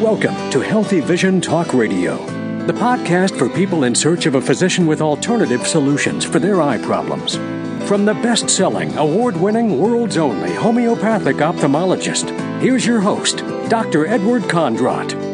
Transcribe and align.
Welcome 0.00 0.50
to 0.52 0.60
Healthy 0.60 1.00
Vision 1.00 1.42
Talk 1.42 1.74
Radio, 1.74 2.16
the 2.64 2.72
podcast 2.72 3.36
for 3.36 3.50
people 3.50 3.84
in 3.84 3.94
search 3.94 4.24
of 4.24 4.34
a 4.34 4.40
physician 4.40 4.86
with 4.86 5.02
alternative 5.02 5.66
solutions 5.66 6.24
for 6.24 6.38
their 6.38 6.62
eye 6.62 6.78
problems. 6.78 7.36
From 7.86 8.06
the 8.06 8.14
best 8.14 8.48
selling, 8.48 8.96
award 8.96 9.36
winning, 9.36 9.78
world's 9.78 10.16
only 10.16 10.54
homeopathic 10.54 11.36
ophthalmologist, 11.36 12.30
here's 12.62 12.86
your 12.86 13.00
host, 13.00 13.44
Dr. 13.68 14.06
Edward 14.06 14.44
Kondrot. 14.44 15.29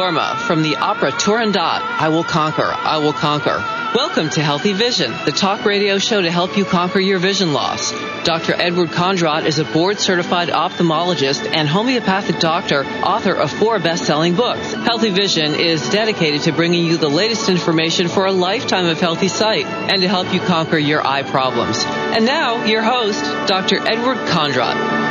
Dorma 0.00 0.34
from 0.46 0.62
the 0.62 0.76
opera 0.76 1.12
Turandot, 1.12 1.82
I 1.82 2.08
Will 2.08 2.24
Conquer, 2.24 2.72
I 2.72 2.96
Will 2.96 3.12
Conquer. 3.12 3.58
Welcome 3.94 4.30
to 4.30 4.42
Healthy 4.42 4.72
Vision, 4.72 5.12
the 5.26 5.30
talk 5.30 5.66
radio 5.66 5.98
show 5.98 6.22
to 6.22 6.30
help 6.30 6.56
you 6.56 6.64
conquer 6.64 7.00
your 7.00 7.18
vision 7.18 7.52
loss. 7.52 7.92
Dr. 8.24 8.54
Edward 8.54 8.88
Kondrot 8.88 9.44
is 9.44 9.58
a 9.58 9.64
board 9.64 10.00
certified 10.00 10.48
ophthalmologist 10.48 11.54
and 11.54 11.68
homeopathic 11.68 12.38
doctor, 12.38 12.82
author 12.86 13.34
of 13.34 13.52
four 13.52 13.78
best 13.78 14.06
selling 14.06 14.36
books. 14.36 14.72
Healthy 14.72 15.10
Vision 15.10 15.54
is 15.54 15.86
dedicated 15.90 16.44
to 16.44 16.52
bringing 16.52 16.86
you 16.86 16.96
the 16.96 17.10
latest 17.10 17.50
information 17.50 18.08
for 18.08 18.24
a 18.24 18.32
lifetime 18.32 18.86
of 18.86 18.98
healthy 18.98 19.28
sight 19.28 19.66
and 19.66 20.00
to 20.00 20.08
help 20.08 20.32
you 20.32 20.40
conquer 20.40 20.78
your 20.78 21.06
eye 21.06 21.24
problems. 21.24 21.84
And 21.84 22.24
now, 22.24 22.64
your 22.64 22.80
host, 22.80 23.22
Dr. 23.46 23.86
Edward 23.86 24.16
Kondrot. 24.28 25.09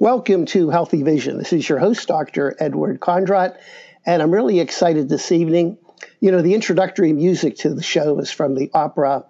Welcome 0.00 0.46
to 0.46 0.70
Healthy 0.70 1.02
Vision. 1.02 1.38
This 1.38 1.52
is 1.52 1.68
your 1.68 1.80
host, 1.80 2.06
Dr. 2.06 2.54
Edward 2.60 3.00
Kondrot, 3.00 3.58
and 4.06 4.22
I'm 4.22 4.30
really 4.30 4.60
excited 4.60 5.08
this 5.08 5.32
evening. 5.32 5.76
You 6.20 6.30
know, 6.30 6.40
the 6.40 6.54
introductory 6.54 7.12
music 7.12 7.56
to 7.56 7.74
the 7.74 7.82
show 7.82 8.16
is 8.20 8.30
from 8.30 8.54
the 8.54 8.70
opera 8.72 9.24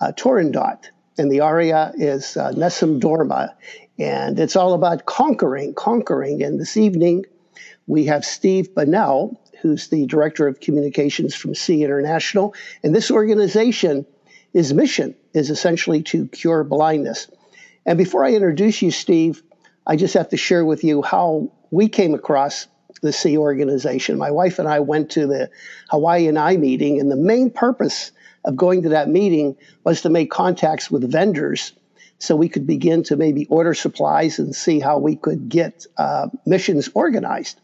uh, 0.00 0.12
Turandot, 0.12 0.88
and 1.18 1.30
the 1.30 1.40
aria 1.40 1.92
is 1.96 2.38
uh, 2.38 2.52
Nessun 2.52 2.98
Dorma, 2.98 3.50
and 3.98 4.40
it's 4.40 4.56
all 4.56 4.72
about 4.72 5.04
conquering, 5.04 5.74
conquering. 5.74 6.42
And 6.42 6.58
this 6.58 6.78
evening, 6.78 7.26
we 7.86 8.06
have 8.06 8.24
Steve 8.24 8.74
Bunnell, 8.74 9.38
who's 9.60 9.88
the 9.88 10.06
Director 10.06 10.48
of 10.48 10.60
Communications 10.60 11.34
from 11.34 11.54
See 11.54 11.84
International, 11.84 12.54
and 12.82 12.94
this 12.94 13.10
organization, 13.10 14.06
his 14.54 14.72
mission 14.72 15.14
is 15.34 15.50
essentially 15.50 16.02
to 16.04 16.26
cure 16.28 16.64
blindness. 16.64 17.30
And 17.84 17.98
before 17.98 18.24
I 18.24 18.32
introduce 18.32 18.80
you, 18.80 18.92
Steve, 18.92 19.42
I 19.86 19.96
just 19.96 20.14
have 20.14 20.28
to 20.30 20.36
share 20.36 20.64
with 20.64 20.84
you 20.84 21.02
how 21.02 21.50
we 21.70 21.88
came 21.88 22.14
across 22.14 22.66
the 23.02 23.12
SEE 23.12 23.38
organization. 23.38 24.18
My 24.18 24.30
wife 24.30 24.58
and 24.58 24.68
I 24.68 24.80
went 24.80 25.10
to 25.12 25.26
the 25.26 25.50
Hawaiian 25.90 26.36
Eye 26.36 26.56
meeting, 26.56 27.00
and 27.00 27.10
the 27.10 27.16
main 27.16 27.50
purpose 27.50 28.12
of 28.44 28.56
going 28.56 28.82
to 28.82 28.90
that 28.90 29.08
meeting 29.08 29.56
was 29.84 30.02
to 30.02 30.10
make 30.10 30.30
contacts 30.30 30.90
with 30.90 31.10
vendors 31.10 31.72
so 32.18 32.36
we 32.36 32.48
could 32.48 32.66
begin 32.66 33.02
to 33.04 33.16
maybe 33.16 33.46
order 33.46 33.74
supplies 33.74 34.38
and 34.38 34.54
see 34.54 34.78
how 34.78 34.98
we 34.98 35.16
could 35.16 35.48
get 35.48 35.86
uh, 35.96 36.28
missions 36.44 36.90
organized. 36.94 37.60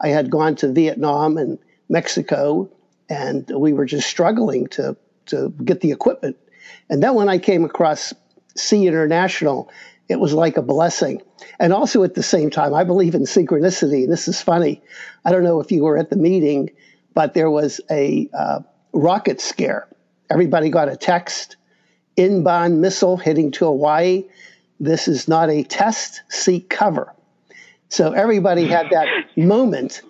I 0.00 0.08
had 0.08 0.30
gone 0.30 0.54
to 0.56 0.72
Vietnam 0.72 1.36
and 1.36 1.58
Mexico, 1.88 2.70
and 3.08 3.50
we 3.50 3.72
were 3.72 3.86
just 3.86 4.08
struggling 4.08 4.68
to, 4.68 4.96
to 5.26 5.50
get 5.64 5.80
the 5.80 5.90
equipment. 5.90 6.36
And 6.88 7.02
then 7.02 7.14
when 7.14 7.28
I 7.28 7.38
came 7.38 7.64
across 7.64 8.14
SEE 8.56 8.86
International, 8.86 9.70
it 10.08 10.20
was 10.20 10.32
like 10.32 10.56
a 10.56 10.62
blessing. 10.62 11.22
And 11.58 11.72
also 11.72 12.02
at 12.04 12.14
the 12.14 12.22
same 12.22 12.50
time, 12.50 12.74
I 12.74 12.84
believe 12.84 13.14
in 13.14 13.22
synchronicity. 13.22 14.08
This 14.08 14.28
is 14.28 14.40
funny. 14.40 14.82
I 15.24 15.32
don't 15.32 15.42
know 15.42 15.60
if 15.60 15.72
you 15.72 15.82
were 15.82 15.98
at 15.98 16.10
the 16.10 16.16
meeting, 16.16 16.70
but 17.14 17.34
there 17.34 17.50
was 17.50 17.80
a 17.90 18.28
uh, 18.36 18.60
rocket 18.92 19.40
scare. 19.40 19.88
Everybody 20.30 20.70
got 20.70 20.88
a 20.88 20.96
text 20.96 21.56
inbound 22.16 22.80
missile 22.80 23.16
hitting 23.16 23.50
to 23.52 23.66
Hawaii. 23.66 24.24
This 24.80 25.08
is 25.08 25.28
not 25.28 25.50
a 25.50 25.62
test, 25.62 26.22
seek 26.28 26.70
cover. 26.70 27.12
So 27.88 28.12
everybody 28.12 28.66
had 28.66 28.88
that 28.90 29.06
moment 29.36 30.02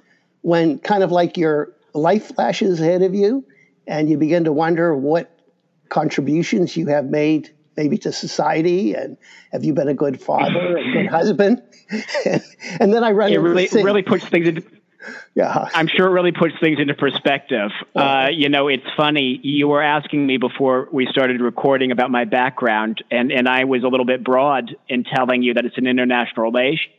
when 0.43 0.79
kind 0.79 1.03
of 1.03 1.13
like 1.13 1.37
your 1.37 1.73
life 1.95 2.35
flashes 2.35 2.81
ahead 2.81 3.03
of 3.03 3.15
you 3.15 3.45
and 3.87 4.09
you 4.09 4.17
begin 4.17 4.45
to 4.45 4.53
wonder 4.53 4.95
what 4.95 5.31
contributions 5.89 6.77
you 6.77 6.87
have 6.89 7.07
made 7.07 7.51
maybe 7.77 7.99
to 7.99 8.13
society 8.13 8.95
and 8.95 9.17
have 9.53 9.65
you 9.65 9.73
been 9.73 9.89
a 9.89 9.95
good 9.95 10.21
father 10.21 10.77
and 10.77 10.93
good 10.93 11.07
husband? 11.07 11.63
And, 12.81 12.93
then 12.93 13.05
i 13.05 13.13
run 13.13 13.33
it 13.33 13.37
really, 13.37 13.69
really 13.73 14.03
puts 14.03 14.25
things 14.25 14.49
into 14.49 14.65
yeah. 15.37 15.69
I'm 15.73 15.87
sure 15.87 16.09
it 16.09 16.11
really 16.11 16.33
puts 16.33 16.55
things 16.59 16.81
into 16.81 16.95
perspective. 16.95 17.71
Uh, 17.95 18.29
you 18.33 18.49
know 18.49 18.67
it's 18.67 18.87
funny 18.97 19.39
you 19.43 19.69
were 19.69 19.83
asking 19.83 20.27
me 20.27 20.37
before 20.37 20.89
we 20.91 21.07
started 21.07 21.41
recording 21.41 21.93
about 21.93 22.11
my 22.11 22.25
background 22.25 23.05
and, 23.13 23.31
and 23.31 23.49
i 23.49 23.65
was 23.65 23.85
a 23.85 23.89
little 23.89 24.05
bit 24.05 24.25
broad 24.25 24.75
in 24.89 25.05
telling 25.05 25.45
you 25.45 25.55
that 25.55 25.65
it's 25.65 25.79
an 25.79 25.87
international 25.87 26.45
relation 26.47 26.91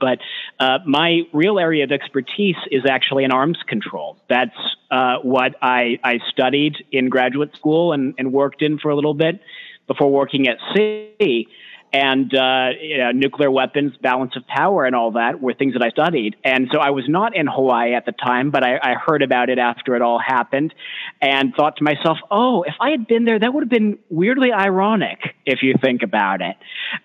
but 0.00 0.18
uh, 0.58 0.78
my 0.86 1.22
real 1.32 1.58
area 1.58 1.84
of 1.84 1.92
expertise 1.92 2.56
is 2.70 2.82
actually 2.88 3.24
in 3.24 3.32
arms 3.32 3.58
control. 3.66 4.16
That's 4.28 4.56
uh, 4.90 5.18
what 5.22 5.54
I, 5.62 5.98
I, 6.02 6.18
studied 6.30 6.76
in 6.90 7.08
graduate 7.08 7.54
school 7.54 7.92
and, 7.92 8.14
and, 8.18 8.32
worked 8.32 8.62
in 8.62 8.78
for 8.78 8.90
a 8.90 8.96
little 8.96 9.14
bit 9.14 9.40
before 9.90 10.10
working 10.12 10.46
at 10.46 10.56
SEE 10.72 11.48
And 11.92 12.32
uh, 12.32 12.68
you 12.80 12.98
know, 12.98 13.10
nuclear 13.10 13.50
weapons, 13.50 13.94
balance 14.00 14.36
of 14.36 14.46
power, 14.46 14.84
and 14.84 14.94
all 14.94 15.10
that 15.12 15.40
were 15.42 15.54
things 15.54 15.72
that 15.72 15.82
I 15.82 15.90
studied. 15.90 16.36
And 16.44 16.68
so 16.72 16.78
I 16.78 16.90
was 16.90 17.06
not 17.08 17.34
in 17.34 17.48
Hawaii 17.48 17.94
at 17.94 18.06
the 18.06 18.12
time, 18.12 18.52
but 18.52 18.62
I, 18.62 18.78
I 18.90 18.94
heard 18.94 19.22
about 19.22 19.50
it 19.50 19.58
after 19.58 19.96
it 19.96 20.02
all 20.02 20.20
happened, 20.20 20.72
and 21.20 21.52
thought 21.56 21.78
to 21.78 21.82
myself, 21.82 22.18
"Oh, 22.30 22.62
if 22.62 22.74
I 22.80 22.90
had 22.90 23.08
been 23.08 23.24
there, 23.24 23.40
that 23.40 23.52
would 23.52 23.64
have 23.64 23.74
been 23.80 23.98
weirdly 24.08 24.52
ironic 24.52 25.18
if 25.44 25.64
you 25.64 25.74
think 25.82 26.04
about 26.04 26.40
it, 26.42 26.56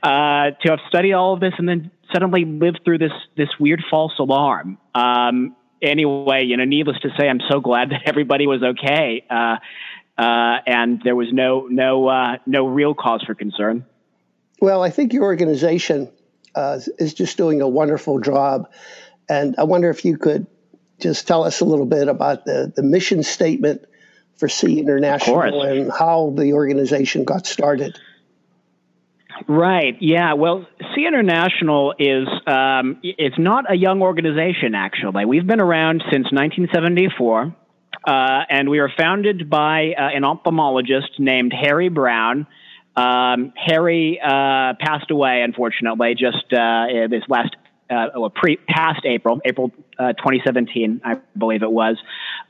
uh, 0.03 0.51
to 0.61 0.69
have 0.69 0.79
studied 0.87 1.13
all 1.13 1.33
of 1.33 1.39
this 1.39 1.53
and 1.57 1.67
then 1.67 1.89
suddenly 2.13 2.45
lived 2.45 2.81
through 2.85 2.99
this 2.99 3.17
this 3.35 3.49
weird 3.59 3.83
false 3.89 4.13
alarm." 4.19 4.77
Um, 4.93 5.55
anyway, 5.81 6.43
you 6.45 6.57
know, 6.57 6.65
needless 6.65 6.99
to 6.99 7.09
say, 7.17 7.27
I'm 7.27 7.41
so 7.49 7.59
glad 7.59 7.89
that 7.93 8.01
everybody 8.05 8.45
was 8.47 8.61
okay. 8.61 9.23
Uh, 9.29 9.57
uh, 10.17 10.57
and 10.65 11.01
there 11.03 11.15
was 11.15 11.27
no 11.31 11.67
no 11.69 12.07
uh, 12.07 12.37
no 12.45 12.67
real 12.67 12.93
cause 12.93 13.23
for 13.25 13.35
concern. 13.35 13.85
Well, 14.61 14.81
I 14.81 14.89
think 14.89 15.13
your 15.13 15.23
organization 15.23 16.09
uh, 16.53 16.79
is 16.97 17.13
just 17.13 17.37
doing 17.37 17.61
a 17.61 17.67
wonderful 17.67 18.19
job, 18.19 18.71
and 19.27 19.55
I 19.57 19.63
wonder 19.63 19.89
if 19.89 20.05
you 20.05 20.17
could 20.17 20.47
just 20.99 21.27
tell 21.27 21.43
us 21.43 21.59
a 21.59 21.65
little 21.65 21.85
bit 21.85 22.07
about 22.07 22.45
the 22.45 22.71
the 22.73 22.83
mission 22.83 23.23
statement 23.23 23.85
for 24.37 24.47
See 24.47 24.79
International 24.79 25.63
and 25.63 25.91
how 25.91 26.33
the 26.35 26.53
organization 26.53 27.23
got 27.23 27.45
started. 27.45 27.97
Right. 29.47 29.97
Yeah. 29.99 30.33
Well, 30.33 30.65
See 30.95 31.05
International 31.05 31.93
is 31.99 32.27
um, 32.47 32.99
it's 33.03 33.37
not 33.37 33.69
a 33.69 33.75
young 33.75 34.01
organization. 34.01 34.75
Actually, 34.75 35.25
we've 35.25 35.45
been 35.45 35.59
around 35.59 36.03
since 36.11 36.31
1974. 36.31 37.55
Uh, 38.05 38.43
and 38.49 38.69
we 38.69 38.79
were 38.79 38.91
founded 38.97 39.49
by 39.49 39.93
uh, 39.97 40.09
an 40.15 40.23
ophthalmologist 40.23 41.19
named 41.19 41.53
Harry 41.53 41.89
Brown. 41.89 42.47
Um, 42.95 43.51
Harry 43.55 44.19
uh, 44.23 44.73
passed 44.79 45.11
away, 45.11 45.41
unfortunately, 45.41 46.15
just 46.15 46.53
uh, 46.53 46.85
this 47.09 47.23
last 47.27 47.55
uh, 47.89 48.07
well, 48.15 48.29
pre 48.29 48.57
past 48.67 49.01
April, 49.05 49.39
April 49.45 49.71
uh, 49.99 50.13
2017, 50.13 51.01
I 51.03 51.15
believe 51.37 51.63
it 51.63 51.71
was. 51.71 51.97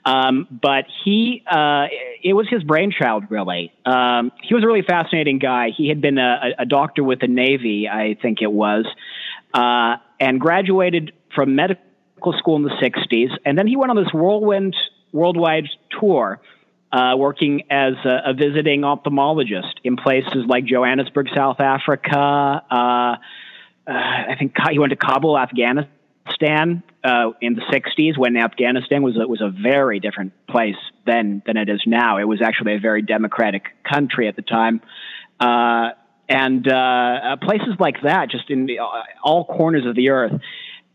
Um, 0.05 0.47
but 0.49 0.85
he, 1.03 1.43
uh, 1.49 1.87
it 2.23 2.33
was 2.33 2.47
his 2.49 2.63
brainchild, 2.63 3.25
really. 3.29 3.73
Um, 3.85 4.31
he 4.41 4.53
was 4.53 4.63
a 4.63 4.67
really 4.67 4.83
fascinating 4.83 5.39
guy. 5.39 5.69
He 5.75 5.89
had 5.89 6.01
been 6.01 6.17
a, 6.17 6.51
a 6.59 6.65
doctor 6.65 7.03
with 7.03 7.19
the 7.19 7.27
Navy, 7.27 7.87
I 7.89 8.17
think 8.21 8.41
it 8.41 8.51
was, 8.51 8.85
uh, 9.53 9.97
and 10.19 10.39
graduated 10.39 11.11
from 11.33 11.55
medical 11.55 12.33
school 12.37 12.55
in 12.55 12.63
the 12.63 12.69
60s. 12.81 13.31
And 13.45 13.57
then 13.57 13.67
he 13.67 13.75
went 13.75 13.89
on 13.89 13.97
this 13.97 14.13
whirlwind 14.13 14.75
worldwide 15.15 15.67
tour, 15.99 16.39
uh, 16.91 17.15
working 17.17 17.63
as 17.71 17.93
a, 18.05 18.29
a, 18.29 18.33
visiting 18.33 18.81
ophthalmologist 18.81 19.73
in 19.83 19.95
places 19.95 20.45
like 20.47 20.65
Johannesburg, 20.65 21.27
South 21.35 21.59
Africa. 21.59 22.61
Uh, 22.69 22.75
uh, 22.75 23.15
I 23.87 24.35
think 24.37 24.53
he 24.71 24.77
went 24.77 24.91
to 24.91 24.97
Kabul, 24.97 25.37
Afghanistan, 25.37 26.83
uh, 27.03 27.31
in 27.41 27.55
the 27.55 27.61
'60s 27.61 28.17
when 28.17 28.35
Afghanistan 28.35 29.03
was 29.03 29.15
was 29.17 29.41
a 29.41 29.49
very 29.49 29.99
different 29.99 30.33
place 30.47 30.75
then 31.05 31.41
than 31.45 31.57
it 31.57 31.69
is 31.69 31.81
now. 31.85 32.17
It 32.17 32.25
was 32.25 32.41
actually 32.41 32.75
a 32.75 32.79
very 32.79 33.01
democratic 33.01 33.63
country 33.83 34.27
at 34.27 34.35
the 34.35 34.41
time. 34.41 34.81
Uh, 35.39 35.89
and 36.27 36.67
uh, 36.67 37.35
places 37.41 37.75
like 37.79 38.01
that, 38.03 38.31
just 38.31 38.49
in 38.49 38.65
the, 38.65 38.79
all 39.23 39.45
corners 39.45 39.85
of 39.85 39.95
the 39.95 40.09
earth. 40.09 40.33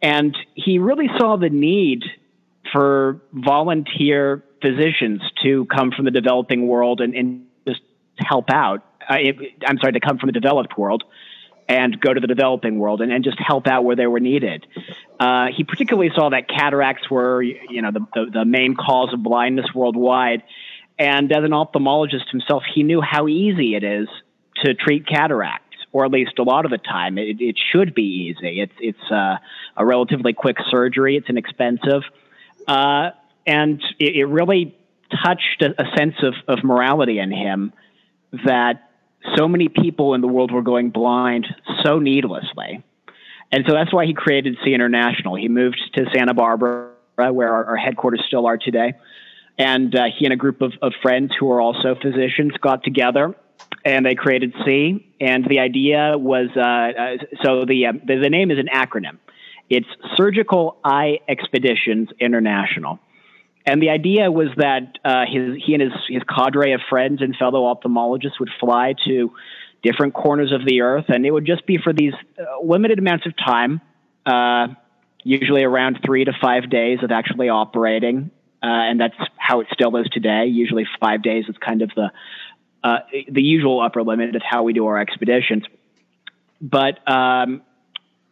And 0.02 0.36
he 0.54 0.78
really 0.78 1.08
saw 1.18 1.36
the 1.36 1.50
need 1.50 2.02
for 2.72 3.20
volunteer 3.32 4.44
physicians 4.62 5.22
to 5.42 5.66
come 5.66 5.90
from 5.90 6.04
the 6.04 6.10
developing 6.10 6.66
world 6.66 7.00
and, 7.00 7.14
and 7.14 7.46
just 7.66 7.80
help 8.16 8.50
out. 8.50 8.84
Uh, 9.08 9.16
it, 9.18 9.36
I'm 9.66 9.78
sorry, 9.78 9.94
to 9.94 10.00
come 10.00 10.18
from 10.18 10.28
the 10.28 10.32
developed 10.32 10.76
world 10.76 11.04
and 11.68 12.00
go 12.00 12.12
to 12.12 12.20
the 12.20 12.26
developing 12.26 12.78
world 12.78 13.00
and, 13.00 13.12
and 13.12 13.22
just 13.22 13.38
help 13.38 13.66
out 13.68 13.84
where 13.84 13.94
they 13.94 14.06
were 14.06 14.20
needed. 14.20 14.66
Uh, 15.18 15.46
he 15.56 15.62
particularly 15.62 16.10
saw 16.14 16.30
that 16.30 16.48
cataracts 16.48 17.08
were, 17.08 17.42
you 17.42 17.80
know, 17.80 17.92
the, 17.92 18.00
the, 18.14 18.30
the 18.40 18.44
main 18.44 18.74
cause 18.74 19.12
of 19.14 19.22
blindness 19.22 19.66
worldwide. 19.74 20.42
And 20.98 21.30
as 21.30 21.44
an 21.44 21.52
ophthalmologist 21.52 22.28
himself, 22.30 22.64
he 22.74 22.82
knew 22.82 23.00
how 23.00 23.28
easy 23.28 23.76
it 23.76 23.84
is 23.84 24.08
to 24.64 24.74
treat 24.74 25.06
cataracts, 25.06 25.76
or 25.92 26.04
at 26.04 26.10
least 26.10 26.38
a 26.38 26.42
lot 26.42 26.64
of 26.64 26.72
the 26.72 26.78
time. 26.78 27.18
It, 27.18 27.40
it 27.40 27.56
should 27.72 27.94
be 27.94 28.34
easy. 28.36 28.60
It's, 28.60 28.74
it's 28.80 29.10
uh, 29.10 29.36
a 29.76 29.86
relatively 29.86 30.32
quick 30.32 30.56
surgery, 30.68 31.16
it's 31.16 31.28
inexpensive. 31.28 32.02
Uh, 32.70 33.10
and 33.48 33.82
it, 33.98 34.14
it, 34.14 34.24
really 34.26 34.78
touched 35.24 35.60
a, 35.60 35.70
a 35.82 35.96
sense 35.96 36.14
of, 36.22 36.34
of 36.46 36.62
morality 36.62 37.18
in 37.18 37.32
him 37.32 37.72
that 38.44 38.90
so 39.36 39.48
many 39.48 39.68
people 39.68 40.14
in 40.14 40.20
the 40.20 40.28
world 40.28 40.52
were 40.52 40.62
going 40.62 40.90
blind 40.90 41.48
so 41.82 41.98
needlessly. 41.98 42.84
And 43.50 43.64
so 43.66 43.74
that's 43.74 43.92
why 43.92 44.06
he 44.06 44.14
created 44.14 44.56
See 44.64 44.72
International. 44.72 45.34
He 45.34 45.48
moved 45.48 45.80
to 45.96 46.04
Santa 46.14 46.32
Barbara, 46.32 46.92
where 47.16 47.52
our, 47.52 47.70
our 47.70 47.76
headquarters 47.76 48.22
still 48.28 48.46
are 48.46 48.56
today. 48.56 48.92
And 49.58 49.92
uh, 49.92 50.04
he 50.16 50.24
and 50.26 50.32
a 50.32 50.36
group 50.36 50.62
of, 50.62 50.72
of 50.80 50.92
friends 51.02 51.32
who 51.40 51.50
are 51.50 51.60
also 51.60 51.96
physicians 52.00 52.52
got 52.60 52.84
together 52.84 53.34
and 53.84 54.06
they 54.06 54.14
created 54.14 54.54
SEE. 54.64 55.12
And 55.20 55.44
the 55.44 55.58
idea 55.58 56.16
was 56.16 56.50
uh, 56.56 56.60
uh, 56.60 57.16
so 57.42 57.64
the, 57.64 57.86
uh, 57.86 57.92
the, 58.06 58.20
the 58.22 58.30
name 58.30 58.52
is 58.52 58.58
an 58.60 58.68
acronym. 58.72 59.18
It's 59.70 59.86
Surgical 60.16 60.76
Eye 60.84 61.20
Expeditions 61.28 62.08
International. 62.18 62.98
And 63.64 63.80
the 63.80 63.90
idea 63.90 64.30
was 64.30 64.48
that 64.56 64.98
uh, 65.04 65.24
his, 65.30 65.62
he 65.64 65.74
and 65.74 65.82
his, 65.82 65.92
his 66.08 66.22
cadre 66.24 66.72
of 66.72 66.80
friends 66.90 67.22
and 67.22 67.36
fellow 67.36 67.72
ophthalmologists 67.72 68.40
would 68.40 68.50
fly 68.58 68.94
to 69.06 69.32
different 69.82 70.12
corners 70.12 70.52
of 70.52 70.66
the 70.66 70.80
earth, 70.80 71.06
and 71.08 71.24
it 71.24 71.30
would 71.30 71.46
just 71.46 71.66
be 71.66 71.78
for 71.78 71.92
these 71.92 72.12
uh, 72.38 72.42
limited 72.64 72.98
amounts 72.98 73.26
of 73.26 73.36
time, 73.36 73.80
uh, 74.26 74.66
usually 75.22 75.62
around 75.62 76.00
three 76.04 76.24
to 76.24 76.32
five 76.42 76.68
days 76.68 76.98
of 77.02 77.10
actually 77.10 77.48
operating. 77.48 78.30
Uh, 78.62 78.66
and 78.66 79.00
that's 79.00 79.14
how 79.36 79.60
it 79.60 79.68
still 79.72 79.96
is 79.96 80.06
today. 80.12 80.46
Usually, 80.46 80.86
five 81.00 81.22
days 81.22 81.44
is 81.48 81.56
kind 81.64 81.80
of 81.80 81.90
the 81.96 82.10
uh, 82.82 82.98
the 83.30 83.42
usual 83.42 83.80
upper 83.80 84.02
limit 84.02 84.36
of 84.36 84.42
how 84.42 84.62
we 84.64 84.72
do 84.72 84.86
our 84.86 84.98
expeditions. 84.98 85.64
But 86.60 86.98
um, 87.10 87.62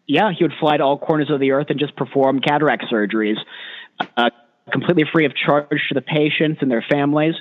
yeah, 0.08 0.32
he 0.36 0.42
would 0.42 0.54
fly 0.58 0.78
to 0.78 0.82
all 0.82 0.98
corners 0.98 1.30
of 1.30 1.38
the 1.38 1.52
earth 1.52 1.66
and 1.68 1.78
just 1.78 1.94
perform 1.94 2.40
cataract 2.40 2.86
surgeries 2.90 3.36
uh, 4.16 4.30
completely 4.72 5.04
free 5.12 5.26
of 5.26 5.32
charge 5.36 5.80
to 5.88 5.94
the 5.94 6.00
patients 6.00 6.58
and 6.62 6.70
their 6.70 6.84
families. 6.88 7.34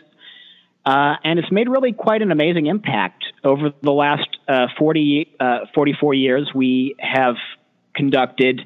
Uh, 0.86 1.16
and 1.24 1.40
it's 1.40 1.52
made 1.52 1.68
really 1.68 1.92
quite 1.92 2.22
an 2.22 2.32
amazing 2.32 2.68
impact. 2.68 3.26
Over 3.44 3.74
the 3.82 3.92
last 3.92 4.28
uh, 4.48 4.68
40, 4.78 5.36
uh, 5.40 5.60
44 5.74 6.14
years, 6.14 6.52
we 6.54 6.96
have 7.00 7.36
conducted 7.94 8.62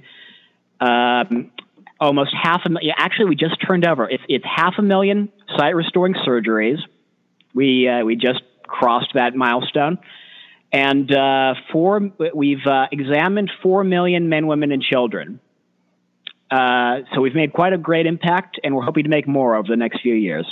um, 0.79 1.51
almost 1.99 2.31
half 2.39 2.61
a 2.65 2.69
million. 2.69 2.93
Actually, 2.97 3.29
we 3.29 3.35
just 3.35 3.55
turned 3.65 3.87
over. 3.87 4.09
It's, 4.09 4.23
it's 4.27 4.45
half 4.45 4.75
a 4.77 4.83
million 4.83 5.31
sight 5.57 5.75
restoring 5.75 6.13
surgeries. 6.13 6.77
We, 7.53 7.87
uh, 7.87 8.03
we 8.03 8.15
just 8.15 8.41
crossed 8.63 9.13
that 9.15 9.35
milestone. 9.35 9.97
And 10.73 11.11
uh, 11.11 11.55
four, 11.71 12.11
we've 12.33 12.65
uh, 12.65 12.87
examined 12.91 13.51
4 13.61 13.83
million 13.83 14.29
men, 14.29 14.47
women, 14.47 14.71
and 14.71 14.81
children. 14.81 15.39
so 16.51 17.21
we've 17.21 17.35
made 17.35 17.53
quite 17.53 17.73
a 17.73 17.77
great 17.77 18.05
impact, 18.05 18.59
and 18.63 18.75
we're 18.75 18.83
hoping 18.83 19.03
to 19.03 19.09
make 19.09 19.27
more 19.27 19.55
over 19.55 19.67
the 19.67 19.75
next 19.75 20.01
few 20.01 20.13
years. 20.13 20.45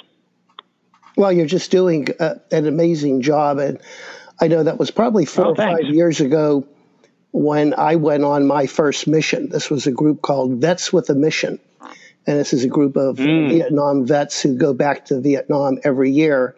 Well, 1.19 1.33
you're 1.33 1.47
just 1.47 1.69
doing 1.69 2.07
uh, 2.17 2.35
an 2.49 2.65
amazing 2.65 3.21
job. 3.21 3.57
And 3.57 3.79
I 4.39 4.47
know 4.47 4.63
that 4.63 4.79
was 4.79 4.89
probably 4.89 5.25
four 5.25 5.47
oh, 5.47 5.49
or 5.49 5.55
five 5.55 5.83
years 5.83 6.21
ago 6.21 6.65
when 7.31 7.73
I 7.73 7.97
went 7.97 8.23
on 8.23 8.47
my 8.47 8.67
first 8.67 9.05
mission. 9.05 9.49
This 9.49 9.69
was 9.69 9.85
a 9.85 9.91
group 9.91 10.21
called 10.21 10.61
Vets 10.61 10.93
with 10.93 11.09
a 11.09 11.15
Mission. 11.15 11.59
And 12.25 12.39
this 12.39 12.53
is 12.53 12.63
a 12.63 12.69
group 12.69 12.95
of 12.95 13.17
mm. 13.17 13.49
Vietnam 13.49 14.05
vets 14.05 14.41
who 14.41 14.55
go 14.55 14.73
back 14.73 15.05
to 15.05 15.19
Vietnam 15.19 15.79
every 15.83 16.11
year. 16.11 16.55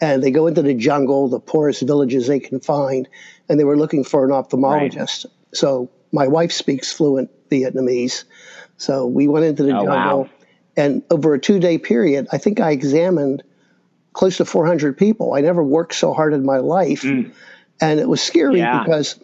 And 0.00 0.22
they 0.22 0.30
go 0.30 0.46
into 0.46 0.62
the 0.62 0.74
jungle, 0.74 1.28
the 1.28 1.40
poorest 1.40 1.82
villages 1.82 2.26
they 2.26 2.40
can 2.40 2.60
find. 2.60 3.08
And 3.48 3.60
they 3.60 3.64
were 3.64 3.76
looking 3.76 4.04
for 4.04 4.24
an 4.24 4.30
ophthalmologist. 4.30 5.26
Right. 5.26 5.34
So 5.52 5.90
my 6.12 6.28
wife 6.28 6.52
speaks 6.52 6.92
fluent 6.92 7.30
Vietnamese. 7.50 8.24
So 8.76 9.06
we 9.06 9.28
went 9.28 9.44
into 9.44 9.62
the 9.64 9.76
oh, 9.76 9.84
jungle. 9.84 10.22
Wow. 10.22 10.30
And 10.76 11.02
over 11.10 11.34
a 11.34 11.38
two 11.38 11.58
day 11.58 11.78
period, 11.78 12.28
I 12.32 12.38
think 12.38 12.60
I 12.60 12.70
examined 12.70 13.42
close 14.12 14.38
to 14.38 14.44
400 14.44 14.96
people. 14.96 15.34
I 15.34 15.40
never 15.40 15.62
worked 15.62 15.94
so 15.94 16.12
hard 16.12 16.32
in 16.32 16.44
my 16.44 16.58
life. 16.58 17.02
Mm. 17.02 17.32
And 17.80 18.00
it 18.00 18.08
was 18.08 18.22
scary 18.22 18.58
yeah. 18.58 18.82
because 18.82 19.18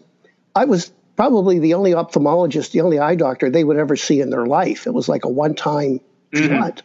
I 0.54 0.64
was 0.64 0.92
probably 1.16 1.58
the 1.58 1.74
only 1.74 1.92
ophthalmologist, 1.92 2.72
the 2.72 2.82
only 2.82 2.98
eye 2.98 3.14
doctor 3.14 3.50
they 3.50 3.64
would 3.64 3.76
ever 3.76 3.96
see 3.96 4.20
in 4.20 4.30
their 4.30 4.46
life. 4.46 4.86
It 4.86 4.94
was 4.94 5.08
like 5.08 5.24
a 5.24 5.28
one 5.28 5.54
time 5.54 6.00
mm-hmm. 6.32 6.48
shot. 6.48 6.82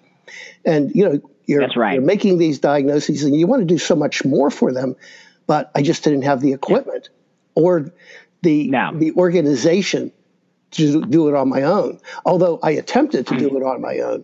And, 0.65 0.93
you 0.95 1.05
know, 1.05 1.21
you're, 1.51 1.67
right. 1.75 1.93
you're 1.95 2.01
making 2.01 2.37
these 2.37 2.59
diagnoses 2.59 3.23
and 3.23 3.35
you 3.35 3.47
want 3.47 3.61
to 3.61 3.65
do 3.65 3.77
so 3.77 3.95
much 3.95 4.23
more 4.25 4.49
for 4.49 4.71
them, 4.73 4.95
but 5.47 5.71
I 5.75 5.81
just 5.81 6.03
didn't 6.03 6.23
have 6.23 6.39
the 6.41 6.53
equipment 6.53 7.09
yeah. 7.11 7.63
or 7.63 7.93
the, 8.41 8.69
no. 8.69 8.91
the 8.97 9.11
organization 9.13 10.11
to 10.71 11.05
do 11.05 11.27
it 11.27 11.35
on 11.35 11.49
my 11.49 11.63
own. 11.63 11.99
Although 12.25 12.59
I 12.63 12.71
attempted 12.71 13.27
to 13.27 13.37
do 13.37 13.49
mm. 13.49 13.57
it 13.57 13.63
on 13.63 13.81
my 13.81 13.99
own. 13.99 14.23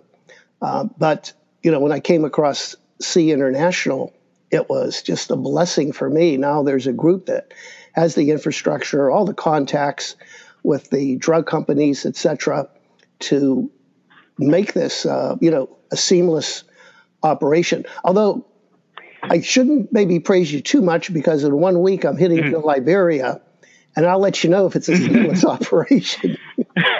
Uh, 0.62 0.86
but, 0.98 1.34
you 1.62 1.72
know, 1.72 1.80
when 1.80 1.92
I 1.92 2.00
came 2.00 2.24
across 2.26 2.76
SEE 3.00 3.32
International, 3.32 4.14
it 4.50 4.70
was 4.70 5.04
just 5.04 5.30
a 5.30 5.36
blessing 5.36 5.92
for 5.92 6.10
me. 6.10 6.38
Now 6.38 6.64
there's 6.64 6.88
a 6.88 6.94
group 6.94 7.26
that 7.26 7.54
has 7.92 8.16
the 8.16 8.32
infrastructure, 8.32 9.12
all 9.12 9.26
the 9.26 9.34
contacts 9.34 10.16
with 10.64 10.90
the 10.90 11.18
drug 11.18 11.46
companies, 11.46 12.06
et 12.06 12.16
cetera, 12.16 12.70
to 13.20 13.70
make 14.38 14.74
this, 14.74 15.06
uh, 15.06 15.36
you 15.42 15.52
know, 15.52 15.70
a 15.92 15.98
seamless 15.98 16.64
operation. 17.24 17.86
Although 18.04 18.46
I 19.24 19.42
shouldn't 19.42 19.92
maybe 19.92 20.20
praise 20.20 20.52
you 20.52 20.62
too 20.62 20.82
much 20.82 21.14
because 21.14 21.44
in 21.44 21.56
one 21.56 21.82
week 21.82 22.06
I'm 22.06 22.18
hitting 22.18 22.40
mm. 22.40 22.52
to 22.52 22.60
Liberia, 22.60 23.42
and 23.96 24.06
I'll 24.06 24.20
let 24.20 24.44
you 24.44 24.50
know 24.50 24.68
if 24.68 24.76
it's 24.76 24.90
a 24.90 24.96
seamless 24.96 25.44
operation. 25.46 26.38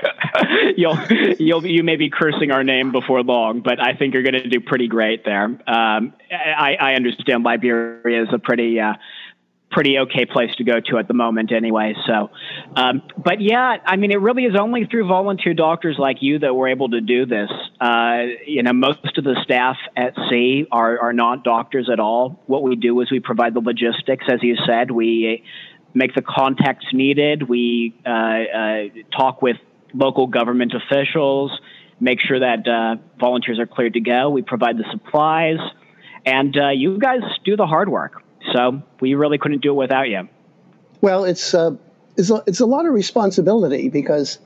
you'll 0.78 1.00
you'll 1.40 1.66
you 1.66 1.84
may 1.84 1.96
be 1.96 2.10
cursing 2.10 2.52
our 2.52 2.64
name 2.64 2.92
before 2.92 3.24
long, 3.24 3.62
but 3.62 3.80
I 3.80 3.94
think 3.94 4.14
you're 4.14 4.24
going 4.24 4.34
to 4.34 4.50
do 4.50 4.60
pretty 4.60 4.88
great 4.88 5.24
there. 5.24 5.46
Um, 5.46 6.14
I, 6.32 6.78
I 6.80 6.94
understand 6.96 7.44
Liberia 7.44 8.24
is 8.24 8.30
a 8.32 8.40
pretty 8.40 8.80
uh, 8.80 8.94
pretty 9.70 9.98
okay 10.00 10.26
place 10.26 10.50
to 10.58 10.64
go 10.64 10.80
to 10.80 10.98
at 10.98 11.08
the 11.08 11.14
moment 11.14 11.52
anyway. 11.52 11.94
So, 12.08 12.30
um, 12.76 13.04
but 13.18 13.42
yeah, 13.42 13.78
I 13.86 13.98
mean, 13.98 14.12
it 14.12 14.22
really 14.22 14.44
is 14.44 14.56
only 14.60 14.86
through 14.86 15.08
volunteer 15.08 15.54
doctors 15.54 15.98
like 16.00 16.18
you 16.22 16.40
that 16.40 16.56
we're 16.56 16.70
able 16.70 16.90
to 16.90 17.02
do 17.02 17.26
this. 17.26 17.50
Uh, 17.80 18.24
you 18.46 18.64
know, 18.64 18.74
most 18.74 19.18
of 19.18 19.24
the 19.24 19.36
staff 19.44 19.76
at 19.96 20.14
SEE 20.30 20.68
are, 20.72 21.00
are 21.00 21.14
not 21.14 21.44
doctors 21.44 21.90
at 21.92 22.00
all. 22.00 22.42
What 22.48 22.64
we 22.64 22.76
do 22.76 23.00
is 23.02 23.12
we 23.12 23.20
provide 23.20 23.54
the 23.54 23.60
logistics, 23.60 24.26
as 24.32 24.42
you 24.42 24.56
said. 24.66 24.90
We 24.90 25.44
make 25.94 26.16
the 26.16 26.22
contacts 26.22 26.86
needed. 26.94 27.48
We 27.48 27.94
uh, 28.06 28.10
uh, 28.10 28.84
talk 29.18 29.42
with 29.42 29.58
local 29.94 30.28
government 30.28 30.74
officials, 30.74 31.52
make 32.00 32.20
sure 32.22 32.40
that 32.40 32.68
uh, 32.68 33.02
volunteers 33.20 33.60
are 33.60 33.66
cleared 33.66 33.94
to 33.94 34.00
go. 34.00 34.30
We 34.30 34.44
provide 34.44 34.78
the 34.78 34.86
supplies, 34.92 35.58
and 36.26 36.56
uh, 36.58 36.70
you 36.70 37.00
guys 37.00 37.22
do 37.44 37.56
the 37.56 37.66
hard 37.66 37.90
work. 37.90 38.22
So 38.54 38.82
we 39.00 39.14
really 39.14 39.38
couldn't 39.38 39.62
do 39.62 39.72
it 39.72 39.76
without 39.76 40.10
you. 40.10 40.28
Well, 41.02 41.26
it's 41.26 41.54
uh, 41.54 41.76
it's 42.16 42.32
a, 42.32 42.44
it's 42.48 42.60
a 42.60 42.66
lot 42.66 42.86
of 42.86 42.94
responsibility 42.94 43.90
because 43.90 44.40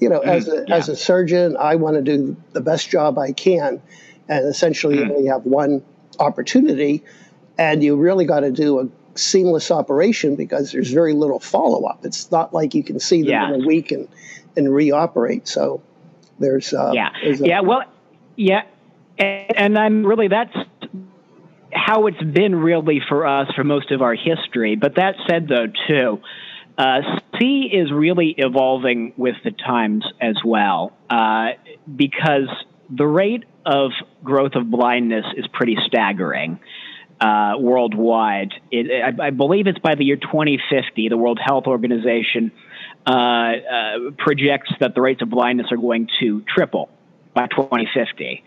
you 0.00 0.08
know, 0.08 0.20
as 0.20 0.48
a, 0.48 0.64
yeah. 0.66 0.76
as 0.76 0.88
a 0.88 0.96
surgeon, 0.96 1.56
I 1.58 1.76
want 1.76 1.96
to 1.96 2.02
do 2.02 2.36
the 2.52 2.60
best 2.60 2.88
job 2.88 3.18
I 3.18 3.32
can, 3.32 3.82
and 4.28 4.46
essentially 4.46 4.96
mm. 4.96 5.06
you 5.06 5.14
only 5.14 5.28
have 5.28 5.44
one 5.44 5.82
opportunity, 6.18 7.04
and 7.58 7.84
you 7.84 7.96
really 7.96 8.24
got 8.24 8.40
to 8.40 8.50
do 8.50 8.80
a 8.80 8.88
seamless 9.18 9.70
operation 9.70 10.36
because 10.36 10.72
there's 10.72 10.90
very 10.90 11.12
little 11.12 11.38
follow 11.38 11.84
up. 11.84 12.04
It's 12.04 12.30
not 12.30 12.54
like 12.54 12.74
you 12.74 12.82
can 12.82 12.98
see 12.98 13.22
them 13.22 13.30
yeah. 13.30 13.52
in 13.52 13.62
a 13.62 13.66
week 13.66 13.92
and 13.92 14.08
and 14.56 14.68
reoperate. 14.68 15.46
So 15.46 15.82
there's 16.38 16.72
uh, 16.72 16.92
yeah 16.94 17.10
there's 17.22 17.42
a, 17.42 17.46
yeah 17.46 17.60
well 17.60 17.84
yeah, 18.36 18.62
and, 19.18 19.56
and 19.56 19.78
I'm 19.78 20.06
really 20.06 20.28
that's 20.28 20.56
how 21.72 22.06
it's 22.06 22.22
been 22.22 22.54
really 22.54 23.00
for 23.08 23.26
us 23.26 23.48
for 23.54 23.64
most 23.64 23.90
of 23.90 24.02
our 24.02 24.14
history. 24.14 24.76
But 24.76 24.96
that 24.96 25.14
said, 25.28 25.48
though, 25.48 25.66
too. 25.88 26.20
Uh, 26.76 27.00
See 27.40 27.70
is 27.72 27.90
really 27.90 28.34
evolving 28.36 29.14
with 29.16 29.36
the 29.44 29.50
times 29.50 30.04
as 30.20 30.36
well, 30.44 30.92
uh, 31.08 31.52
because 31.94 32.48
the 32.90 33.06
rate 33.06 33.44
of 33.64 33.92
growth 34.22 34.52
of 34.56 34.70
blindness 34.70 35.24
is 35.36 35.46
pretty 35.52 35.76
staggering 35.86 36.60
uh, 37.20 37.54
worldwide. 37.58 38.52
It, 38.70 38.90
I, 38.90 39.26
I, 39.26 39.30
believe 39.30 39.66
it's 39.66 39.78
by 39.78 39.94
the 39.94 40.04
year 40.04 40.16
2050, 40.16 41.08
the 41.08 41.16
World 41.16 41.38
Health 41.42 41.64
Organization 41.66 42.52
uh, 43.06 43.10
uh, 43.10 43.54
projects 44.18 44.70
that 44.80 44.94
the 44.94 45.00
rates 45.00 45.22
of 45.22 45.30
blindness 45.30 45.68
are 45.70 45.76
going 45.76 46.08
to 46.20 46.42
triple 46.42 46.90
by 47.34 47.46
2050. 47.46 48.42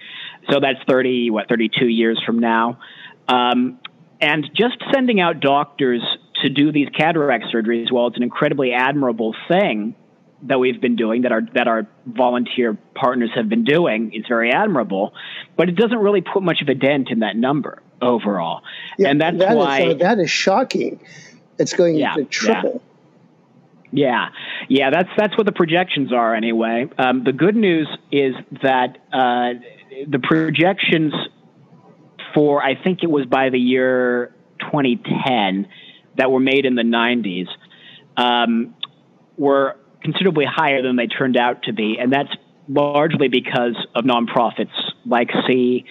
So 0.52 0.60
that's 0.60 0.80
30, 0.88 1.30
what, 1.30 1.50
32 1.50 1.86
years 1.86 2.22
from 2.26 2.40
now. 2.40 2.80
Um, 3.28 3.80
and 4.20 4.50
just 4.54 4.78
sending 4.94 5.20
out 5.20 5.40
doctors 5.40 6.02
to 6.42 6.50
do 6.50 6.72
these 6.72 6.88
cataract 6.98 7.46
surgeries, 7.54 7.92
while 7.92 8.08
it's 8.08 8.18
an 8.18 8.24
incredibly 8.24 8.74
admirable 8.74 9.36
thing 9.48 9.96
that 10.44 10.60
we've 10.60 10.82
been 10.82 10.96
doing, 10.96 11.22
that 11.22 11.32
our 11.32 11.42
that 11.54 11.68
our 11.68 11.88
volunteer 12.06 12.78
partners 12.96 13.30
have 13.36 13.48
been 13.48 13.64
doing, 13.64 14.14
is 14.14 14.26
very 14.28 14.52
admirable, 14.52 15.14
but 15.56 15.70
it 15.70 15.76
doesn't 15.76 16.00
really 16.00 16.22
put 16.22 16.44
much 16.44 16.62
of 16.62 16.68
a 16.68 16.76
dent 16.76 17.10
in 17.12 17.20
that 17.20 17.36
number 17.36 17.82
overall, 18.02 18.62
yeah, 18.98 19.10
and 19.10 19.22
that's 19.22 19.38
that 19.38 19.56
why 19.56 19.82
is, 19.82 19.94
uh, 19.96 19.98
that 20.00 20.20
is 20.20 20.30
shocking. 20.30 21.00
It's 21.58 21.74
going 21.74 21.96
Yeah, 21.96 22.16
to 22.16 22.26
triple. 22.26 22.82
Yeah, 23.92 24.30
yeah, 24.68 24.90
that's 24.90 25.10
that's 25.16 25.38
what 25.38 25.46
the 25.46 25.52
projections 25.52 26.12
are 26.12 26.36
anyway. 26.36 26.90
Um, 26.98 27.24
the 27.24 27.32
good 27.32 27.56
news 27.56 27.88
is 28.12 28.34
that 28.64 28.98
uh, 29.14 29.54
the 30.08 30.20
projections 30.20 31.14
for 32.34 32.64
I 32.64 32.82
think 32.82 33.04
it 33.04 33.10
was 33.10 33.26
by 33.26 33.50
the 33.50 33.60
year 33.60 34.34
2010 34.60 35.68
that 36.18 36.32
were 36.32 36.40
made 36.40 36.66
in 36.66 36.76
the 36.76 36.84
90s 36.84 37.48
um, 38.18 38.76
were 39.38 39.78
considerably 40.04 40.46
higher 40.46 40.82
than 40.82 40.96
they 40.96 41.08
turned 41.08 41.38
out 41.38 41.64
to 41.64 41.74
be, 41.74 41.98
and 42.00 42.12
that's 42.12 42.30
largely 42.68 43.28
because 43.28 43.76
of 43.96 44.06
nonprofits 44.06 44.72
like 45.06 45.30
SEE 45.48 45.86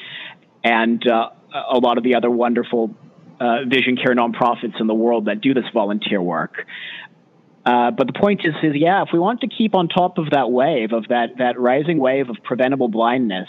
and 0.64 1.06
uh, 1.08 1.30
a 1.70 1.78
lot 1.78 1.98
of 1.98 2.04
the 2.04 2.14
other 2.14 2.30
wonderful 2.30 2.94
uh, 3.40 3.64
vision 3.66 3.96
care 3.96 4.14
nonprofits 4.14 4.80
in 4.80 4.86
the 4.86 4.94
world 4.94 5.26
that 5.26 5.40
do 5.40 5.54
this 5.54 5.64
volunteer 5.74 6.22
work. 6.22 6.66
Uh, 7.64 7.90
but 7.90 8.06
the 8.06 8.12
point 8.12 8.40
is, 8.44 8.54
is 8.62 8.72
yeah, 8.74 9.02
if 9.02 9.08
we 9.12 9.18
want 9.18 9.40
to 9.40 9.48
keep 9.48 9.74
on 9.74 9.88
top 9.88 10.18
of 10.18 10.30
that 10.30 10.50
wave, 10.50 10.92
of 10.92 11.08
that, 11.08 11.38
that 11.38 11.58
rising 11.58 11.98
wave 11.98 12.28
of 12.28 12.36
preventable 12.42 12.88
blindness, 12.88 13.48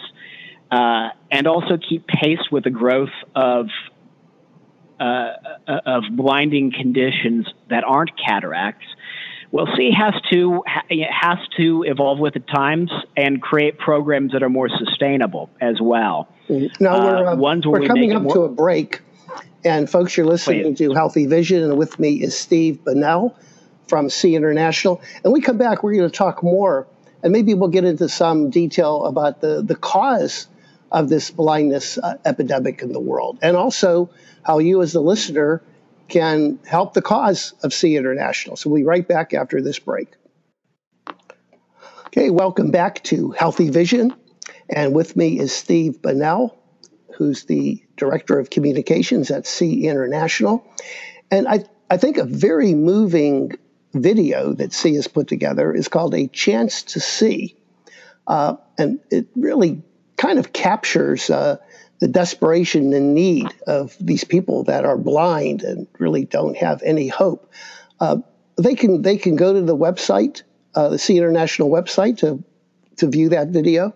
uh, 0.74 1.10
and 1.30 1.46
also 1.48 1.78
keep 1.78 2.08
pace 2.08 2.40
with 2.52 2.64
the 2.64 2.70
growth 2.82 3.16
of 3.36 3.68
uh, 5.00 5.34
of 5.86 6.04
blinding 6.12 6.72
conditions 6.72 7.46
that 7.70 7.84
aren't 7.84 8.12
cataracts, 8.18 8.86
well, 9.52 9.68
SEE 9.76 9.92
has 9.92 10.14
to 10.32 10.64
has 11.12 11.38
to 11.58 11.84
evolve 11.84 12.20
with 12.20 12.34
the 12.34 12.40
times 12.40 12.90
and 13.16 13.42
create 13.42 13.78
programs 13.78 14.32
that 14.32 14.42
are 14.42 14.50
more 14.50 14.70
sustainable 14.70 15.50
as 15.62 15.78
well. 15.82 16.28
Now 16.50 17.04
we're, 17.04 17.28
Uh, 17.28 17.34
uh, 17.34 17.36
ones 17.36 17.66
where 17.66 17.74
we're 17.74 17.82
we 17.82 17.88
coming 17.88 18.14
up 18.14 18.24
more- 18.24 18.34
to 18.36 18.42
a 18.44 18.50
break, 18.50 19.02
and 19.64 19.90
folks, 19.90 20.18
you're 20.18 20.26
listening 20.26 20.76
Please. 20.76 20.88
to 20.90 20.94
Healthy 20.94 21.28
Vision, 21.28 21.64
and 21.64 21.78
with 21.78 22.00
me 22.00 22.14
is 22.16 22.36
Steve 22.38 22.84
Bunnell 22.84 23.36
from 23.88 24.10
SEE 24.10 24.36
International. 24.36 25.02
And 25.24 25.32
we 25.34 25.40
come 25.42 25.58
back, 25.58 25.84
we're 25.84 25.96
going 25.96 26.10
to 26.10 26.18
talk 26.26 26.42
more, 26.44 26.88
and 27.22 27.32
maybe 27.32 27.54
we'll 27.54 27.70
get 27.70 27.84
into 27.84 28.10
some 28.10 28.50
detail 28.50 29.06
about 29.06 29.42
the 29.42 29.62
the 29.62 29.76
cause 29.76 30.48
of 30.94 31.10
this 31.10 31.32
blindness 31.32 31.98
uh, 31.98 32.18
epidemic 32.24 32.84
in 32.84 32.94
the 32.94 33.00
world, 33.00 33.40
and 33.42 33.58
also 33.58 34.12
how 34.44 34.60
you, 34.60 34.82
as 34.84 34.94
the 34.94 35.02
listener, 35.02 35.64
can 36.08 36.60
help 36.68 36.94
the 36.94 37.02
cause 37.02 37.54
of 37.64 37.74
SEE 37.74 37.98
International. 37.98 38.56
So 38.56 38.70
we'll 38.70 38.82
be 38.82 38.86
right 38.86 39.08
back 39.08 39.34
after 39.34 39.62
this 39.62 39.80
break. 39.80 40.10
Okay, 42.08 42.30
welcome 42.30 42.70
back 42.70 43.04
to 43.06 43.32
Healthy 43.32 43.72
Vision. 43.72 44.14
And 44.70 44.94
with 44.94 45.16
me 45.18 45.40
is 45.40 45.52
Steve 45.52 46.00
Bunnell, 46.02 46.56
who's 47.18 47.46
the 47.46 47.84
Director 47.98 48.38
of 48.38 48.52
Communications 48.52 49.32
at 49.32 49.48
SEE 49.48 49.88
International. 49.88 50.64
And 51.32 51.48
I, 51.48 51.66
I 51.90 51.98
think 51.98 52.18
a 52.18 52.24
very 52.24 52.76
moving 52.76 53.54
video 53.94 54.54
that 54.54 54.74
SEE 54.74 54.96
has 54.96 55.08
put 55.08 55.28
together 55.28 55.74
is 55.74 55.88
called 55.88 56.14
A 56.14 56.28
Chance 56.28 56.84
to 56.84 57.00
See. 57.00 57.58
Uh, 58.28 58.58
and 58.78 59.00
it 59.10 59.28
really 59.36 59.82
kind 60.24 60.40
of 60.40 60.54
captures 60.54 61.30
uh, 61.30 61.58
the 62.00 62.08
desperation 62.08 62.94
and 62.94 63.14
need 63.14 63.54
of 63.68 63.96
these 64.00 64.24
people 64.24 64.64
that 64.64 64.86
are 64.86 64.98
blind 64.98 65.64
and 65.64 65.86
really 66.00 66.24
don't 66.24 66.56
have 66.56 66.82
any 66.84 67.10
hope. 67.10 67.52
Uh, 68.00 68.18
they 68.58 68.76
can 68.76 69.02
they 69.02 69.18
can 69.18 69.36
go 69.36 69.52
to 69.54 69.62
the 69.62 69.76
website, 69.76 70.44
uh, 70.76 70.88
the 70.90 70.98
SEE 70.98 71.18
International 71.18 71.70
website, 71.70 72.20
to 72.20 72.42
to 72.98 73.08
view 73.10 73.30
that 73.30 73.50
video. 73.50 73.94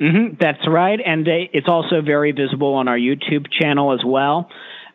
hmm 0.00 0.34
that's 0.40 0.66
right, 0.68 1.00
and 1.04 1.26
it's 1.28 1.68
also 1.68 2.00
very 2.02 2.32
visible 2.32 2.74
on 2.74 2.88
our 2.88 2.98
YouTube 2.98 3.46
channel 3.50 3.92
as 3.92 4.04
well. 4.04 4.50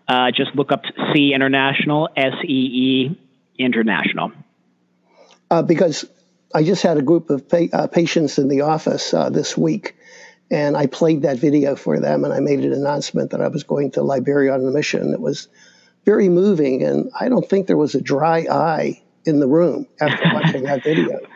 Uh, 0.07 0.31
just 0.31 0.55
look 0.55 0.71
up 0.71 0.83
SEE 1.13 1.33
International, 1.33 2.09
S 2.17 2.33
E 2.43 2.59
E 2.87 3.19
International. 3.57 4.31
uh, 5.51 5.61
because 5.61 6.05
I 6.53 6.63
just 6.63 6.83
had 6.83 6.97
a 6.97 7.01
group 7.01 7.29
of 7.29 7.47
pa- 7.49 7.67
uh, 7.73 7.87
patients 7.87 8.37
in 8.37 8.47
the 8.47 8.61
office 8.61 9.13
uh, 9.13 9.29
this 9.29 9.57
week, 9.57 9.95
and 10.51 10.77
I 10.77 10.85
played 10.85 11.23
that 11.23 11.39
video 11.39 11.75
for 11.75 11.99
them, 11.99 12.23
and 12.23 12.33
I 12.33 12.39
made 12.39 12.59
an 12.59 12.73
announcement 12.73 13.31
that 13.31 13.41
I 13.41 13.47
was 13.47 13.63
going 13.63 13.91
to 13.91 14.03
Liberia 14.03 14.53
on 14.53 14.65
a 14.65 14.71
mission. 14.71 15.13
It 15.13 15.21
was 15.21 15.47
very 16.05 16.29
moving, 16.29 16.83
and 16.83 17.11
I 17.19 17.29
don't 17.29 17.47
think 17.47 17.67
there 17.67 17.77
was 17.77 17.95
a 17.95 18.01
dry 18.01 18.45
eye 18.49 19.01
in 19.25 19.39
the 19.39 19.47
room 19.47 19.87
after 19.99 20.23
watching 20.33 20.63
that 20.63 20.83
video. 20.83 21.19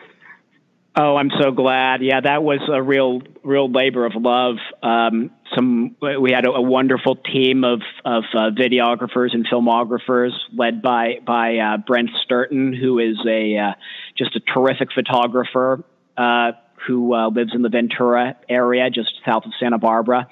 Oh, 1.00 1.14
I'm 1.14 1.30
so 1.40 1.52
glad. 1.52 2.02
Yeah, 2.02 2.20
that 2.22 2.42
was 2.42 2.58
a 2.68 2.82
real, 2.82 3.20
real 3.44 3.70
labor 3.70 4.04
of 4.04 4.14
love. 4.16 4.56
Um, 4.82 5.30
some 5.54 5.96
we 6.00 6.32
had 6.32 6.46
a, 6.46 6.50
a 6.50 6.62
wonderful 6.62 7.16
team 7.16 7.64
of 7.64 7.80
of 8.04 8.24
uh, 8.34 8.50
videographers 8.50 9.34
and 9.34 9.46
filmographers 9.46 10.32
led 10.56 10.82
by 10.82 11.18
by 11.24 11.56
uh, 11.58 11.76
Brent 11.78 12.10
Sturton, 12.24 12.72
who 12.72 12.98
is 12.98 13.16
a 13.26 13.56
uh, 13.56 13.72
just 14.16 14.36
a 14.36 14.40
terrific 14.40 14.92
photographer 14.92 15.84
uh, 16.16 16.52
who 16.86 17.14
uh, 17.14 17.28
lives 17.28 17.52
in 17.54 17.62
the 17.62 17.68
Ventura 17.68 18.36
area, 18.48 18.90
just 18.90 19.10
south 19.26 19.44
of 19.44 19.52
Santa 19.58 19.78
Barbara. 19.78 20.28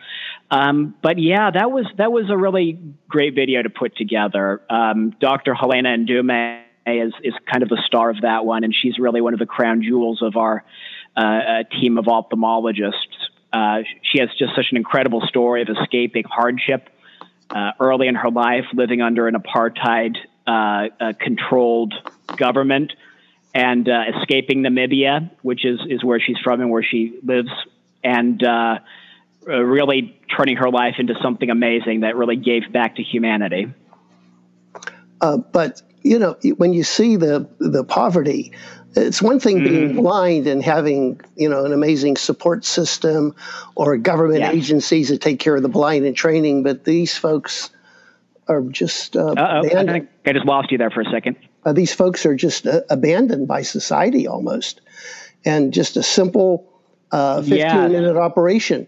Um, 0.51 0.95
but 1.03 1.19
yeah, 1.19 1.51
that 1.51 1.71
was 1.71 1.87
that 1.99 2.13
was 2.13 2.31
a 2.31 2.37
really 2.37 2.79
great 3.09 3.35
video 3.35 3.63
to 3.63 3.71
put 3.71 3.97
together. 3.97 4.63
Um, 4.71 5.15
Dr. 5.21 5.55
Helena 5.55 5.97
Ndume 5.97 6.63
is 6.87 7.13
is 7.23 7.35
kind 7.51 7.63
of 7.63 7.69
the 7.69 7.83
star 7.87 8.11
of 8.11 8.21
that 8.23 8.45
one, 8.45 8.65
and 8.65 8.75
she's 8.75 8.99
really 8.99 9.21
one 9.21 9.33
of 9.33 9.41
the 9.41 9.47
crown 9.47 9.83
jewels 9.83 10.23
of 10.23 10.37
our 10.37 10.65
uh, 11.17 11.65
team 11.81 11.99
of 11.99 12.05
ophthalmologists. 12.05 13.26
Uh, 13.57 13.83
she 14.03 14.19
has 14.19 14.29
just 14.39 14.55
such 14.55 14.67
an 14.71 14.77
incredible 14.77 15.23
story 15.23 15.63
of 15.63 15.69
escaping 15.71 16.25
hardship 16.25 16.91
uh, 17.49 17.73
early 17.81 18.07
in 18.07 18.15
her 18.15 18.31
life, 18.31 18.67
living 18.75 19.01
under 19.01 19.29
an 19.29 19.35
apartheid 19.35 20.17
uh, 20.47 20.51
uh, 21.01 21.13
controlled 21.19 21.95
government, 22.37 22.93
and 23.55 23.89
uh, 23.89 24.03
escaping 24.15 24.63
Namibia, 24.63 25.31
which 25.41 25.65
is 25.65 25.81
is 25.89 26.05
where 26.05 26.21
she's 26.21 26.37
from 26.45 26.61
and 26.61 26.71
where 26.71 26.83
she 26.83 27.19
lives, 27.23 27.49
and 28.05 28.43
really 29.47 30.21
turning 30.37 30.57
her 30.57 30.69
life 30.69 30.97
into 30.99 31.15
something 31.23 31.49
amazing 31.49 32.01
that 32.01 32.15
really 32.15 32.37
gave 32.37 32.71
back 32.71 32.97
to 32.97 33.03
humanity. 33.03 33.73
But 35.19 35.81
you 36.07 36.19
know, 36.19 36.37
when 36.57 36.73
you 36.73 36.85
see 36.85 37.17
the 37.17 37.49
the 37.59 37.83
poverty, 37.85 38.53
it's 38.95 39.21
one 39.21 39.41
thing 39.41 39.63
being 39.65 39.95
blind 39.97 40.47
and 40.47 40.63
having 40.63 41.21
you 41.35 41.49
know 41.49 41.65
an 41.65 41.73
amazing 41.73 42.17
support 42.17 42.65
system 42.65 43.35
or 43.75 43.97
government 43.97 44.41
Yes. 44.41 44.55
agencies 44.55 45.09
that 45.09 45.21
take 45.21 45.41
care 45.41 45.57
of 45.57 45.63
the 45.63 45.69
blind 45.69 46.05
and 46.07 46.17
training, 46.17 46.63
but 46.63 46.85
these 46.85 47.17
folks 47.17 47.71
are 48.49 48.63
just 48.63 49.17
uh, 49.17 49.33
Uh 49.33 49.63
oh, 49.65 49.79
I 49.79 49.85
think 49.85 50.09
I 50.25 50.33
just 50.33 50.47
lost 50.47 50.71
you 50.71 50.79
there 50.79 50.91
for 50.91 51.01
a 51.01 51.11
second. 51.11 51.37
Uh, 51.65 51.73
these 51.73 51.93
folks 51.93 52.25
are 52.25 52.37
just 52.37 52.67
uh, 52.67 52.83
abandoned 52.89 53.49
by 53.49 53.63
society 53.63 54.29
almost, 54.29 54.81
and 55.45 55.73
just 55.75 55.97
a 55.97 56.03
simple 56.03 56.65
uh, 57.11 57.43
15 57.43 57.59
Yeah. 57.59 57.89
minute 57.89 58.17
operation 58.17 58.87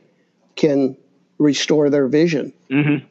can 0.55 0.97
restore 1.39 1.91
their 1.91 2.07
vision. 2.07 2.53
Mhm. 2.71 3.03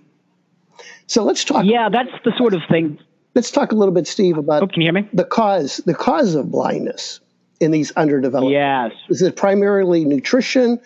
So 1.08 1.24
let's 1.24 1.44
talk. 1.46 1.64
Yeah, 1.66 1.90
that's 1.90 2.12
the 2.26 2.32
sort 2.38 2.54
of 2.54 2.62
thing. 2.70 3.00
Let's 3.38 3.52
talk 3.52 3.72
a 3.72 3.76
little 3.76 3.94
bit, 3.94 4.08
Steve, 4.08 4.40
about 4.40 4.64
Oh, 4.64 4.68
can 4.68 4.82
you 4.82 4.88
hear 4.88 4.94
me? 4.94 5.08
the 5.14 5.24
cause 5.24 5.78
the 5.86 5.94
cause 5.94 6.34
of 6.34 6.50
blindness 6.50 7.20
in 7.60 7.70
these 7.70 7.92
underdeveloped. 7.92 8.52
Yes. 8.52 8.94
Is 9.10 9.22
it 9.22 9.36
primarily 9.36 10.06
nutrition, 10.06 10.82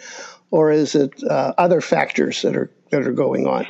or 0.51 0.69
is 0.69 0.93
it 0.93 1.13
uh, 1.23 1.53
other 1.57 1.79
factors 1.79 2.41
that 2.41 2.57
are 2.57 2.69
that 2.89 3.07
are 3.07 3.13
going 3.13 3.47
on? 3.47 3.65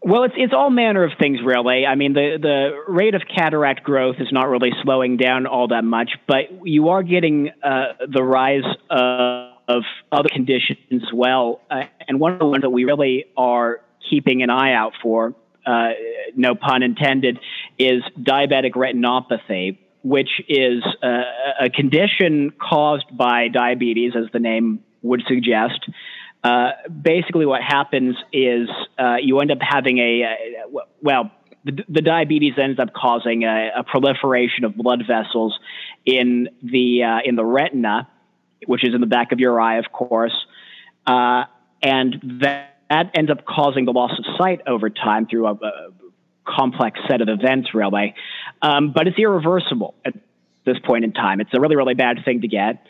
Well, 0.00 0.24
it's 0.24 0.32
it's 0.38 0.54
all 0.54 0.70
manner 0.70 1.04
of 1.04 1.12
things, 1.18 1.40
really. 1.44 1.84
I 1.84 1.94
mean, 1.94 2.14
the 2.14 2.38
the 2.40 2.90
rate 2.90 3.14
of 3.14 3.20
cataract 3.28 3.82
growth 3.82 4.16
is 4.18 4.28
not 4.32 4.48
really 4.48 4.72
slowing 4.82 5.18
down 5.18 5.44
all 5.46 5.68
that 5.68 5.84
much, 5.84 6.12
but 6.26 6.66
you 6.66 6.88
are 6.88 7.02
getting 7.02 7.50
uh, 7.62 7.88
the 8.08 8.22
rise 8.22 8.64
of, 8.88 9.52
of 9.68 9.82
other 10.10 10.30
conditions 10.32 10.78
as 10.90 11.12
well. 11.12 11.60
Uh, 11.70 11.82
and 12.08 12.18
one 12.18 12.32
of 12.32 12.38
the 12.38 12.46
ones 12.46 12.62
that 12.62 12.70
we 12.70 12.84
really 12.84 13.26
are 13.36 13.82
keeping 14.08 14.42
an 14.42 14.48
eye 14.48 14.72
out 14.72 14.94
for, 15.02 15.34
uh, 15.66 15.90
no 16.34 16.54
pun 16.54 16.82
intended, 16.82 17.38
is 17.78 18.02
diabetic 18.18 18.72
retinopathy, 18.72 19.78
which 20.02 20.40
is 20.48 20.82
uh, 21.02 21.22
a 21.60 21.70
condition 21.70 22.52
caused 22.60 23.16
by 23.16 23.48
diabetes, 23.48 24.14
as 24.16 24.24
the 24.32 24.40
name 24.40 24.80
would 25.02 25.22
suggest. 25.28 25.88
Uh, 26.42 26.70
basically, 26.90 27.46
what 27.46 27.62
happens 27.62 28.16
is 28.32 28.68
uh, 28.98 29.16
you 29.22 29.38
end 29.38 29.52
up 29.52 29.58
having 29.60 29.98
a, 29.98 30.36
well, 31.00 31.30
the, 31.64 31.84
the 31.88 32.02
diabetes 32.02 32.54
ends 32.58 32.80
up 32.80 32.92
causing 32.92 33.44
a, 33.44 33.70
a 33.76 33.84
proliferation 33.84 34.64
of 34.64 34.76
blood 34.76 35.04
vessels 35.06 35.56
in 36.04 36.48
the 36.60 37.04
uh, 37.04 37.18
in 37.24 37.36
the 37.36 37.44
retina, 37.44 38.08
which 38.66 38.84
is 38.84 38.92
in 38.92 39.00
the 39.00 39.06
back 39.06 39.30
of 39.30 39.38
your 39.38 39.60
eye, 39.60 39.78
of 39.78 39.92
course, 39.92 40.34
and 41.06 42.40
that, 42.40 42.71
that 42.92 43.10
ends 43.14 43.30
up 43.30 43.44
causing 43.46 43.86
the 43.86 43.92
loss 43.92 44.12
of 44.18 44.24
sight 44.36 44.60
over 44.66 44.90
time 44.90 45.26
through 45.26 45.46
a, 45.46 45.52
a 45.52 45.90
complex 46.46 47.00
set 47.08 47.22
of 47.22 47.28
events, 47.28 47.70
really. 47.74 48.14
Um, 48.60 48.92
but 48.94 49.06
it's 49.06 49.18
irreversible 49.18 49.94
at 50.04 50.14
this 50.66 50.76
point 50.84 51.04
in 51.04 51.12
time. 51.12 51.40
It's 51.40 51.50
a 51.54 51.60
really, 51.60 51.76
really 51.76 51.94
bad 51.94 52.18
thing 52.24 52.42
to 52.42 52.48
get. 52.48 52.84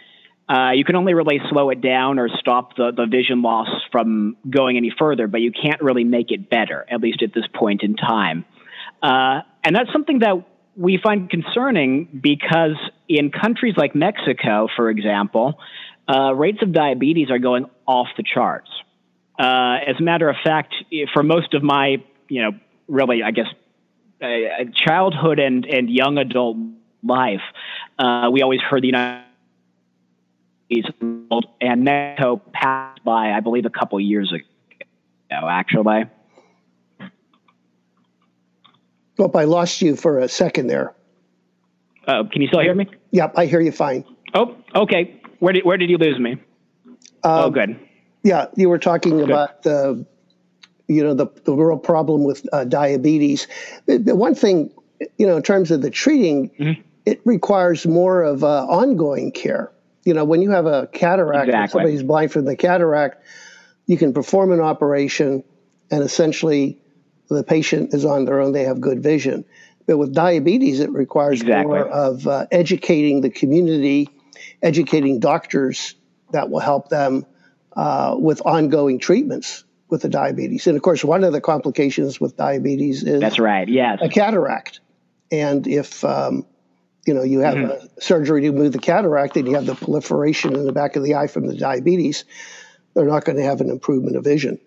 Uh, 0.48 0.72
you 0.72 0.84
can 0.84 0.96
only 0.96 1.14
really 1.14 1.40
slow 1.50 1.70
it 1.70 1.80
down 1.80 2.18
or 2.18 2.28
stop 2.40 2.76
the, 2.76 2.90
the 2.94 3.06
vision 3.06 3.42
loss 3.42 3.68
from 3.92 4.36
going 4.48 4.76
any 4.76 4.92
further, 4.98 5.28
but 5.28 5.40
you 5.40 5.52
can't 5.52 5.80
really 5.80 6.04
make 6.04 6.32
it 6.32 6.50
better, 6.50 6.84
at 6.90 7.00
least 7.00 7.22
at 7.22 7.32
this 7.32 7.44
point 7.54 7.82
in 7.82 7.94
time. 7.94 8.44
Uh, 9.00 9.42
and 9.62 9.74
that's 9.76 9.92
something 9.92 10.18
that 10.18 10.44
we 10.76 10.98
find 11.02 11.30
concerning 11.30 12.20
because 12.20 12.76
in 13.08 13.30
countries 13.30 13.74
like 13.76 13.94
Mexico, 13.94 14.66
for 14.74 14.90
example, 14.90 15.60
uh, 16.08 16.34
rates 16.34 16.58
of 16.60 16.72
diabetes 16.72 17.30
are 17.30 17.38
going 17.38 17.66
off 17.86 18.08
the 18.16 18.24
charts. 18.24 18.68
Uh, 19.38 19.78
as 19.86 19.96
a 19.98 20.02
matter 20.02 20.28
of 20.28 20.36
fact, 20.44 20.74
for 21.12 21.22
most 21.22 21.54
of 21.54 21.62
my, 21.62 22.02
you 22.28 22.42
know, 22.42 22.52
really, 22.86 23.22
I 23.22 23.30
guess, 23.30 23.46
uh, 24.20 24.26
childhood 24.74 25.38
and, 25.38 25.64
and 25.64 25.90
young 25.90 26.18
adult 26.18 26.56
life, 27.02 27.40
uh, 27.98 28.30
we 28.32 28.42
always 28.42 28.60
heard 28.60 28.82
the 28.82 28.88
United 28.88 29.24
States 30.66 30.88
and 31.60 31.84
Mexico 31.84 32.40
passed 32.52 33.02
by, 33.04 33.32
I 33.32 33.40
believe, 33.40 33.64
a 33.64 33.70
couple 33.70 33.98
years 34.00 34.32
ago, 34.32 34.44
actually. 35.30 36.04
Oh, 39.18 39.30
I 39.34 39.44
lost 39.44 39.82
you 39.82 39.96
for 39.96 40.18
a 40.18 40.28
second 40.28 40.66
there. 40.66 40.94
Uh, 42.06 42.24
can 42.30 42.42
you 42.42 42.48
still 42.48 42.60
hear 42.60 42.74
me? 42.74 42.86
Yep, 43.12 43.34
I 43.36 43.46
hear 43.46 43.60
you 43.60 43.70
fine. 43.72 44.04
Oh, 44.34 44.56
okay. 44.74 45.20
Where 45.38 45.52
did 45.52 45.64
where 45.64 45.76
did 45.76 45.90
you 45.90 45.98
lose 45.98 46.18
me? 46.18 46.32
Um, 46.32 46.40
oh, 47.24 47.50
good. 47.50 47.78
Yeah, 48.22 48.46
you 48.56 48.68
were 48.68 48.78
talking 48.78 49.18
good. 49.18 49.30
about 49.30 49.62
the, 49.62 50.06
you 50.88 51.02
know, 51.02 51.14
the 51.14 51.26
the 51.44 51.54
real 51.54 51.78
problem 51.78 52.24
with 52.24 52.46
uh, 52.52 52.64
diabetes. 52.64 53.48
The, 53.86 53.98
the, 53.98 54.16
one 54.16 54.34
thing, 54.34 54.72
you 55.18 55.26
know, 55.26 55.36
in 55.36 55.42
terms 55.42 55.70
of 55.70 55.82
the 55.82 55.90
treating, 55.90 56.50
mm-hmm. 56.50 56.80
it 57.04 57.20
requires 57.24 57.86
more 57.86 58.22
of 58.22 58.44
uh, 58.44 58.64
ongoing 58.66 59.32
care. 59.32 59.72
You 60.04 60.14
know, 60.14 60.24
when 60.24 60.42
you 60.42 60.50
have 60.50 60.66
a 60.66 60.88
cataract, 60.88 61.48
exactly. 61.48 61.80
somebody's 61.80 62.02
blind 62.02 62.32
from 62.32 62.44
the 62.44 62.56
cataract, 62.56 63.24
you 63.86 63.96
can 63.96 64.12
perform 64.12 64.52
an 64.52 64.60
operation 64.60 65.44
and 65.92 66.02
essentially 66.02 66.78
the 67.28 67.44
patient 67.44 67.94
is 67.94 68.04
on 68.04 68.24
their 68.24 68.40
own, 68.40 68.52
they 68.52 68.64
have 68.64 68.80
good 68.80 69.02
vision. 69.02 69.44
But 69.86 69.98
with 69.98 70.14
diabetes, 70.14 70.80
it 70.80 70.90
requires 70.90 71.40
exactly. 71.42 71.66
more 71.66 71.88
of 71.88 72.26
uh, 72.26 72.46
educating 72.50 73.20
the 73.20 73.30
community, 73.30 74.08
educating 74.62 75.20
doctors 75.20 75.94
that 76.32 76.50
will 76.50 76.60
help 76.60 76.88
them 76.88 77.26
uh, 77.76 78.14
with 78.18 78.42
ongoing 78.44 78.98
treatments 78.98 79.64
with 79.88 80.02
the 80.02 80.08
diabetes. 80.08 80.66
And 80.66 80.76
of 80.76 80.82
course, 80.82 81.04
one 81.04 81.22
of 81.24 81.32
the 81.32 81.40
complications 81.40 82.20
with 82.20 82.36
diabetes 82.36 83.02
is 83.02 83.20
that's 83.20 83.38
right, 83.38 83.68
yes, 83.68 83.98
a 84.00 84.08
cataract. 84.08 84.80
And 85.30 85.66
if 85.66 86.04
um, 86.04 86.46
you 87.06 87.14
know 87.14 87.22
you 87.22 87.40
have 87.40 87.54
mm-hmm. 87.54 87.86
a 87.98 88.00
surgery 88.00 88.42
to 88.42 88.50
remove 88.50 88.72
the 88.72 88.78
cataract 88.78 89.36
and 89.36 89.46
you 89.46 89.54
have 89.54 89.66
the 89.66 89.74
proliferation 89.74 90.56
in 90.56 90.64
the 90.64 90.72
back 90.72 90.96
of 90.96 91.04
the 91.04 91.14
eye 91.14 91.26
from 91.26 91.46
the 91.46 91.56
diabetes, 91.56 92.24
they're 92.94 93.06
not 93.06 93.24
going 93.24 93.36
to 93.36 93.44
have 93.44 93.60
an 93.60 93.70
improvement 93.70 94.16
of 94.16 94.24
vision. 94.24 94.58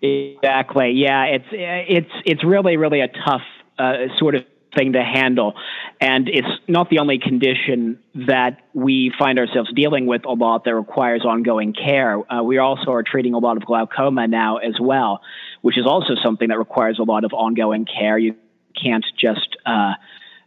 Exactly. 0.00 0.92
Yeah, 0.92 1.24
it's 1.24 1.48
it's 1.50 2.12
it's 2.24 2.44
really 2.44 2.76
really 2.76 3.00
a 3.00 3.08
tough 3.08 3.42
uh, 3.78 3.94
sort 4.18 4.34
of 4.34 4.44
thing 4.76 4.92
to 4.92 5.02
handle, 5.02 5.54
and 6.00 6.28
it's 6.28 6.48
not 6.66 6.90
the 6.90 6.98
only 6.98 7.18
condition 7.18 7.98
that 8.14 8.58
we 8.74 9.12
find 9.18 9.38
ourselves 9.38 9.70
dealing 9.74 10.06
with 10.06 10.24
a 10.24 10.32
lot 10.32 10.64
that 10.64 10.74
requires 10.74 11.24
ongoing 11.24 11.72
care. 11.72 12.20
Uh, 12.32 12.42
we 12.42 12.58
also 12.58 12.92
are 12.92 13.02
treating 13.02 13.34
a 13.34 13.38
lot 13.38 13.56
of 13.56 13.64
glaucoma 13.64 14.26
now 14.26 14.58
as 14.58 14.74
well, 14.80 15.20
which 15.62 15.78
is 15.78 15.86
also 15.86 16.14
something 16.22 16.48
that 16.48 16.58
requires 16.58 16.98
a 16.98 17.04
lot 17.04 17.24
of 17.24 17.32
ongoing 17.32 17.86
care. 17.86 18.18
You 18.18 18.36
can't 18.80 19.04
just 19.18 19.56
uh, 19.66 19.94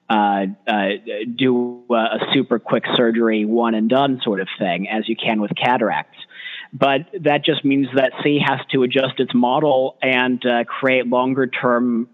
uh, 0.10 0.46
uh, 0.68 0.90
do 1.38 1.84
a 1.90 2.20
super 2.34 2.60
quick 2.60 2.84
surgery, 2.96 3.46
one 3.46 3.74
and 3.74 3.90
done 3.90 4.20
sort 4.24 4.42
of 4.42 4.48
thing, 4.60 4.88
as 4.90 5.08
you 5.08 5.16
can 5.16 5.42
with 5.42 5.52
cataracts. 5.56 6.18
But 6.74 7.08
that 7.22 7.44
just 7.44 7.66
means 7.66 7.88
that 7.96 8.14
SEE 8.24 8.42
has 8.46 8.60
to 8.72 8.84
adjust 8.84 9.20
its 9.20 9.34
model 9.34 9.98
and 10.02 10.44
uh, 10.46 10.64
create 10.64 11.08
longer 11.08 11.48
term 11.48 12.08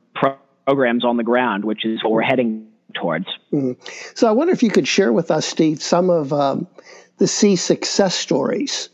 programs 0.68 1.06
on 1.06 1.16
the 1.16 1.24
ground, 1.24 1.64
which 1.64 1.86
is 1.86 2.04
what 2.04 2.12
we're 2.12 2.22
heading 2.22 2.68
towards. 2.94 3.26
Mm-hmm. 3.54 3.82
So 4.16 4.28
I 4.28 4.32
wonder 4.32 4.52
if 4.52 4.62
you 4.62 4.70
could 4.70 4.86
share 4.86 5.14
with 5.14 5.32
us, 5.32 5.46
Steve, 5.46 5.82
some 5.82 6.10
of 6.10 6.34
um, 6.34 6.68
the 7.20 7.28
SEE 7.28 7.56
success 7.56 8.14
stories. 8.14 8.90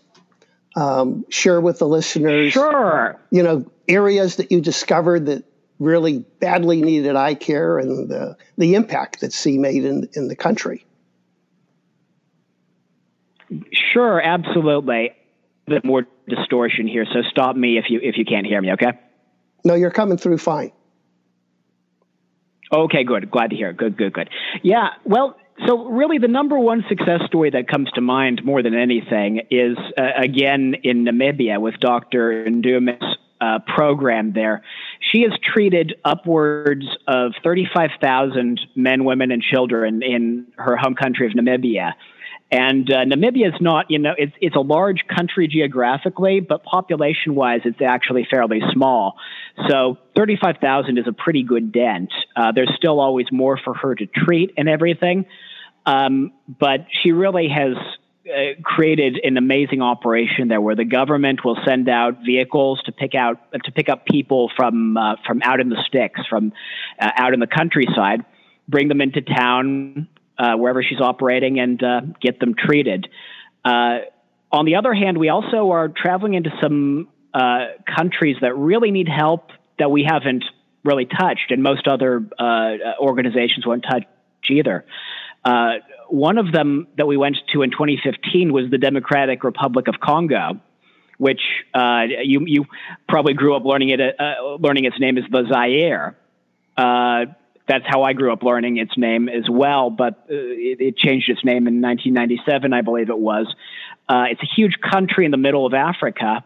Um, 0.75 1.25
share 1.29 1.62
with 1.62 1.77
the 1.77 1.88
listeners. 1.88 2.53
Sure. 2.53 3.19
You 3.29 3.43
know, 3.43 3.71
areas 3.88 4.38
that 4.38 4.51
you 4.51 4.59
discovered 4.59 5.27
that 5.27 5.43
really 5.77 6.25
badly 6.39 6.81
needed 6.81 7.15
eye 7.15 7.36
care 7.36 7.77
and 7.77 8.09
the, 8.09 8.38
the 8.57 8.73
impact 8.73 9.21
that 9.21 9.33
SEE 9.33 9.57
made 9.59 9.86
in, 9.86 10.09
in 10.13 10.27
the 10.27 10.36
country. 10.36 10.86
Sure, 13.71 14.19
absolutely 14.19 15.13
A 15.67 15.69
bit 15.69 15.86
more 15.86 16.07
distortion 16.27 16.88
here, 16.88 17.05
so 17.05 17.21
stop 17.29 17.55
me 17.55 17.77
if 17.77 17.86
you 17.89 17.99
if 18.01 18.17
you 18.17 18.25
can't 18.25 18.47
hear 18.47 18.59
me. 18.59 18.71
Okay. 18.71 18.93
No, 19.63 19.75
you're 19.75 19.91
coming 19.91 20.17
through 20.17 20.39
fine. 20.39 20.71
Okay, 22.73 23.03
good. 23.03 23.29
Glad 23.29 23.51
to 23.51 23.55
hear. 23.55 23.71
Good, 23.71 23.97
good, 23.97 24.13
good. 24.13 24.29
Yeah. 24.63 24.89
Well, 25.05 25.38
so 25.67 25.86
really, 25.86 26.17
the 26.17 26.27
number 26.27 26.57
one 26.57 26.83
success 26.89 27.21
story 27.27 27.51
that 27.51 27.67
comes 27.67 27.91
to 27.91 28.01
mind 28.01 28.43
more 28.43 28.63
than 28.63 28.73
anything 28.73 29.41
is 29.51 29.77
uh, 29.97 30.01
again 30.17 30.75
in 30.83 31.05
Namibia 31.05 31.62
with 31.62 31.75
Dr. 31.79 32.45
Ndume's 32.45 33.17
uh, 33.39 33.59
program 33.75 34.33
there. 34.33 34.63
She 35.12 35.21
has 35.23 35.31
treated 35.53 35.95
upwards 36.03 36.86
of 37.07 37.33
35,000 37.43 38.59
men, 38.75 39.05
women, 39.05 39.31
and 39.31 39.43
children 39.43 40.01
in 40.01 40.47
her 40.57 40.75
home 40.75 40.95
country 40.95 41.27
of 41.27 41.33
Namibia. 41.33 41.93
And 42.54 42.88
uh, 42.92 42.98
Namibia 43.06 43.48
is 43.48 43.60
not, 43.62 43.89
you 43.89 43.98
know, 43.98 44.13
it's, 44.16 44.34
it's 44.39 44.56
a 44.56 44.60
large 44.62 45.08
country 45.08 45.48
geographically, 45.48 46.39
but 46.39 46.63
population 46.63 47.34
wise, 47.34 47.62
it's 47.66 47.82
actually 47.82 48.28
fairly 48.30 48.62
small. 48.72 49.18
So 49.68 49.98
35,000 50.16 51.00
is 51.00 51.06
a 51.08 51.13
pretty 51.13 51.42
good 51.42 51.72
dent. 51.72 52.13
Uh, 52.36 52.52
there's 52.52 52.72
still 52.78 53.00
always 53.00 53.26
more 53.32 53.58
for 53.58 53.74
her 53.74 53.96
to 53.96 54.06
treat 54.06 54.52
and 54.56 54.70
everything. 54.70 55.26
Um, 55.88 56.32
but 56.48 56.86
she 57.02 57.12
really 57.12 57.50
has 57.50 57.76
uh, 58.30 58.62
created 58.62 59.20
an 59.24 59.38
amazing 59.38 59.82
operation 59.82 60.48
there 60.48 60.62
where 60.62 60.76
the 60.76 60.86
government 60.86 61.44
will 61.44 61.58
send 61.66 61.89
out 61.89 62.20
vehicles 62.24 62.80
to 62.86 62.92
pick 62.92 63.16
out 63.16 63.39
to 63.66 63.72
pick 63.72 63.89
up 63.89 64.06
people 64.06 64.52
from 64.56 64.96
uh, 64.96 65.16
from 65.28 65.42
out 65.44 65.60
in 65.60 65.68
the 65.68 65.84
sticks 65.88 66.22
from 66.30 66.54
uh, 67.02 67.10
out 67.18 67.34
in 67.34 67.42
the 67.42 67.48
countryside 67.48 68.24
bring 68.70 68.88
them 68.88 69.02
into 69.02 69.20
town 69.20 70.08
uh, 70.38 70.56
wherever 70.56 70.84
she's 70.84 71.00
operating 71.00 71.60
and 71.60 71.84
uh, 71.84 72.02
get 72.22 72.39
them 72.39 72.56
treated. 72.56 73.08
Uh, 73.63 74.00
on 74.52 74.65
the 74.65 74.76
other 74.76 74.93
hand, 74.93 75.17
we 75.17 75.30
also 75.30 75.72
are 75.72 75.88
traveling 75.88 76.34
into 76.34 76.52
some 76.62 77.08
uh, 77.34 77.67
countries 77.96 78.38
that 78.41 78.56
really 78.56 78.91
need 78.91 79.08
help 79.08 79.50
that 79.80 79.89
we 79.89 80.04
haven't 80.04 80.43
really 80.84 81.06
touched, 81.06 81.50
and 81.50 81.63
most 81.63 81.88
other 81.88 82.24
uh, 82.38 82.74
organizations 83.00 83.65
won't 83.65 83.84
touch 83.84 84.04
either. 84.50 84.86
Uh, 85.43 85.76
one 86.10 86.38
of 86.38 86.52
them 86.52 86.88
that 86.98 87.08
we 87.08 87.17
went 87.17 87.38
to 87.54 87.62
in 87.63 87.72
2015 87.72 88.54
was 88.54 88.69
the 88.69 88.78
Democratic 88.78 89.43
Republic 89.43 89.88
of 89.88 89.96
Congo, 90.00 90.60
which 91.17 91.41
you 91.74 92.43
you 92.46 92.65
probably 93.08 93.34
grew 93.34 93.56
up 93.56 93.63
learning 93.63 93.89
it 93.89 94.00
learning 94.60 94.86
its 94.86 95.00
name 95.00 95.17
is 95.17 95.24
the 95.32 95.46
Zaire 95.52 96.15
that's 97.67 97.86
how 97.88 98.04
I 98.04 98.13
grew 98.13 98.34
up 98.34 98.43
learning 98.43 98.78
its 98.78 98.97
name 98.97 99.30
as 99.30 99.49
well. 99.49 99.89
But 99.89 100.26
uh, 100.30 100.36
it, 100.36 100.82
it, 100.82 100.97
changed 100.97 101.30
its 101.30 101.43
name 101.43 101.67
in 101.67 101.82
1997, 101.82 102.73
I 102.73 102.82
believe 102.82 103.10
it 103.10 103.17
was. 103.17 103.47
Uh, 104.08 104.26
it's 104.30 104.41
a 104.41 104.49
huge 104.56 104.76
country 104.82 105.26
in 105.26 105.32
the 105.32 105.38
middle 105.38 105.65
of 105.65 105.73
Africa, 105.73 106.43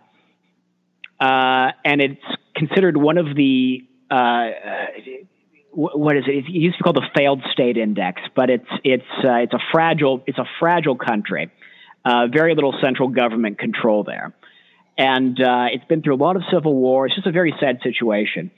uh, 1.20 1.72
and 1.84 2.02
it's 2.02 2.22
considered 2.56 2.96
one 2.96 3.18
of 3.18 3.36
the 3.36 3.84
uh, 4.12 4.50
what 5.74 6.16
is 6.18 6.24
it? 6.28 6.46
It 6.48 6.50
used 6.50 6.78
to 6.78 6.84
be 6.84 6.84
called 6.84 6.98
the 6.98 7.08
failed 7.16 7.42
state 7.52 7.78
index, 7.78 8.22
but 8.36 8.50
it's 8.50 8.70
it's 8.84 9.04
uh, 9.24 9.38
it's 9.38 9.54
a 9.54 9.60
fragile 9.72 10.24
it's 10.28 10.38
a 10.38 10.46
fragile 10.60 10.96
country. 10.96 11.52
Uh, 12.06 12.28
very 12.32 12.56
little 12.56 12.74
central 12.82 13.10
government 13.10 13.58
control 13.58 14.04
there, 14.04 14.34
and 14.98 15.38
it's 15.40 15.86
been 15.86 16.04
through 16.04 16.16
a 16.16 16.24
lot 16.24 16.36
of 16.36 16.44
civil 16.54 16.76
war. 16.76 17.08
It's 17.08 17.16
just 17.16 17.28
a 17.28 17.32
very 17.32 17.54
sad 17.60 17.80
situation. 17.82 18.52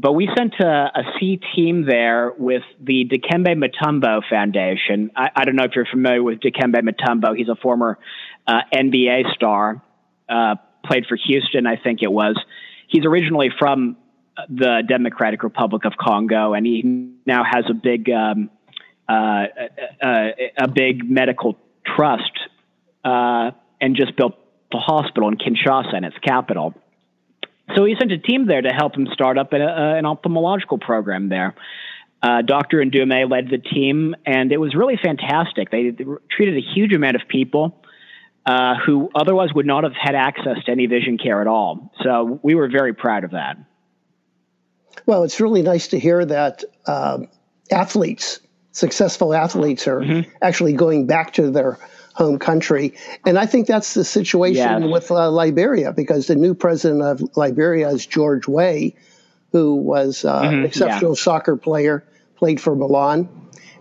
But 0.00 0.12
we 0.12 0.28
sent 0.36 0.54
a, 0.60 0.92
a 0.94 1.02
SEE 1.18 1.40
team 1.56 1.84
there 1.84 2.32
with 2.38 2.62
the 2.80 3.04
Dikembe 3.04 3.52
Mutombo 3.56 4.22
Foundation. 4.30 5.10
I, 5.16 5.30
I, 5.34 5.44
don't 5.44 5.56
know 5.56 5.64
if 5.64 5.72
you're 5.74 5.86
familiar 5.86 6.22
with 6.22 6.38
Dikembe 6.38 6.76
Mutombo. 6.76 7.36
He's 7.36 7.48
a 7.48 7.56
former 7.56 7.98
uh, 8.46 8.60
NBA 8.72 9.34
star, 9.34 9.82
uh, 10.28 10.54
played 10.84 11.06
for 11.08 11.18
Houston, 11.26 11.66
I 11.66 11.76
think 11.76 12.02
it 12.02 12.12
was. 12.12 12.38
He's 12.86 13.04
originally 13.04 13.50
from 13.58 13.96
the 14.48 14.84
Democratic 14.86 15.42
Republic 15.42 15.84
of 15.84 15.94
Congo, 15.98 16.54
and 16.54 16.64
he 16.64 16.82
now 17.26 17.42
has 17.42 17.64
a 17.68 17.74
big 17.74 18.08
um, 18.08 18.50
uh, 19.08 19.46
a, 20.02 20.06
uh, 20.06 20.28
a, 20.58 20.68
big 20.68 21.10
medical 21.10 21.56
trust 21.84 22.38
uh, 23.04 23.50
and 23.80 23.96
just 23.96 24.14
built 24.16 24.34
a 24.72 24.78
hospital 24.78 25.28
in 25.28 25.36
Kinshasa, 25.36 25.94
in 25.94 26.04
its 26.04 26.16
capital. 26.18 26.74
So 27.74 27.84
he 27.84 27.94
sent 27.98 28.12
a 28.12 28.18
team 28.18 28.46
there 28.46 28.62
to 28.62 28.70
help 28.70 28.96
him 28.96 29.06
start 29.12 29.38
up 29.38 29.52
a, 29.52 29.56
a, 29.56 29.98
an 29.98 30.04
ophthalmological 30.04 30.80
program 30.80 31.28
there. 31.28 31.54
Uh, 32.22 32.42
Dr. 32.42 32.78
Ndume 32.78 33.30
led 33.30 33.48
the 33.48 33.58
team, 33.58 34.16
and 34.26 34.50
it 34.50 34.58
was 34.58 34.74
really 34.74 34.98
fantastic. 35.00 35.70
They, 35.70 35.90
they 35.90 36.04
treated 36.30 36.56
a 36.56 36.60
huge 36.74 36.92
amount 36.92 37.16
of 37.16 37.28
people 37.28 37.80
uh, 38.44 38.74
who 38.84 39.10
otherwise 39.14 39.52
would 39.54 39.66
not 39.66 39.84
have 39.84 39.92
had 39.94 40.14
access 40.14 40.64
to 40.64 40.72
any 40.72 40.86
vision 40.86 41.18
care 41.18 41.40
at 41.40 41.46
all. 41.46 41.92
So 42.02 42.40
we 42.42 42.54
were 42.54 42.68
very 42.68 42.94
proud 42.94 43.24
of 43.24 43.32
that. 43.32 43.56
Well, 45.06 45.22
it's 45.22 45.40
really 45.40 45.62
nice 45.62 45.88
to 45.88 45.98
hear 45.98 46.24
that 46.24 46.64
uh, 46.86 47.18
athletes, 47.70 48.40
successful 48.72 49.32
athletes, 49.32 49.86
are 49.86 50.00
mm-hmm. 50.00 50.30
actually 50.42 50.72
going 50.72 51.06
back 51.06 51.34
to 51.34 51.50
their 51.50 51.78
home 52.18 52.38
country. 52.38 52.94
And 53.24 53.38
I 53.38 53.46
think 53.46 53.68
that's 53.68 53.94
the 53.94 54.04
situation 54.04 54.82
yes. 54.82 54.92
with 54.92 55.10
uh, 55.12 55.30
Liberia 55.30 55.92
because 55.92 56.26
the 56.26 56.34
new 56.34 56.52
president 56.52 57.00
of 57.00 57.36
Liberia 57.36 57.88
is 57.90 58.04
George 58.04 58.48
Weah, 58.48 58.90
who 59.52 59.76
was 59.76 60.24
uh, 60.24 60.42
mm-hmm. 60.42 60.54
an 60.54 60.64
exceptional 60.64 61.12
yeah. 61.12 61.22
soccer 61.22 61.56
player, 61.56 62.04
played 62.34 62.60
for 62.60 62.74
Milan. 62.74 63.28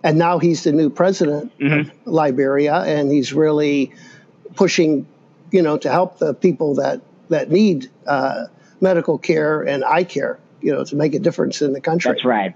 And 0.04 0.19
now 0.19 0.38
he's 0.38 0.63
the 0.63 0.71
new 0.71 0.91
president 0.91 1.52
mm-hmm. 1.58 1.89
of 1.89 1.91
Liberia, 2.06 2.76
and 2.76 3.12
he's 3.12 3.34
really 3.34 3.91
pushing, 4.56 5.08
you 5.52 5.63
know, 5.63 5.80
to 5.80 5.89
help 5.89 6.19
the 6.19 6.36
people 6.36 6.76
that, 6.76 7.02
that 7.30 7.50
need 7.50 7.89
uh, 8.06 8.45
medical 8.80 9.17
care 9.17 9.63
and 9.63 9.84
eye 9.84 10.04
care, 10.04 10.38
you 10.62 10.71
know, 10.71 10.84
to 10.84 10.95
make 10.95 11.15
a 11.15 11.19
difference 11.19 11.63
in 11.63 11.73
the 11.73 11.82
country. 11.82 12.12
That's 12.12 12.23
right. 12.23 12.56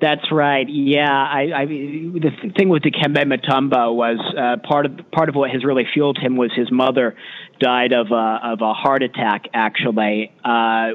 That's 0.00 0.30
right. 0.30 0.68
Yeah, 0.68 1.08
I, 1.10 1.52
I 1.54 1.66
the 1.66 2.52
thing 2.56 2.68
with 2.68 2.82
Dikembe 2.82 3.24
Mutombo 3.24 3.94
was 3.94 4.18
uh, 4.36 4.56
part 4.66 4.84
of 4.84 5.10
part 5.10 5.30
of 5.30 5.34
what 5.34 5.50
has 5.50 5.64
really 5.64 5.86
fueled 5.92 6.18
him 6.18 6.36
was 6.36 6.50
his 6.54 6.70
mother 6.70 7.16
died 7.60 7.92
of 7.92 8.10
a 8.10 8.40
of 8.42 8.60
a 8.60 8.74
heart 8.74 9.02
attack 9.02 9.46
actually, 9.54 10.32
uh, 10.44 10.90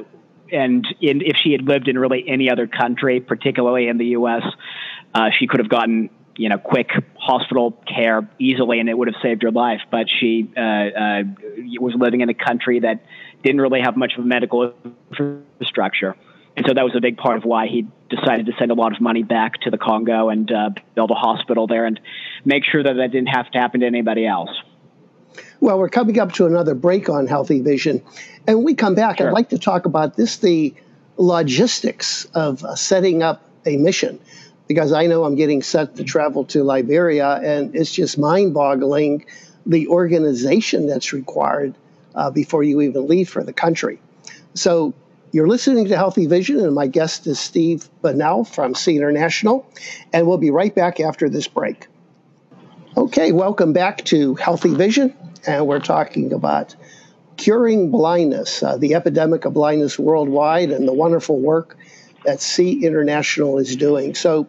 and 0.52 0.86
in, 1.00 1.20
if 1.22 1.36
she 1.42 1.50
had 1.50 1.62
lived 1.62 1.88
in 1.88 1.98
really 1.98 2.24
any 2.28 2.48
other 2.48 2.68
country, 2.68 3.18
particularly 3.20 3.88
in 3.88 3.98
the 3.98 4.06
U.S., 4.06 4.42
uh, 5.14 5.30
she 5.36 5.48
could 5.48 5.58
have 5.58 5.68
gotten 5.68 6.08
you 6.36 6.48
know 6.48 6.58
quick 6.58 6.90
hospital 7.16 7.72
care 7.92 8.28
easily, 8.38 8.78
and 8.78 8.88
it 8.88 8.96
would 8.96 9.08
have 9.08 9.20
saved 9.20 9.42
her 9.42 9.50
life. 9.50 9.80
But 9.90 10.06
she 10.20 10.48
uh, 10.56 10.60
uh, 10.60 11.22
was 11.80 11.94
living 11.98 12.20
in 12.20 12.28
a 12.28 12.34
country 12.34 12.80
that 12.80 13.04
didn't 13.42 13.60
really 13.60 13.80
have 13.80 13.96
much 13.96 14.12
of 14.16 14.24
a 14.24 14.26
medical 14.28 14.74
infrastructure. 15.10 16.14
And 16.56 16.66
so 16.66 16.74
that 16.74 16.84
was 16.84 16.94
a 16.94 17.00
big 17.00 17.16
part 17.16 17.38
of 17.38 17.44
why 17.44 17.66
he 17.66 17.86
decided 18.10 18.46
to 18.46 18.52
send 18.58 18.70
a 18.70 18.74
lot 18.74 18.94
of 18.94 19.00
money 19.00 19.22
back 19.22 19.60
to 19.62 19.70
the 19.70 19.78
Congo 19.78 20.28
and 20.28 20.50
uh, 20.52 20.70
build 20.94 21.10
a 21.10 21.14
hospital 21.14 21.66
there 21.66 21.86
and 21.86 21.98
make 22.44 22.64
sure 22.64 22.82
that 22.82 22.94
that 22.94 23.10
didn't 23.10 23.28
have 23.28 23.50
to 23.52 23.58
happen 23.58 23.80
to 23.80 23.86
anybody 23.86 24.26
else. 24.26 24.50
Well, 25.60 25.78
we're 25.78 25.88
coming 25.88 26.18
up 26.18 26.32
to 26.32 26.46
another 26.46 26.74
break 26.74 27.08
on 27.08 27.26
Healthy 27.26 27.62
Vision. 27.62 28.02
And 28.46 28.58
when 28.58 28.66
we 28.66 28.74
come 28.74 28.94
back, 28.94 29.18
sure. 29.18 29.28
I'd 29.28 29.32
like 29.32 29.50
to 29.50 29.58
talk 29.58 29.86
about 29.86 30.16
this 30.16 30.38
the 30.38 30.74
logistics 31.16 32.26
of 32.34 32.64
uh, 32.64 32.74
setting 32.74 33.22
up 33.22 33.42
a 33.64 33.76
mission. 33.76 34.18
Because 34.68 34.92
I 34.92 35.06
know 35.06 35.24
I'm 35.24 35.34
getting 35.34 35.62
set 35.62 35.96
to 35.96 36.04
travel 36.04 36.44
to 36.46 36.64
Liberia, 36.64 37.34
and 37.42 37.74
it's 37.74 37.92
just 37.92 38.16
mind 38.16 38.54
boggling 38.54 39.26
the 39.66 39.88
organization 39.88 40.86
that's 40.86 41.12
required 41.12 41.74
uh, 42.14 42.30
before 42.30 42.62
you 42.62 42.80
even 42.80 43.06
leave 43.06 43.28
for 43.28 43.42
the 43.44 43.52
country. 43.52 44.00
So, 44.54 44.94
you're 45.32 45.48
listening 45.48 45.88
to 45.88 45.96
Healthy 45.96 46.26
Vision, 46.26 46.60
and 46.60 46.74
my 46.74 46.86
guest 46.86 47.26
is 47.26 47.40
Steve 47.40 47.88
Bunnell 48.02 48.44
from 48.44 48.74
See 48.74 48.96
International, 48.96 49.66
and 50.12 50.26
we'll 50.26 50.36
be 50.36 50.50
right 50.50 50.74
back 50.74 51.00
after 51.00 51.30
this 51.30 51.48
break. 51.48 51.86
Okay, 52.98 53.32
welcome 53.32 53.72
back 53.72 54.04
to 54.04 54.34
Healthy 54.34 54.74
Vision, 54.74 55.16
and 55.46 55.66
we're 55.66 55.80
talking 55.80 56.34
about 56.34 56.76
curing 57.38 57.90
blindness, 57.90 58.62
uh, 58.62 58.76
the 58.76 58.94
epidemic 58.94 59.46
of 59.46 59.54
blindness 59.54 59.98
worldwide, 59.98 60.70
and 60.70 60.86
the 60.86 60.92
wonderful 60.92 61.40
work 61.40 61.78
that 62.26 62.42
See 62.42 62.84
International 62.84 63.56
is 63.56 63.74
doing. 63.74 64.14
So, 64.14 64.46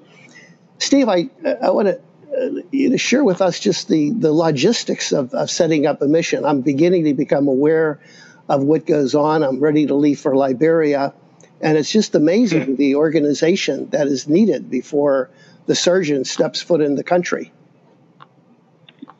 Steve, 0.79 1.07
I, 1.07 1.29
I 1.61 1.71
want 1.71 1.87
to 1.87 2.01
uh, 2.37 2.61
you 2.71 2.89
to 2.89 2.97
share 2.97 3.23
with 3.23 3.41
us 3.41 3.57
just 3.57 3.87
the, 3.87 4.09
the 4.09 4.33
logistics 4.33 5.13
of, 5.13 5.33
of 5.33 5.49
setting 5.49 5.85
up 5.85 6.01
a 6.01 6.07
mission. 6.07 6.43
I'm 6.43 6.59
beginning 6.59 7.05
to 7.05 7.13
become 7.13 7.47
aware 7.47 8.01
of 8.49 8.63
what 8.63 8.85
goes 8.85 9.15
on. 9.15 9.43
I'm 9.43 9.59
ready 9.59 9.85
to 9.87 9.95
leave 9.95 10.19
for 10.19 10.35
Liberia. 10.35 11.13
And 11.61 11.77
it's 11.77 11.91
just 11.91 12.13
amazing 12.13 12.63
hmm. 12.63 12.75
the 12.75 12.95
organization 12.95 13.89
that 13.89 14.07
is 14.07 14.27
needed 14.27 14.69
before 14.69 15.29
the 15.65 15.75
surgeon 15.75 16.25
steps 16.25 16.61
foot 16.61 16.81
in 16.81 16.95
the 16.95 17.03
country. 17.03 17.51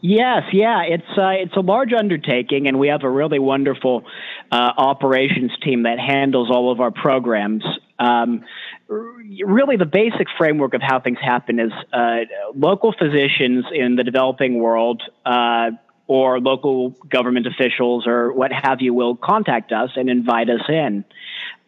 Yes, 0.06 0.44
yeah, 0.52 0.82
it's 0.82 1.18
uh, 1.18 1.30
it's 1.30 1.56
a 1.56 1.62
large 1.62 1.94
undertaking, 1.94 2.68
and 2.68 2.78
we 2.78 2.90
have 2.90 3.04
a 3.04 3.10
really 3.10 3.40
wonderful 3.40 4.04
uh, 4.52 4.72
operations 4.76 5.52
team 5.64 5.84
that 5.84 5.98
handles 5.98 6.52
all 6.52 6.74
of 6.74 6.82
our 6.82 6.92
programs. 6.92 7.64
Um, 8.00 8.44
really, 8.90 9.78
the 9.78 9.86
basic 9.86 10.28
framework 10.38 10.74
of 10.74 10.82
how 10.82 11.00
things 11.00 11.20
happen 11.22 11.58
is 11.58 11.72
uh, 11.94 12.26
local 12.54 12.92
physicians 12.92 13.64
in 13.74 13.96
the 13.96 14.04
developing 14.04 14.60
world 14.60 15.02
uh, 15.26 15.72
or 16.14 16.40
local 16.40 16.92
government 17.10 17.48
officials 17.48 18.06
or 18.06 18.32
what 18.32 18.52
have 18.52 18.82
you 18.82 18.94
will 18.94 19.16
contact 19.16 19.72
us 19.72 19.90
and 19.96 20.12
invite 20.12 20.48
us 20.48 20.62
in. 20.70 21.04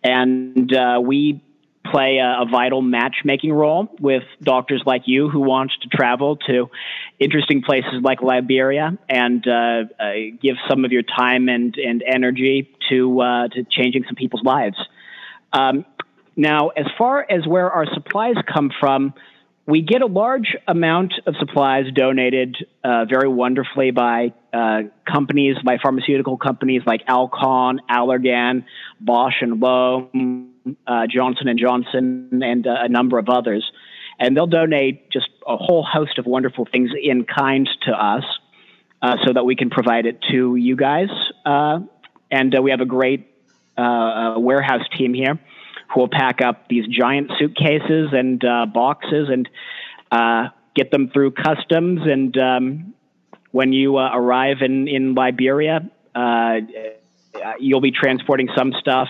And 0.04 0.72
uh, 0.72 1.02
we 1.04 1.42
play 1.84 2.20
a, 2.20 2.44
a, 2.44 2.46
vital 2.46 2.84
matchmaking 2.84 3.52
role 3.52 3.90
with 4.00 4.22
doctors 4.44 4.84
like 4.86 5.08
you 5.08 5.30
who 5.30 5.40
want 5.40 5.72
to 5.82 5.90
travel 5.90 6.36
to 6.36 6.70
interesting 7.18 7.64
places 7.64 8.04
like 8.04 8.22
Liberia 8.22 8.96
and 9.10 9.48
uh, 9.48 9.86
uh, 10.00 10.14
give 10.40 10.58
some 10.70 10.86
of 10.86 10.92
your 10.92 11.02
time 11.02 11.50
and, 11.50 11.76
and 11.78 12.04
energy 12.06 12.72
to, 12.90 13.22
uh, 13.22 13.48
to 13.48 13.64
changing 13.64 14.04
some 14.04 14.16
people's 14.16 14.44
lives. 14.44 14.78
Um, 15.54 15.86
now, 16.36 16.68
as 16.70 16.86
far 17.00 17.26
as 17.28 17.48
where 17.48 17.72
our 17.72 17.88
supplies 17.96 18.36
come 18.46 18.70
from, 18.80 19.16
we 19.68 19.82
get 19.82 20.02
a 20.02 20.06
large 20.06 20.56
amount 20.68 21.14
of 21.26 21.36
supplies 21.40 21.86
donated 21.94 22.56
uh, 22.84 23.06
very 23.06 23.28
wonderfully 23.28 23.92
by 23.92 24.34
uh, 24.54 24.84
companies, 25.12 25.56
by 25.66 25.78
pharmaceutical 25.82 26.38
companies 26.38 26.84
like 26.86 27.02
Alcon, 27.08 27.82
Allergan, 27.90 28.66
Bausch 29.04 29.42
and 29.42 29.60
Lomb, 29.60 30.54
uh, 30.86 31.08
Johnson 31.10 31.48
and 31.48 31.60
Johnson, 31.60 32.42
and 32.44 32.68
uh, 32.68 32.76
a 32.82 32.90
number 32.90 33.18
of 33.18 33.28
others. 33.28 33.70
And 34.20 34.38
they'll 34.38 34.46
donate 34.48 35.10
just 35.12 35.30
a 35.48 35.58
whole 35.58 35.84
host 35.84 36.20
of 36.20 36.26
wonderful 36.28 36.68
things 36.72 36.92
in 37.02 37.26
kind 37.26 37.68
to 37.88 37.92
us, 37.92 38.24
uh, 39.02 39.18
so 39.26 39.34
that 39.34 39.46
we 39.46 39.56
can 39.56 39.72
provide 39.72 40.06
it 40.06 40.22
to 40.32 40.56
you 40.56 40.76
guys. 40.76 41.10
Uh, 41.44 41.80
and 42.30 42.56
we 42.62 42.70
have 42.70 42.82
a 42.82 42.86
great 42.86 43.32
warehouse 43.78 44.88
team 44.96 45.14
here 45.14 45.40
who 45.94 46.02
will 46.02 46.10
pack 46.10 46.42
up 46.42 46.68
these 46.68 46.86
giant 46.88 47.32
suitcases 47.38 48.10
and 48.12 48.44
uh, 48.44 48.66
boxes 48.66 49.30
and 49.30 49.50
uh, 50.12 50.50
get 50.76 50.92
them 50.92 51.10
through 51.10 51.32
customs. 51.32 52.02
And 52.06 52.38
um, 52.38 52.94
when 53.52 53.74
you 53.74 53.98
uh, 53.98 54.10
arrive 54.14 54.58
in, 54.62 54.88
in 54.88 55.16
Liberia, 55.16 55.90
uh, 56.14 56.56
you'll 57.60 57.82
be 57.82 57.92
transporting 57.92 58.50
some 58.56 58.74
stuff, 58.80 59.10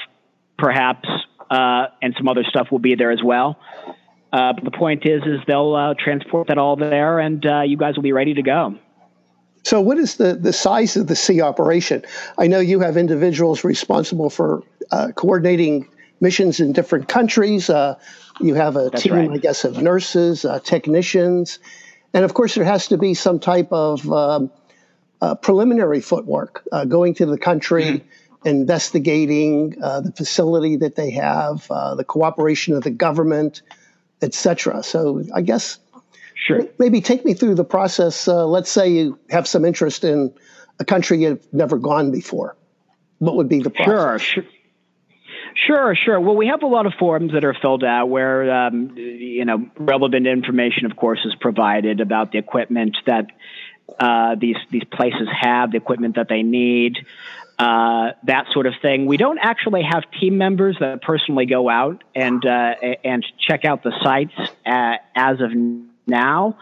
perhaps, 0.57 1.07
uh, 1.49 1.87
and 2.01 2.13
some 2.17 2.27
other 2.27 2.43
stuff 2.43 2.67
will 2.71 2.79
be 2.79 2.95
there 2.95 3.11
as 3.11 3.23
well. 3.23 3.59
Uh, 4.33 4.53
but 4.53 4.63
the 4.63 4.71
point 4.71 5.05
is, 5.05 5.21
is 5.23 5.39
they'll 5.47 5.95
transport 5.95 6.47
that 6.47 6.57
all 6.57 6.75
there, 6.75 7.19
and 7.19 7.45
you 7.65 7.77
guys 7.77 7.95
will 7.95 8.03
be 8.03 8.11
ready 8.11 8.33
to 8.33 8.41
go. 8.41 8.75
So, 9.65 9.81
what 9.81 9.97
is 9.97 10.17
the, 10.17 10.35
the 10.35 10.53
size 10.53 10.95
of 10.95 11.07
the 11.07 11.15
SEE 11.15 11.41
operation? 11.41 12.03
I 12.37 12.45
know 12.45 12.59
you 12.59 12.81
have 12.81 12.97
individuals 12.97 13.63
responsible 13.63 14.29
for 14.29 14.61
uh, 14.91 15.07
coordinating 15.15 15.89
missions 16.19 16.59
in 16.59 16.73
different 16.73 17.07
countries. 17.07 17.69
Uh, 17.69 17.95
you 18.39 18.55
have 18.55 18.75
a 18.75 18.89
That's 18.89 19.03
team, 19.03 19.13
right. 19.13 19.31
I 19.31 19.37
guess, 19.37 19.63
of 19.63 19.81
nurses, 19.81 20.45
uh, 20.45 20.59
technicians, 20.59 21.59
and 22.13 22.25
of 22.25 22.33
course, 22.33 22.55
there 22.55 22.65
has 22.65 22.87
to 22.89 22.97
be 22.97 23.13
some 23.13 23.39
type 23.39 23.71
of 23.71 24.11
um, 24.11 24.51
uh, 25.21 25.35
preliminary 25.35 26.01
footwork 26.01 26.63
uh, 26.71 26.85
going 26.85 27.13
to 27.15 27.25
the 27.25 27.37
country. 27.37 27.83
Mm-hmm. 27.83 28.07
Investigating 28.47 29.75
uh, 29.81 30.01
the 30.01 30.11
facility 30.11 30.75
that 30.75 30.95
they 30.95 31.09
have, 31.09 31.65
uh, 31.71 31.95
the 31.95 32.03
cooperation 32.03 32.75
of 32.75 32.83
the 32.83 32.91
government, 32.91 33.63
etc. 34.21 34.83
So 34.83 35.23
I 35.33 35.41
guess 35.41 35.79
Sure. 36.35 36.67
Maybe 36.77 37.01
take 37.01 37.25
me 37.25 37.33
through 37.33 37.55
the 37.55 37.63
process. 37.63 38.27
Uh, 38.27 38.45
let's 38.45 38.69
say 38.69 38.89
you 38.89 39.17
have 39.29 39.47
some 39.47 39.65
interest 39.65 40.03
in 40.03 40.33
a 40.79 40.85
country 40.85 41.23
you've 41.23 41.53
never 41.53 41.77
gone 41.77 42.11
before. 42.11 42.55
What 43.19 43.37
would 43.37 43.49
be 43.49 43.61
the 43.61 43.69
process? 43.69 44.21
Sure, 44.21 44.43
sure. 44.43 44.43
Sure, 45.55 45.95
sure. 45.95 46.19
Well, 46.19 46.35
we 46.35 46.47
have 46.47 46.63
a 46.63 46.67
lot 46.67 46.85
of 46.85 46.93
forms 46.99 47.31
that 47.31 47.45
are 47.45 47.53
filled 47.53 47.83
out 47.83 48.07
where, 48.07 48.51
um, 48.51 48.97
you 48.97 49.45
know, 49.45 49.65
relevant 49.77 50.27
information, 50.27 50.85
of 50.85 50.97
course, 50.97 51.19
is 51.23 51.33
provided 51.39 52.01
about 52.01 52.33
the 52.33 52.37
equipment 52.39 52.97
that 53.05 53.27
uh, 53.97 54.35
these 54.35 54.57
these 54.69 54.83
places 54.83 55.29
have, 55.31 55.71
the 55.71 55.77
equipment 55.77 56.15
that 56.15 56.27
they 56.27 56.43
need, 56.43 56.97
uh, 57.57 58.11
that 58.23 58.47
sort 58.51 58.65
of 58.65 58.73
thing. 58.81 59.05
We 59.05 59.15
don't 59.15 59.39
actually 59.39 59.83
have 59.83 60.03
team 60.19 60.37
members 60.37 60.75
that 60.81 61.01
personally 61.01 61.45
go 61.45 61.69
out 61.69 62.03
and 62.13 62.45
uh, 62.45 62.73
and 63.05 63.25
check 63.39 63.63
out 63.63 63.81
the 63.81 63.93
sites 64.03 64.33
uh, 64.65 64.97
as 65.15 65.39
of 65.39 65.51
now. 66.05 66.57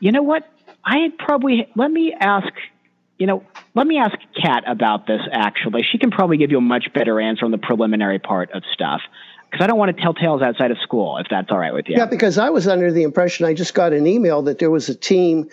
You 0.00 0.12
know 0.12 0.22
what? 0.22 0.48
I 0.82 1.12
probably 1.18 1.68
let 1.74 1.90
me 1.90 2.14
ask 2.18 2.48
you 3.18 3.26
know, 3.26 3.42
let 3.76 3.86
me 3.86 3.98
ask 3.98 4.16
Kat 4.42 4.64
about 4.66 5.06
this. 5.06 5.20
Actually, 5.30 5.82
she 5.82 5.98
can 5.98 6.10
probably 6.10 6.38
give 6.38 6.50
you 6.50 6.58
a 6.58 6.62
much 6.62 6.92
better 6.94 7.20
answer 7.20 7.44
on 7.44 7.50
the 7.50 7.58
preliminary 7.58 8.18
part 8.18 8.50
of 8.52 8.62
stuff 8.72 9.02
because 9.50 9.62
I 9.62 9.66
don't 9.66 9.78
want 9.78 9.94
to 9.94 10.02
tell 10.02 10.14
tales 10.14 10.40
outside 10.40 10.70
of 10.70 10.78
school, 10.78 11.18
if 11.18 11.26
that's 11.30 11.50
all 11.50 11.58
right 11.58 11.74
with 11.74 11.86
you. 11.88 11.96
Yeah, 11.96 12.06
because 12.06 12.38
I 12.38 12.48
was 12.50 12.66
under 12.66 12.90
the 12.90 13.02
impression 13.02 13.44
I 13.44 13.52
just 13.52 13.74
got 13.74 13.92
an 13.92 14.06
email 14.06 14.42
that 14.42 14.58
there 14.58 14.70
was 14.70 14.88
a 14.88 14.94
team 14.94 15.50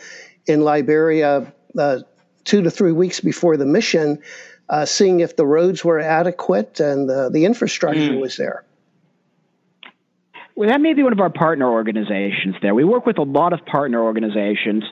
in 0.47 0.62
Liberia 0.62 1.53
uh, 1.77 1.99
two 2.45 2.62
to 2.62 2.71
three 2.71 2.93
weeks 2.93 3.19
before 3.19 3.57
the 3.57 3.65
mission, 3.65 4.21
uh, 4.69 4.86
seeing 4.86 5.19
if 5.19 5.36
the 5.36 5.45
roads 5.45 5.83
were 5.83 5.99
adequate 5.99 6.79
and 6.79 7.09
uh, 7.12 7.29
the 7.29 7.43
infrastructure 7.43 8.13
mm. 8.13 8.21
was 8.21 8.38
there. 8.38 8.63
Well, 10.55 10.69
that 10.69 10.81
may 10.81 10.93
be 10.93 11.03
one 11.03 11.13
of 11.13 11.19
our 11.19 11.31
partner 11.31 11.69
organizations 11.69 12.55
there. 12.62 12.73
We 12.73 12.83
work 12.86 13.05
with 13.05 13.17
a 13.17 13.23
lot 13.23 13.53
of 13.53 13.65
partner 13.65 14.01
organizations. 14.01 14.83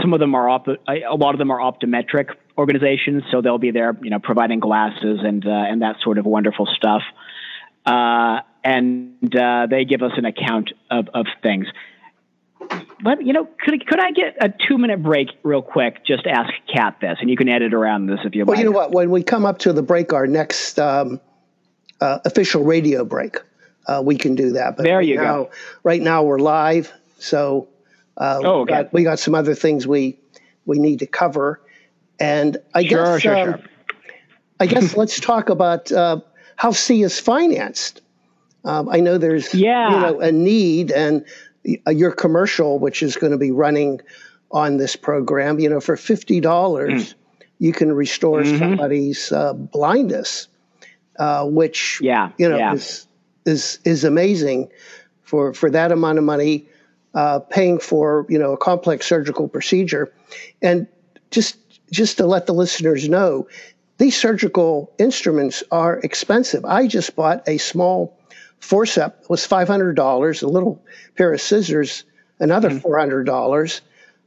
Some 0.00 0.12
of 0.12 0.20
them 0.20 0.34
are 0.34 0.48
op- 0.48 0.68
a 0.68 1.16
lot 1.16 1.34
of 1.34 1.38
them 1.38 1.50
are 1.50 1.58
optometric 1.58 2.30
organizations, 2.56 3.22
so 3.30 3.40
they'll 3.40 3.58
be 3.58 3.70
there, 3.70 3.96
you 4.02 4.10
know, 4.10 4.18
providing 4.18 4.60
glasses 4.60 5.20
and 5.22 5.46
uh, 5.46 5.50
and 5.50 5.82
that 5.82 5.96
sort 6.02 6.18
of 6.18 6.26
wonderful 6.26 6.66
stuff. 6.66 7.02
Uh, 7.86 8.40
and 8.64 9.34
uh, 9.34 9.66
they 9.70 9.84
give 9.84 10.02
us 10.02 10.12
an 10.16 10.24
account 10.24 10.72
of, 10.90 11.08
of 11.14 11.26
things. 11.42 11.66
But 13.02 13.24
you 13.24 13.32
know, 13.32 13.48
could 13.64 13.86
could 13.86 14.00
I 14.00 14.10
get 14.10 14.36
a 14.40 14.52
two 14.68 14.76
minute 14.76 15.02
break 15.02 15.28
real 15.42 15.62
quick? 15.62 16.04
Just 16.04 16.26
ask 16.26 16.52
Kat 16.72 16.96
this, 17.00 17.18
and 17.20 17.30
you 17.30 17.36
can 17.36 17.48
edit 17.48 17.72
around 17.72 18.06
this 18.06 18.18
if 18.24 18.34
you 18.34 18.44
well, 18.44 18.56
like. 18.56 18.56
Well, 18.56 18.64
you 18.64 18.64
know 18.64 18.76
what? 18.76 18.92
When 18.92 19.10
we 19.10 19.22
come 19.22 19.46
up 19.46 19.58
to 19.60 19.72
the 19.72 19.82
break, 19.82 20.12
our 20.12 20.26
next 20.26 20.78
um, 20.78 21.20
uh, 22.00 22.18
official 22.24 22.64
radio 22.64 23.04
break, 23.04 23.36
uh, 23.86 24.02
we 24.04 24.16
can 24.16 24.34
do 24.34 24.52
that. 24.52 24.76
But 24.76 24.82
there 24.82 25.00
you 25.00 25.16
now, 25.16 25.44
go. 25.44 25.50
Right 25.84 26.02
now, 26.02 26.24
we're 26.24 26.40
live, 26.40 26.92
so 27.18 27.68
uh, 28.18 28.40
oh, 28.44 28.60
okay. 28.60 28.60
we, 28.60 28.66
got, 28.66 28.92
we 28.92 29.02
got 29.04 29.18
some 29.18 29.34
other 29.34 29.54
things 29.54 29.86
we 29.86 30.18
we 30.66 30.78
need 30.78 30.98
to 30.98 31.06
cover, 31.06 31.60
and 32.20 32.58
I 32.74 32.84
sure, 32.84 33.04
guess 33.04 33.22
sure, 33.22 33.36
um, 33.36 33.44
sure. 33.52 33.60
I 34.60 34.66
guess 34.66 34.96
let's 34.96 35.20
talk 35.20 35.48
about 35.48 35.90
uh, 35.90 36.20
how 36.56 36.72
SEE 36.72 37.02
is 37.02 37.18
financed. 37.20 38.02
Um, 38.64 38.88
I 38.88 39.00
know 39.00 39.18
there's 39.18 39.54
yeah. 39.54 39.90
you 39.90 40.00
know 40.00 40.20
a 40.20 40.32
need, 40.32 40.90
and 40.90 41.24
uh, 41.86 41.90
your 41.90 42.10
commercial, 42.10 42.78
which 42.78 43.02
is 43.02 43.16
going 43.16 43.32
to 43.32 43.38
be 43.38 43.50
running 43.50 44.00
on 44.50 44.78
this 44.78 44.96
program, 44.96 45.60
you 45.60 45.68
know, 45.68 45.80
for 45.80 45.96
fifty 45.96 46.40
dollars, 46.40 47.14
mm. 47.14 47.14
you 47.58 47.72
can 47.72 47.92
restore 47.92 48.42
mm-hmm. 48.42 48.58
somebody's 48.58 49.30
uh, 49.30 49.52
blindness, 49.52 50.48
uh, 51.18 51.46
which 51.46 52.00
yeah, 52.02 52.30
you 52.36 52.48
know 52.48 52.58
yeah. 52.58 52.74
is 52.74 53.06
is 53.46 53.78
is 53.84 54.04
amazing 54.04 54.70
for 55.22 55.54
for 55.54 55.70
that 55.70 55.92
amount 55.92 56.18
of 56.18 56.24
money, 56.24 56.68
uh, 57.14 57.40
paying 57.40 57.78
for 57.78 58.26
you 58.28 58.38
know 58.38 58.52
a 58.52 58.56
complex 58.58 59.06
surgical 59.06 59.48
procedure, 59.48 60.12
and 60.62 60.86
just 61.30 61.56
just 61.90 62.18
to 62.18 62.26
let 62.26 62.46
the 62.46 62.52
listeners 62.52 63.08
know, 63.08 63.48
these 63.98 64.16
surgical 64.16 64.92
instruments 64.98 65.62
are 65.70 65.98
expensive. 66.00 66.64
I 66.64 66.86
just 66.86 67.16
bought 67.16 67.48
a 67.48 67.58
small 67.58 68.18
forceps 68.60 69.28
was 69.28 69.46
$500, 69.46 70.42
a 70.42 70.46
little 70.46 70.82
pair 71.16 71.32
of 71.32 71.40
scissors, 71.40 72.04
another 72.40 72.70
mm-hmm. 72.70 72.86
$400. 72.86 73.80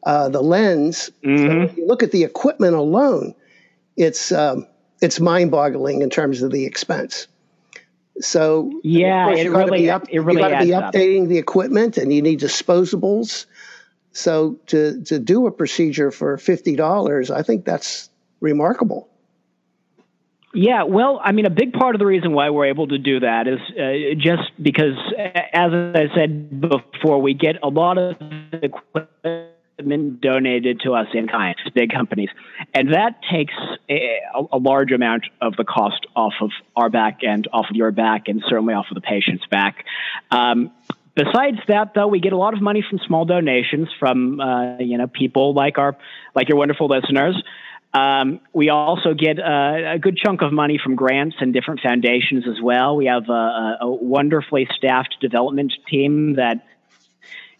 Uh, 0.03 0.29
the 0.29 0.41
lens, 0.41 1.11
mm-hmm. 1.23 1.67
so 1.69 1.75
you 1.75 1.85
look 1.85 2.01
at 2.01 2.11
the 2.11 2.23
equipment 2.23 2.73
alone, 2.73 3.35
it's 3.97 4.31
um, 4.31 4.65
it's 4.99 5.19
mind-boggling 5.19 6.01
in 6.01 6.09
terms 6.09 6.41
of 6.41 6.51
the 6.51 6.65
expense. 6.65 7.27
So 8.21 8.71
yeah, 8.83 9.29
it 9.29 9.49
really, 9.49 9.89
up, 9.89 10.07
it 10.09 10.19
really 10.19 10.41
you 10.41 10.49
got 10.49 10.59
to 10.59 10.65
be 10.65 10.71
updating 10.71 11.23
up. 11.23 11.29
the 11.29 11.37
equipment, 11.37 11.97
and 11.97 12.13
you 12.13 12.21
need 12.21 12.39
disposables. 12.39 13.45
So 14.13 14.59
to 14.67 15.03
to 15.03 15.19
do 15.19 15.47
a 15.47 15.51
procedure 15.51 16.11
for 16.11 16.37
fifty 16.37 16.75
dollars, 16.75 17.31
I 17.31 17.43
think 17.43 17.65
that's 17.65 18.09
remarkable. 18.39 19.07
Yeah, 20.53 20.83
well, 20.83 21.21
I 21.23 21.31
mean, 21.31 21.45
a 21.45 21.49
big 21.49 21.71
part 21.71 21.95
of 21.95 21.99
the 21.99 22.05
reason 22.05 22.33
why 22.33 22.49
we're 22.49 22.65
able 22.65 22.87
to 22.87 22.97
do 22.97 23.21
that 23.21 23.47
is 23.47 23.59
uh, 23.79 24.19
just 24.19 24.51
because, 24.61 24.95
as 25.17 25.71
I 25.71 26.07
said 26.13 26.59
before, 26.59 27.21
we 27.21 27.33
get 27.33 27.55
a 27.63 27.69
lot 27.69 27.97
of 27.97 28.17
equipment 28.51 29.51
donated 30.19 30.81
to 30.81 30.93
us 30.93 31.07
in 31.13 31.27
kind, 31.27 31.55
big 31.73 31.91
companies, 31.91 32.29
and 32.73 32.93
that 32.93 33.19
takes 33.31 33.53
a, 33.89 34.21
a, 34.51 34.57
large 34.57 34.91
amount 34.91 35.25
of 35.41 35.55
the 35.55 35.63
cost 35.63 36.05
off 36.15 36.33
of 36.41 36.51
our 36.75 36.89
back 36.89 37.19
and 37.23 37.47
off 37.53 37.65
of 37.69 37.75
your 37.75 37.91
back, 37.91 38.27
and 38.27 38.43
certainly 38.47 38.73
off 38.73 38.85
of 38.89 38.95
the 38.95 39.01
patient's 39.01 39.45
back. 39.47 39.85
Um, 40.29 40.71
besides 41.15 41.57
that, 41.67 41.93
though, 41.93 42.07
we 42.07 42.19
get 42.19 42.33
a 42.33 42.37
lot 42.37 42.53
of 42.53 42.61
money 42.61 42.83
from 42.87 42.99
small 43.05 43.25
donations 43.25 43.89
from 43.99 44.39
uh, 44.39 44.77
you 44.79 44.97
know 44.97 45.07
people 45.07 45.53
like 45.53 45.77
our 45.77 45.97
like 46.35 46.49
your 46.49 46.57
wonderful 46.57 46.87
listeners. 46.87 47.41
Um, 47.93 48.39
we 48.53 48.69
also 48.69 49.13
get 49.13 49.37
a, 49.37 49.95
a, 49.95 49.99
good 49.99 50.15
chunk 50.15 50.41
of 50.41 50.53
money 50.53 50.79
from 50.81 50.95
grants 50.95 51.35
and 51.41 51.53
different 51.53 51.81
foundations 51.81 52.45
as 52.47 52.61
well. 52.61 52.95
We 52.95 53.07
have 53.07 53.27
a, 53.27 53.79
a, 53.81 53.91
wonderfully 53.91 54.65
staffed 54.77 55.17
development 55.19 55.73
team 55.89 56.35
that 56.35 56.65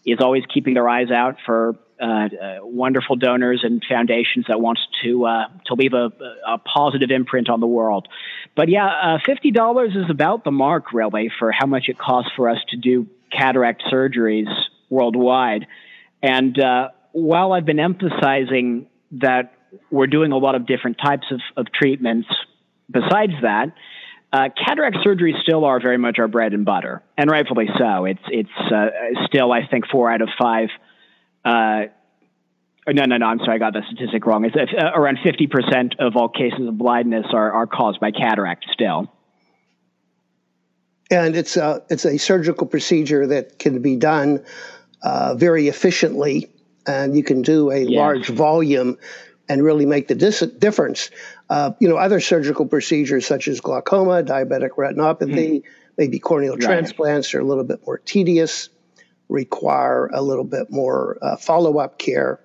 is 0.04 0.18
always 0.20 0.44
keeping 0.52 0.74
their 0.74 0.88
eyes 0.88 1.10
out 1.10 1.36
for 1.44 1.76
uh, 2.00 2.04
uh, 2.04 2.28
wonderful 2.62 3.14
donors 3.16 3.60
and 3.62 3.82
foundations 3.88 4.46
that 4.48 4.60
wants 4.60 4.80
to 5.04 5.24
uh, 5.24 5.46
to 5.66 5.74
leave 5.74 5.92
a, 5.92 6.10
a, 6.46 6.58
positive 6.58 7.10
imprint 7.10 7.48
on 7.48 7.60
the 7.60 7.66
world. 7.66 8.08
But 8.56 8.68
yeah, 8.68 8.86
uh, 8.86 9.18
fifty 9.24 9.52
dollars 9.52 9.92
is 9.94 10.10
about 10.10 10.42
the 10.42 10.50
mark, 10.50 10.92
really, 10.92 11.30
for 11.38 11.52
how 11.52 11.66
much 11.66 11.84
it 11.88 11.98
costs 11.98 12.32
for 12.34 12.48
us 12.48 12.58
to 12.70 12.76
do 12.76 13.06
cataract 13.30 13.84
surgeries 13.92 14.52
worldwide. 14.90 15.66
And 16.22 16.58
uh, 16.58 16.88
while 17.12 17.52
I've 17.52 17.66
been 17.66 17.80
emphasizing 17.80 18.86
that 19.12 19.54
we're 19.90 20.06
doing 20.06 20.32
a 20.32 20.36
lot 20.36 20.54
of 20.54 20.66
different 20.66 20.98
types 20.98 21.26
of, 21.30 21.40
of 21.56 21.72
treatments. 21.72 22.28
Besides 22.90 23.32
that, 23.42 23.74
uh, 24.32 24.48
cataract 24.66 24.96
surgeries 25.04 25.40
still 25.42 25.64
are 25.64 25.80
very 25.80 25.98
much 25.98 26.18
our 26.18 26.28
bread 26.28 26.54
and 26.54 26.64
butter, 26.64 27.02
and 27.18 27.30
rightfully 27.30 27.68
so. 27.78 28.06
It's 28.06 28.22
it's 28.28 28.72
uh, 28.72 28.86
still, 29.26 29.52
I 29.52 29.66
think, 29.66 29.86
four 29.90 30.10
out 30.10 30.22
of 30.22 30.28
five. 30.40 30.68
Uh, 31.44 31.82
no, 32.88 33.04
no, 33.04 33.16
no. 33.16 33.26
I'm 33.26 33.38
sorry, 33.40 33.56
I 33.56 33.58
got 33.58 33.74
the 33.74 33.82
statistic 33.86 34.24
wrong. 34.26 34.44
It's 34.44 34.56
uh, 34.56 34.90
around 34.94 35.18
50% 35.18 36.00
of 36.00 36.16
all 36.16 36.28
cases 36.28 36.66
of 36.66 36.76
blindness 36.78 37.26
are, 37.32 37.52
are 37.52 37.66
caused 37.66 38.00
by 38.00 38.10
cataract 38.10 38.66
still. 38.72 39.12
And 41.10 41.36
it's 41.36 41.56
a, 41.56 41.64
uh, 41.64 41.80
it's 41.90 42.04
a 42.04 42.18
surgical 42.18 42.66
procedure 42.66 43.26
that 43.28 43.58
can 43.58 43.82
be 43.82 43.96
done 43.96 44.44
uh, 45.02 45.34
very 45.34 45.68
efficiently, 45.68 46.50
and 46.86 47.16
you 47.16 47.22
can 47.22 47.42
do 47.42 47.70
a 47.70 47.80
yes. 47.80 47.90
large 47.90 48.28
volume 48.28 48.98
and 49.48 49.62
really 49.62 49.86
make 49.86 50.08
the 50.08 50.14
dis- 50.14 50.40
difference. 50.58 51.10
Uh, 51.52 51.74
you 51.80 51.86
know, 51.86 51.98
other 51.98 52.18
surgical 52.18 52.64
procedures 52.64 53.26
such 53.26 53.46
as 53.46 53.60
glaucoma, 53.60 54.22
diabetic 54.22 54.70
retinopathy, 54.70 55.60
mm. 55.60 55.64
maybe 55.98 56.18
corneal 56.18 56.54
right. 56.54 56.62
transplants 56.62 57.34
are 57.34 57.40
a 57.40 57.44
little 57.44 57.62
bit 57.62 57.78
more 57.86 57.98
tedious, 57.98 58.70
require 59.28 60.06
a 60.14 60.22
little 60.22 60.44
bit 60.44 60.70
more 60.70 61.18
uh, 61.20 61.36
follow 61.36 61.76
up 61.76 61.98
care, 61.98 62.40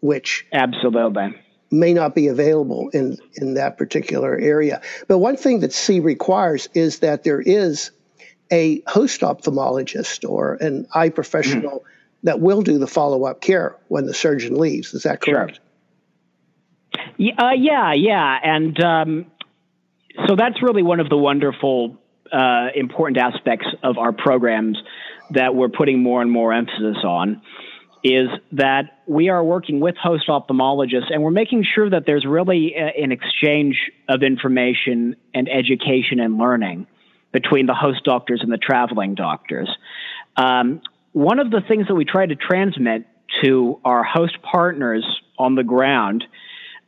which 0.00 0.44
absolutely 0.52 1.34
may 1.70 1.94
not 1.94 2.14
be 2.14 2.26
available 2.26 2.90
in 2.90 3.16
in 3.32 3.54
that 3.54 3.78
particular 3.78 4.36
area. 4.36 4.82
But 5.08 5.20
one 5.20 5.38
thing 5.38 5.60
that 5.60 5.72
SEE 5.72 6.00
requires 6.00 6.68
is 6.74 6.98
that 6.98 7.24
there 7.24 7.40
is 7.40 7.92
a 8.52 8.82
host 8.86 9.22
ophthalmologist 9.22 10.28
or 10.28 10.56
an 10.56 10.86
eye 10.94 11.08
professional 11.08 11.78
mm. 11.78 11.84
that 12.24 12.40
will 12.40 12.60
do 12.60 12.76
the 12.76 12.86
follow 12.86 13.24
up 13.24 13.40
care 13.40 13.74
when 13.88 14.04
the 14.04 14.12
surgeon 14.12 14.58
leaves. 14.58 14.92
Is 14.92 15.04
that 15.04 15.22
correct? 15.22 15.54
Sure. 15.54 15.64
Uh, 17.38 17.50
yeah, 17.56 17.92
yeah, 17.94 18.38
and 18.42 18.82
um, 18.82 19.26
so 20.26 20.36
that's 20.36 20.62
really 20.62 20.82
one 20.82 21.00
of 21.00 21.08
the 21.08 21.16
wonderful, 21.16 21.96
uh, 22.32 22.68
important 22.74 23.18
aspects 23.18 23.66
of 23.82 23.98
our 23.98 24.12
programs 24.12 24.78
that 25.30 25.54
we're 25.54 25.68
putting 25.68 26.02
more 26.02 26.22
and 26.22 26.30
more 26.30 26.52
emphasis 26.52 26.98
on. 27.04 27.42
Is 28.02 28.28
that 28.52 29.00
we 29.06 29.28
are 29.28 29.44
working 29.44 29.78
with 29.80 29.94
host 30.02 30.28
ophthalmologists 30.28 31.12
and 31.12 31.22
we're 31.22 31.30
making 31.30 31.66
sure 31.74 31.90
that 31.90 32.06
there's 32.06 32.24
really 32.24 32.74
a, 32.74 33.02
an 33.02 33.12
exchange 33.12 33.76
of 34.08 34.22
information 34.22 35.16
and 35.34 35.50
education 35.50 36.18
and 36.18 36.38
learning 36.38 36.86
between 37.30 37.66
the 37.66 37.74
host 37.74 38.02
doctors 38.04 38.40
and 38.42 38.50
the 38.50 38.56
traveling 38.56 39.14
doctors. 39.14 39.68
Um, 40.36 40.80
one 41.12 41.38
of 41.40 41.50
the 41.50 41.60
things 41.66 41.88
that 41.88 41.94
we 41.94 42.06
try 42.06 42.24
to 42.24 42.36
transmit 42.36 43.06
to 43.42 43.80
our 43.84 44.02
host 44.02 44.38
partners 44.42 45.04
on 45.38 45.54
the 45.54 45.64
ground 45.64 46.24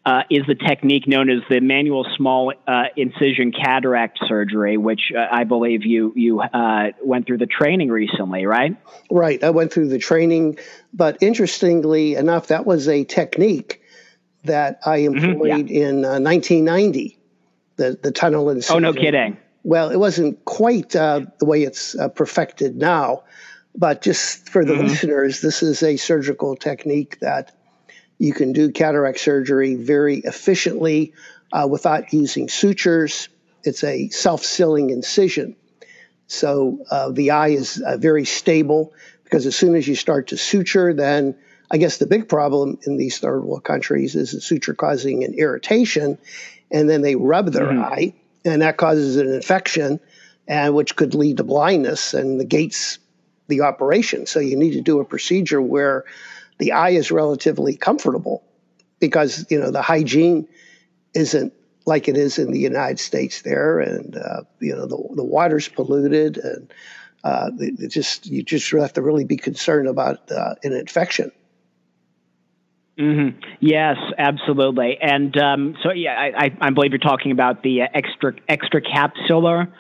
uh, 0.04 0.22
is 0.30 0.44
the 0.46 0.54
technique 0.54 1.06
known 1.06 1.30
as 1.30 1.42
the 1.48 1.60
manual 1.60 2.04
small 2.16 2.52
uh, 2.66 2.84
incision 2.96 3.52
cataract 3.52 4.18
surgery, 4.26 4.76
which 4.76 5.12
uh, 5.16 5.26
I 5.30 5.44
believe 5.44 5.84
you 5.84 6.12
you 6.16 6.40
uh, 6.40 6.90
went 7.02 7.26
through 7.26 7.38
the 7.38 7.46
training 7.46 7.88
recently, 7.88 8.44
right? 8.44 8.76
Right, 9.10 9.42
I 9.42 9.50
went 9.50 9.72
through 9.72 9.88
the 9.88 9.98
training, 9.98 10.58
but 10.92 11.18
interestingly 11.20 12.16
enough, 12.16 12.48
that 12.48 12.66
was 12.66 12.88
a 12.88 13.04
technique 13.04 13.80
that 14.44 14.80
I 14.84 14.98
employed 14.98 15.68
mm-hmm, 15.68 15.68
yeah. 15.68 15.88
in 15.88 16.02
1990. 16.02 17.14
Uh, 17.14 17.18
the 17.76 17.98
the 18.02 18.10
tunnel 18.10 18.50
incision. 18.50 18.76
Oh, 18.76 18.78
no 18.90 18.92
kidding. 18.92 19.38
Well, 19.62 19.90
it 19.90 19.98
wasn't 19.98 20.44
quite 20.44 20.96
uh, 20.96 21.26
the 21.38 21.46
way 21.46 21.62
it's 21.62 21.94
perfected 22.16 22.76
now, 22.76 23.22
but 23.76 24.02
just 24.02 24.48
for 24.48 24.64
the 24.64 24.72
mm-hmm. 24.72 24.88
listeners, 24.88 25.40
this 25.40 25.62
is 25.62 25.84
a 25.84 25.96
surgical 25.96 26.56
technique 26.56 27.20
that 27.20 27.54
You 28.18 28.32
can 28.32 28.52
do 28.52 28.70
cataract 28.70 29.18
surgery 29.18 29.74
very 29.74 30.18
efficiently 30.18 31.12
uh, 31.52 31.66
without 31.68 32.12
using 32.12 32.48
sutures. 32.48 33.28
It's 33.64 33.84
a 33.84 34.08
self 34.08 34.44
sealing 34.44 34.90
incision. 34.90 35.56
So 36.26 36.78
uh, 36.90 37.10
the 37.10 37.32
eye 37.32 37.48
is 37.48 37.82
uh, 37.84 37.98
very 37.98 38.24
stable 38.24 38.92
because 39.24 39.46
as 39.46 39.56
soon 39.56 39.74
as 39.74 39.86
you 39.86 39.94
start 39.94 40.28
to 40.28 40.36
suture, 40.36 40.94
then 40.94 41.36
I 41.70 41.78
guess 41.78 41.96
the 41.96 42.06
big 42.06 42.28
problem 42.28 42.78
in 42.86 42.96
these 42.98 43.18
third 43.18 43.40
world 43.40 43.64
countries 43.64 44.14
is 44.14 44.32
the 44.32 44.40
suture 44.40 44.74
causing 44.74 45.24
an 45.24 45.34
irritation, 45.34 46.18
and 46.70 46.88
then 46.88 47.00
they 47.00 47.16
rub 47.16 47.50
their 47.50 47.68
mm-hmm. 47.68 47.82
eye, 47.82 48.14
and 48.44 48.60
that 48.60 48.76
causes 48.76 49.16
an 49.16 49.32
infection, 49.32 49.98
and 50.46 50.74
which 50.74 50.96
could 50.96 51.14
lead 51.14 51.38
to 51.38 51.44
blindness 51.44 52.12
and 52.12 52.36
negates 52.36 52.98
the 53.48 53.62
operation. 53.62 54.26
So 54.26 54.38
you 54.38 54.56
need 54.56 54.72
to 54.72 54.82
do 54.82 55.00
a 55.00 55.04
procedure 55.04 55.62
where 55.62 56.04
the 56.62 56.70
eye 56.70 56.90
is 56.90 57.10
relatively 57.10 57.76
comfortable 57.76 58.44
because 59.00 59.44
you 59.50 59.58
know 59.58 59.72
the 59.72 59.82
hygiene 59.82 60.46
isn't 61.12 61.52
like 61.86 62.06
it 62.06 62.16
is 62.16 62.38
in 62.38 62.52
the 62.52 62.60
United 62.60 63.00
States 63.00 63.42
there, 63.42 63.80
and 63.80 64.16
uh, 64.16 64.42
you 64.60 64.72
know 64.72 64.86
the 64.86 64.96
the 65.16 65.24
water's 65.24 65.66
polluted, 65.66 66.36
and 66.38 66.72
uh, 67.24 67.50
it 67.58 67.88
just 67.88 68.26
you 68.26 68.44
just 68.44 68.70
have 68.70 68.92
to 68.92 69.02
really 69.02 69.24
be 69.24 69.36
concerned 69.36 69.88
about 69.88 70.30
uh, 70.30 70.54
an 70.62 70.72
infection. 70.72 71.32
Mm-hmm. 72.96 73.40
Yes, 73.58 73.96
absolutely. 74.16 74.98
And 75.00 75.36
um, 75.38 75.76
so, 75.82 75.92
yeah, 75.92 76.12
I, 76.12 76.54
I, 76.60 76.70
believe 76.70 76.90
you're 76.90 76.98
talking 76.98 77.32
about 77.32 77.62
the 77.62 77.80
extra 77.80 78.34
extracapsular 78.48 79.72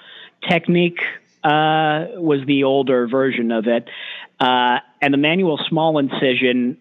technique. 0.48 1.00
Uh, 1.44 2.06
was 2.16 2.40
the 2.46 2.64
older 2.64 3.06
version 3.08 3.50
of 3.52 3.66
it, 3.66 3.88
uh, 4.38 4.78
and 5.02 5.12
the 5.12 5.18
manual 5.18 5.58
small 5.68 5.98
incision 5.98 6.78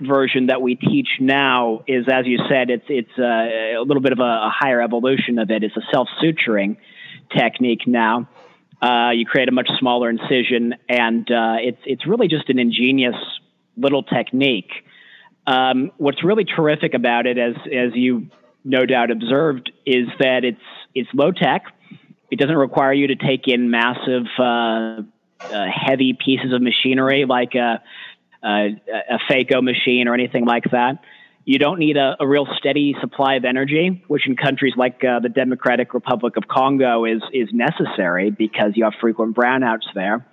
version 0.00 0.46
that 0.48 0.60
we 0.60 0.74
teach 0.74 1.08
now 1.20 1.84
is, 1.86 2.06
as 2.12 2.26
you 2.26 2.38
said, 2.48 2.68
it's 2.68 2.84
it's 2.88 3.16
uh, 3.16 3.78
a 3.80 3.84
little 3.86 4.02
bit 4.02 4.12
of 4.12 4.18
a, 4.18 4.22
a, 4.22 4.52
higher 4.52 4.82
evolution 4.82 5.38
of 5.38 5.50
it. 5.50 5.62
It's 5.62 5.76
a 5.76 5.82
self 5.92 6.08
suturing 6.22 6.76
technique 7.34 7.86
now. 7.86 8.28
Uh, 8.82 9.10
you 9.14 9.24
create 9.24 9.48
a 9.48 9.52
much 9.52 9.70
smaller 9.78 10.10
incision, 10.10 10.74
and 10.88 11.30
uh, 11.30 11.56
it's 11.60 11.78
it's 11.86 12.06
really 12.06 12.26
just 12.26 12.50
an 12.50 12.58
ingenious 12.58 13.14
little 13.76 14.02
technique. 14.02 14.70
Um, 15.46 15.92
what's 15.96 16.24
really 16.24 16.44
terrific 16.44 16.94
about 16.94 17.26
it, 17.26 17.38
as 17.38 17.54
as 17.66 17.92
you 17.94 18.28
no 18.64 18.84
doubt 18.84 19.12
observed, 19.12 19.70
is 19.86 20.08
that 20.18 20.44
it's 20.44 20.58
it's 20.92 21.08
low 21.14 21.30
tech. 21.30 21.66
It 22.32 22.40
doesn't 22.40 22.56
require 22.56 22.92
you 22.92 23.06
to 23.08 23.16
take 23.16 23.46
in 23.46 23.70
massive, 23.70 24.26
uh, 25.52 25.66
heavy 25.72 26.12
pieces 26.12 26.52
of 26.52 26.62
machinery 26.62 27.24
like 27.26 27.54
a 27.54 27.82
uh, 28.42 28.68
a 29.10 29.18
phaco 29.30 29.62
machine 29.62 30.06
or 30.06 30.14
anything 30.14 30.44
like 30.44 30.64
that. 30.70 30.98
You 31.46 31.58
don't 31.58 31.78
need 31.78 31.96
a, 31.96 32.16
a 32.20 32.26
real 32.26 32.46
steady 32.58 32.94
supply 33.00 33.34
of 33.34 33.44
energy, 33.44 34.02
which 34.06 34.26
in 34.26 34.36
countries 34.36 34.74
like 34.76 35.02
uh, 35.04 35.20
the 35.20 35.28
Democratic 35.28 35.94
Republic 35.94 36.36
of 36.36 36.48
Congo 36.48 37.04
is 37.04 37.22
is 37.32 37.48
necessary 37.52 38.30
because 38.30 38.72
you 38.74 38.84
have 38.84 38.94
frequent 39.00 39.36
brownouts 39.36 39.86
there. 39.94 40.26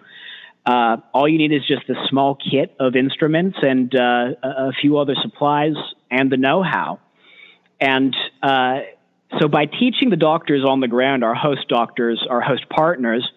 Uh, 0.65 0.97
all 1.13 1.27
you 1.27 1.37
need 1.37 1.51
is 1.51 1.65
just 1.67 1.89
a 1.89 1.95
small 2.07 2.35
kit 2.35 2.75
of 2.79 2.95
instruments 2.95 3.57
and 3.61 3.95
uh, 3.95 4.35
a 4.43 4.71
few 4.79 4.97
other 4.99 5.15
supplies 5.19 5.73
and 6.11 6.31
the 6.31 6.37
know-how. 6.37 6.99
And 7.79 8.15
uh, 8.43 8.81
so, 9.39 9.47
by 9.47 9.65
teaching 9.65 10.11
the 10.11 10.17
doctors 10.17 10.63
on 10.63 10.79
the 10.79 10.87
ground, 10.87 11.23
our 11.23 11.33
host 11.33 11.67
doctors, 11.67 12.25
our 12.29 12.41
host 12.41 12.69
partners, 12.69 13.27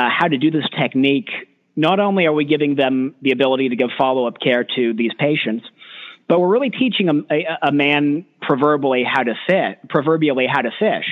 uh, 0.00 0.08
how 0.08 0.28
to 0.28 0.38
do 0.38 0.50
this 0.50 0.64
technique 0.78 1.28
not 1.76 2.00
only 2.00 2.26
are 2.26 2.32
we 2.32 2.44
giving 2.44 2.74
them 2.74 3.14
the 3.22 3.32
ability 3.32 3.68
to 3.68 3.76
give 3.76 3.90
follow 3.98 4.26
up 4.26 4.40
care 4.40 4.64
to 4.64 4.94
these 4.94 5.12
patients, 5.18 5.64
but 6.28 6.40
we're 6.40 6.48
really 6.48 6.70
teaching 6.70 7.08
a, 7.08 7.34
a, 7.34 7.68
a 7.68 7.72
man 7.72 8.24
proverbially 8.40 9.04
how 9.04 9.22
to 9.22 9.34
fit, 9.46 9.88
proverbially 9.88 10.46
how 10.46 10.62
to 10.62 10.70
fish. 10.78 11.06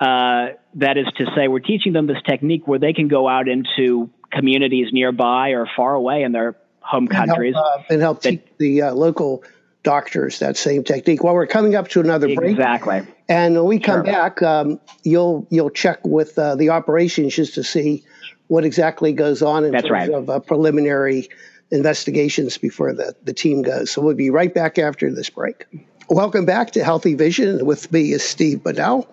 Uh, 0.00 0.56
that 0.74 0.96
is 0.96 1.06
to 1.16 1.26
say, 1.36 1.48
we're 1.48 1.58
teaching 1.58 1.92
them 1.92 2.06
this 2.06 2.22
technique 2.26 2.66
where 2.66 2.78
they 2.78 2.92
can 2.92 3.08
go 3.08 3.28
out 3.28 3.48
into 3.48 4.10
communities 4.30 4.88
nearby 4.92 5.50
or 5.50 5.66
far 5.76 5.94
away 5.94 6.22
in 6.22 6.32
their 6.32 6.56
home 6.80 7.08
countries 7.08 7.54
and 7.56 7.64
help, 7.64 7.80
uh, 7.80 7.92
and 7.92 8.00
help 8.00 8.22
that, 8.22 8.30
teach 8.30 8.42
the 8.58 8.82
uh, 8.82 8.92
local 8.94 9.42
doctors 9.82 10.38
that 10.40 10.56
same 10.56 10.84
technique. 10.84 11.22
Well, 11.22 11.34
we're 11.34 11.46
coming 11.46 11.74
up 11.74 11.88
to 11.88 12.00
another 12.00 12.32
break. 12.34 12.50
Exactly. 12.50 13.02
And 13.28 13.54
when 13.54 13.66
we 13.66 13.78
come 13.78 14.04
sure. 14.04 14.12
back, 14.12 14.42
um, 14.42 14.80
you'll 15.02 15.46
you'll 15.50 15.70
check 15.70 16.04
with 16.04 16.38
uh, 16.38 16.54
the 16.56 16.70
operations 16.70 17.34
just 17.34 17.54
to 17.54 17.64
see 17.64 18.04
what 18.46 18.64
exactly 18.64 19.12
goes 19.12 19.42
on 19.42 19.64
in 19.64 19.72
That's 19.72 19.86
terms 19.86 20.08
right. 20.08 20.10
of 20.10 20.30
uh, 20.30 20.40
preliminary 20.40 21.28
investigations 21.70 22.56
before 22.56 22.94
the, 22.94 23.14
the 23.24 23.34
team 23.34 23.62
goes. 23.62 23.90
So 23.90 24.00
we'll 24.00 24.14
be 24.14 24.30
right 24.30 24.52
back 24.52 24.78
after 24.78 25.12
this 25.12 25.28
break. 25.28 25.66
Welcome 26.08 26.46
back 26.46 26.70
to 26.72 26.82
Healthy 26.82 27.14
Vision. 27.14 27.66
With 27.66 27.92
me 27.92 28.12
is 28.12 28.24
Steve 28.24 28.62
Bunnell. 28.62 29.06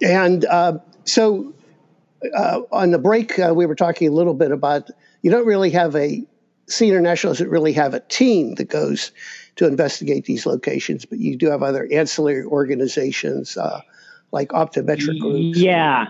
And 0.00 0.44
uh, 0.44 0.78
so 1.04 1.52
uh, 2.36 2.60
on 2.70 2.92
the 2.92 2.98
break, 2.98 3.36
uh, 3.38 3.52
we 3.54 3.66
were 3.66 3.74
talking 3.74 4.06
a 4.06 4.12
little 4.12 4.34
bit 4.34 4.52
about 4.52 4.90
you 5.22 5.30
don't 5.32 5.46
really 5.46 5.70
have 5.70 5.96
a, 5.96 6.24
SEE 6.68 6.88
International 6.88 7.32
doesn't 7.32 7.48
really 7.48 7.72
have 7.72 7.94
a 7.94 8.00
team 8.00 8.54
that 8.56 8.68
goes 8.68 9.10
to 9.58 9.66
investigate 9.66 10.24
these 10.24 10.46
locations, 10.46 11.04
but 11.04 11.18
you 11.18 11.36
do 11.36 11.50
have 11.50 11.62
other 11.62 11.86
ancillary 11.92 12.44
organizations 12.44 13.56
uh, 13.56 13.80
like 14.32 14.50
optometric 14.50 15.18
groups. 15.20 15.58
Yeah. 15.58 16.06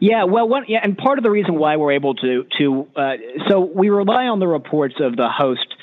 Yeah, 0.00 0.24
well, 0.24 0.48
one, 0.48 0.64
yeah, 0.68 0.78
and 0.82 0.96
part 0.96 1.18
of 1.18 1.24
the 1.24 1.30
reason 1.30 1.58
why 1.58 1.76
we're 1.76 1.92
able 1.92 2.14
to 2.14 2.46
to 2.58 2.86
uh, 2.94 3.14
so 3.48 3.58
we 3.60 3.88
rely 3.88 4.26
on 4.26 4.38
the 4.38 4.46
reports 4.46 4.94
of 5.00 5.16
the 5.16 5.28
host 5.28 5.74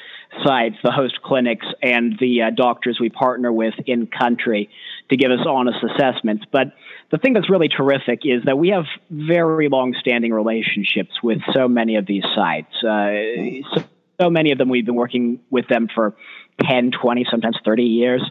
sites, 0.42 0.76
the 0.84 0.92
host 0.92 1.22
clinics, 1.22 1.66
and 1.82 2.18
the 2.20 2.44
uh, 2.44 2.50
doctors 2.52 2.98
we 3.00 3.10
partner 3.10 3.52
with 3.52 3.74
in 3.86 4.08
country 4.08 4.70
to 5.10 5.18
give 5.18 5.32
us 5.32 5.40
honest 5.46 5.80
assessments. 5.84 6.46
But 6.50 6.68
the 7.12 7.18
thing 7.18 7.34
that's 7.34 7.50
really 7.50 7.68
terrific 7.68 8.22
is 8.24 8.44
that 8.46 8.58
we 8.58 8.70
have 8.70 8.86
very 9.10 9.68
long-standing 9.68 10.32
relationships 10.32 11.22
with 11.22 11.40
so 11.54 11.68
many 11.68 11.98
of 11.98 12.06
these 12.06 12.24
sites. 12.36 12.74
Uh, 12.84 13.86
so, 14.20 14.30
many 14.30 14.52
of 14.52 14.58
them 14.58 14.70
we've 14.70 14.86
been 14.86 14.96
working 14.96 15.40
with 15.50 15.68
them 15.68 15.88
for 15.94 16.16
10, 16.62 16.92
20, 16.92 17.26
sometimes 17.30 17.58
30 17.66 17.84
years. 17.84 18.22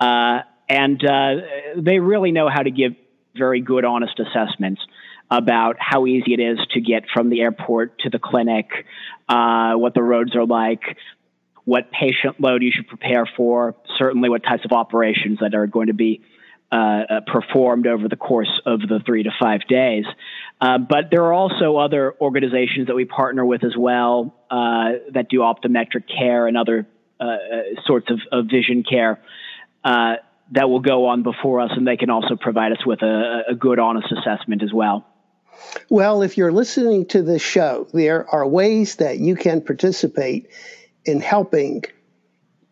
Uh, 0.00 0.40
and 0.68 1.04
uh, 1.04 1.34
they 1.76 1.98
really 1.98 2.32
know 2.32 2.48
how 2.48 2.62
to 2.62 2.70
give 2.70 2.94
very 3.36 3.60
good, 3.60 3.84
honest 3.84 4.20
assessments 4.20 4.82
about 5.30 5.76
how 5.78 6.06
easy 6.06 6.34
it 6.34 6.40
is 6.40 6.58
to 6.72 6.80
get 6.80 7.04
from 7.12 7.30
the 7.30 7.40
airport 7.40 7.98
to 8.00 8.10
the 8.10 8.18
clinic, 8.18 8.70
uh, 9.28 9.74
what 9.74 9.94
the 9.94 10.02
roads 10.02 10.34
are 10.34 10.46
like, 10.46 10.82
what 11.64 11.90
patient 11.90 12.40
load 12.40 12.62
you 12.62 12.72
should 12.74 12.88
prepare 12.88 13.28
for, 13.36 13.74
certainly 13.98 14.30
what 14.30 14.42
types 14.42 14.64
of 14.64 14.72
operations 14.72 15.38
that 15.40 15.54
are 15.54 15.66
going 15.66 15.88
to 15.88 15.94
be 15.94 16.22
uh, 16.72 16.74
uh, 16.74 17.20
performed 17.26 17.86
over 17.86 18.08
the 18.08 18.16
course 18.16 18.60
of 18.66 18.80
the 18.80 19.00
three 19.04 19.22
to 19.22 19.30
five 19.40 19.60
days. 19.68 20.04
Uh, 20.60 20.78
but 20.78 21.10
there 21.10 21.22
are 21.24 21.32
also 21.32 21.76
other 21.76 22.14
organizations 22.20 22.88
that 22.88 22.96
we 22.96 23.04
partner 23.04 23.44
with 23.44 23.62
as 23.64 23.76
well 23.76 24.34
uh, 24.50 24.92
that 25.12 25.28
do 25.28 25.38
optometric 25.38 26.04
care 26.08 26.46
and 26.48 26.56
other 26.56 26.86
uh, 27.20 27.24
uh, 27.24 27.36
sorts 27.86 28.10
of, 28.10 28.20
of, 28.32 28.46
vision 28.46 28.82
care 28.82 29.20
that 30.50 30.70
will 30.70 30.80
go 30.80 31.06
on 31.06 31.22
before 31.22 31.60
us, 31.60 31.70
and 31.76 31.86
they 31.86 31.96
can 31.96 32.10
also 32.10 32.36
provide 32.36 32.72
us 32.72 32.84
with 32.86 33.02
a, 33.02 33.42
a 33.50 33.54
good, 33.54 33.78
honest 33.78 34.10
assessment 34.12 34.62
as 34.62 34.72
well. 34.72 35.06
Well, 35.88 36.22
if 36.22 36.38
you're 36.38 36.52
listening 36.52 37.06
to 37.06 37.22
this 37.22 37.42
show, 37.42 37.86
there 37.92 38.28
are 38.28 38.46
ways 38.46 38.96
that 38.96 39.18
you 39.18 39.36
can 39.36 39.60
participate 39.60 40.48
in 41.04 41.20
helping 41.20 41.84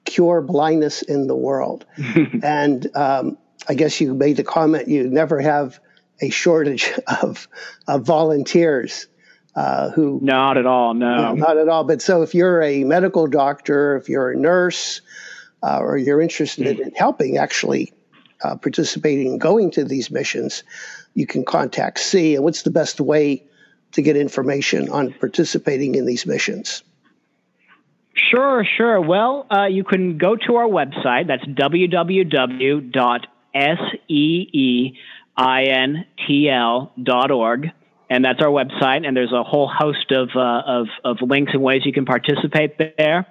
cure 0.05 0.40
blindness 0.40 1.03
in 1.03 1.27
the 1.27 1.37
world. 1.37 1.85
and 2.42 2.96
um, 2.96 3.38
I 3.68 3.75
guess 3.75 4.01
you 4.01 4.14
made 4.14 4.37
the 4.37 4.44
comment 4.44 4.88
you 4.88 5.09
never 5.09 5.40
have 5.40 5.81
a 6.21 6.31
shortage 6.31 6.93
of, 7.23 7.49
of 7.87 8.03
volunteers. 8.03 9.07
Uh, 9.55 9.91
who 9.93 10.19
not 10.23 10.59
at 10.59 10.67
all 10.67 10.93
no 10.93 11.33
not 11.33 11.57
at 11.57 11.67
all 11.67 11.83
but 11.83 12.03
so 12.03 12.21
if 12.21 12.35
you're 12.35 12.61
a 12.61 12.85
medical 12.85 13.27
doctor 13.27 13.97
if 13.97 14.07
you're 14.07 14.33
a 14.33 14.37
nurse 14.37 15.01
uh, 15.63 15.79
or 15.79 15.97
you're 15.97 16.21
interested 16.21 16.79
in 16.79 16.95
helping 16.95 17.39
actually 17.39 17.91
uh, 18.45 18.55
participating 18.57 19.29
and 19.29 19.41
going 19.41 19.71
to 19.71 19.83
these 19.83 20.11
missions 20.11 20.62
you 21.17 21.27
can 21.27 21.45
contact 21.45 21.99
SEE. 21.99 22.37
And 22.37 22.45
what's 22.45 22.62
the 22.62 22.71
best 22.71 23.01
way 23.01 23.43
to 23.93 24.03
get 24.03 24.17
information 24.17 24.91
on 24.91 25.12
participating 25.14 25.97
in 25.97 26.05
these 26.05 26.27
missions? 26.27 26.85
Sure, 28.14 28.64
sure. 28.77 29.01
Well, 29.01 29.47
uh, 29.51 29.64
you 29.64 29.83
can 29.83 30.19
go 30.19 30.37
to 30.37 30.57
our 30.57 30.69
website. 30.69 31.27
That's 31.27 31.45
www.seeintl.org. 35.39 37.72
And 38.09 38.24
that's 38.24 38.41
our 38.41 38.49
website. 38.49 39.07
And 39.07 39.16
there's 39.16 39.32
a 39.32 39.43
whole 39.43 39.68
host 39.68 40.12
of, 40.12 40.30
uh, 40.37 40.62
of, 40.64 40.87
of 41.05 41.16
links 41.22 41.53
and 41.55 41.62
ways 41.62 41.82
you 41.84 41.93
can 41.93 42.05
participate 42.05 42.78
there. 42.78 43.26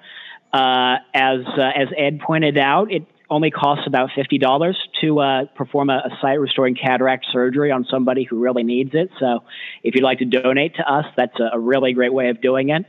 Uh, 0.52 0.98
as, 1.14 1.40
uh, 1.58 1.62
as 1.62 1.88
Ed 1.98 2.20
pointed 2.20 2.58
out, 2.58 2.92
it 2.92 3.08
only 3.30 3.52
costs 3.52 3.86
about 3.88 4.10
$50 4.16 4.74
to 5.02 5.20
uh, 5.20 5.46
perform 5.56 5.90
a, 5.90 5.98
a 5.98 6.18
sight 6.22 6.40
restoring 6.40 6.76
cataract 6.76 7.26
surgery 7.32 7.72
on 7.72 7.86
somebody 7.90 8.24
who 8.24 8.40
really 8.40 8.64
needs 8.64 8.92
it. 8.94 9.10
So 9.20 9.44
if 9.84 9.96
you'd 9.96 10.04
like 10.04 10.20
to 10.20 10.26
donate 10.26 10.76
to 10.76 10.90
us, 10.90 11.06
that's 11.18 11.40
a, 11.40 11.56
a 11.56 11.60
really 11.60 11.94
great 11.94 12.14
way 12.14 12.30
of 12.30 12.42
doing 12.42 12.70
it. 12.70 12.86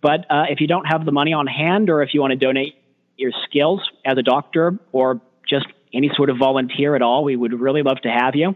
But 0.00 0.20
uh, 0.30 0.44
if 0.48 0.60
you 0.60 0.66
don't 0.66 0.84
have 0.84 1.04
the 1.04 1.12
money 1.12 1.32
on 1.32 1.46
hand, 1.46 1.90
or 1.90 2.02
if 2.02 2.14
you 2.14 2.20
want 2.20 2.32
to 2.32 2.36
donate 2.36 2.74
your 3.16 3.32
skills 3.48 3.80
as 4.04 4.18
a 4.18 4.22
doctor 4.22 4.78
or 4.92 5.20
just 5.48 5.66
any 5.92 6.10
sort 6.14 6.30
of 6.30 6.38
volunteer 6.38 6.94
at 6.94 7.02
all, 7.02 7.24
we 7.24 7.36
would 7.36 7.58
really 7.58 7.82
love 7.82 8.00
to 8.02 8.08
have 8.08 8.34
you. 8.34 8.54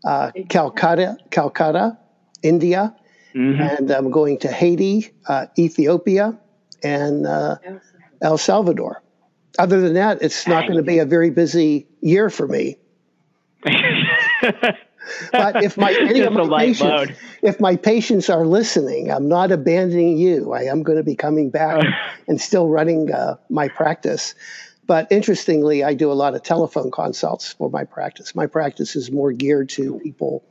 uh, 0.04 0.30
Calcutta, 0.48 1.18
Calcutta, 1.30 1.98
India, 2.42 2.94
mm-hmm. 3.34 3.60
and 3.60 3.90
I'm 3.90 4.10
going 4.10 4.38
to 4.40 4.52
Haiti, 4.52 5.10
uh, 5.26 5.46
Ethiopia, 5.58 6.38
and 6.82 7.26
uh, 7.26 7.56
El 8.22 8.38
Salvador. 8.38 9.02
Other 9.58 9.80
than 9.80 9.94
that, 9.94 10.22
it's 10.22 10.46
not 10.46 10.66
going 10.66 10.76
to 10.76 10.84
be 10.84 10.98
a 10.98 11.04
very 11.04 11.30
busy 11.30 11.88
year 12.00 12.30
for 12.30 12.46
me. 12.46 12.78
but 15.32 15.62
if 15.62 15.76
my 15.76 15.92
any 15.92 16.20
of 16.20 16.32
my 16.32 16.48
patients, 16.58 17.18
if 17.42 17.60
my 17.60 17.76
patients 17.76 18.30
are 18.30 18.46
listening, 18.46 19.10
I'm 19.10 19.28
not 19.28 19.52
abandoning 19.52 20.18
you. 20.18 20.52
I 20.52 20.62
am 20.64 20.82
going 20.82 20.98
to 20.98 21.04
be 21.04 21.16
coming 21.16 21.50
back 21.50 21.84
and 22.28 22.40
still 22.40 22.68
running 22.68 23.12
uh, 23.12 23.36
my 23.48 23.68
practice. 23.68 24.34
But 24.86 25.08
interestingly, 25.10 25.84
I 25.84 25.92
do 25.94 26.10
a 26.10 26.14
lot 26.14 26.34
of 26.34 26.42
telephone 26.42 26.90
consults 26.90 27.52
for 27.52 27.68
my 27.68 27.84
practice. 27.84 28.34
My 28.34 28.46
practice 28.46 28.96
is 28.96 29.10
more 29.10 29.32
geared 29.32 29.68
to 29.70 30.00
people 30.02 30.44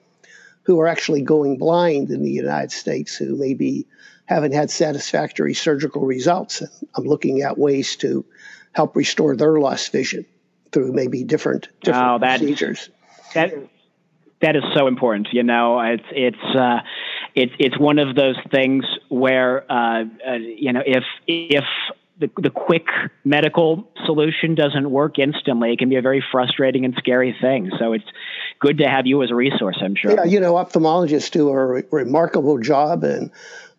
who 0.64 0.80
are 0.80 0.88
actually 0.88 1.22
going 1.24 1.58
blind 1.58 2.12
in 2.12 2.24
the 2.24 2.32
United 2.32 2.72
States 2.72 3.16
who 3.16 3.36
maybe 3.36 3.88
haven't 4.26 4.54
had 4.54 4.70
satisfactory 4.70 5.54
surgical 5.54 6.06
results. 6.06 6.62
And 6.62 6.70
I'm 6.96 7.06
looking 7.06 7.42
at 7.42 7.58
ways 7.58 7.96
to 7.98 8.26
help 8.74 8.96
restore 8.96 9.36
their 9.36 9.60
lost 9.60 9.92
vision 9.92 10.26
through 10.72 10.92
maybe 10.92 11.24
different, 11.24 11.70
different 11.82 12.08
oh, 12.08 12.20
that, 12.20 12.40
procedures. 12.40 12.90
That 13.34 13.54
that 14.42 14.56
is 14.56 14.64
so 14.76 14.88
important. 14.88 15.30
You 15.32 15.44
know, 15.44 15.80
it's 15.80 16.04
it's 16.12 16.56
uh, 16.56 16.80
it's 17.36 17.54
it's 17.60 17.78
one 17.78 18.00
of 18.00 18.16
those 18.16 18.38
things 18.52 18.86
where 19.10 19.70
uh, 19.72 20.06
uh, 20.28 20.34
you 20.34 20.74
know 20.74 20.84
if 20.86 21.04
if 21.28 21.66
the, 22.20 22.30
the 22.38 22.50
quick 22.50 22.88
medical 23.24 23.88
solution 24.06 24.56
doesn't 24.56 24.90
work 24.90 25.20
instantly. 25.20 25.74
It 25.74 25.80
can 25.80 25.90
be 25.90 25.98
a 25.98 26.02
very 26.02 26.24
frustrating 26.32 26.84
and 26.86 26.96
scary 26.98 27.36
thing. 27.40 27.72
So 27.78 27.94
it's 27.94 28.06
good 28.60 28.80
to 28.80 28.88
have 28.88 29.06
you 29.06 29.22
as 29.24 29.32
a 29.32 29.36
resource, 29.36 29.78
I'm 29.82 29.96
sure. 29.96 30.12
Yeah, 30.12 30.24
you 30.24 30.40
know, 30.40 30.56
ophthalmologists 30.56 31.30
do 31.32 31.50
a 31.50 31.66
re- 31.66 31.84
remarkable 31.92 32.58
job 32.58 33.04
in 33.04 33.32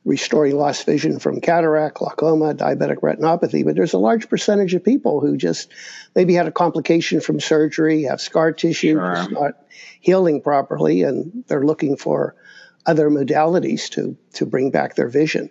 restoring 0.09 0.57
lost 0.57 0.87
vision 0.87 1.19
from 1.19 1.39
cataract, 1.39 1.97
glaucoma, 1.97 2.55
diabetic 2.55 3.01
retinopathy. 3.01 3.63
But 3.63 3.77
there's 3.77 3.93
a 3.93 3.99
large 3.99 4.31
percentage 4.31 4.73
of 4.73 4.83
people 4.83 5.21
who 5.21 5.37
just 5.37 5.71
maybe 6.17 6.33
had 6.33 6.49
a 6.49 6.51
complication 6.51 7.21
from 7.21 7.41
surgery, 7.41 8.05
have 8.05 8.19
scar 8.19 8.53
tissue, 8.53 8.95
sure. 8.95 9.31
not 9.31 9.53
healing 10.01 10.41
properly, 10.41 11.03
and 11.03 11.45
they're 11.47 11.65
looking 11.65 11.99
for 11.99 12.35
other 12.87 13.11
modalities 13.11 13.91
to 13.91 14.17
to 14.33 14.47
bring 14.47 14.71
back 14.71 14.95
their 14.95 15.09
vision. 15.09 15.51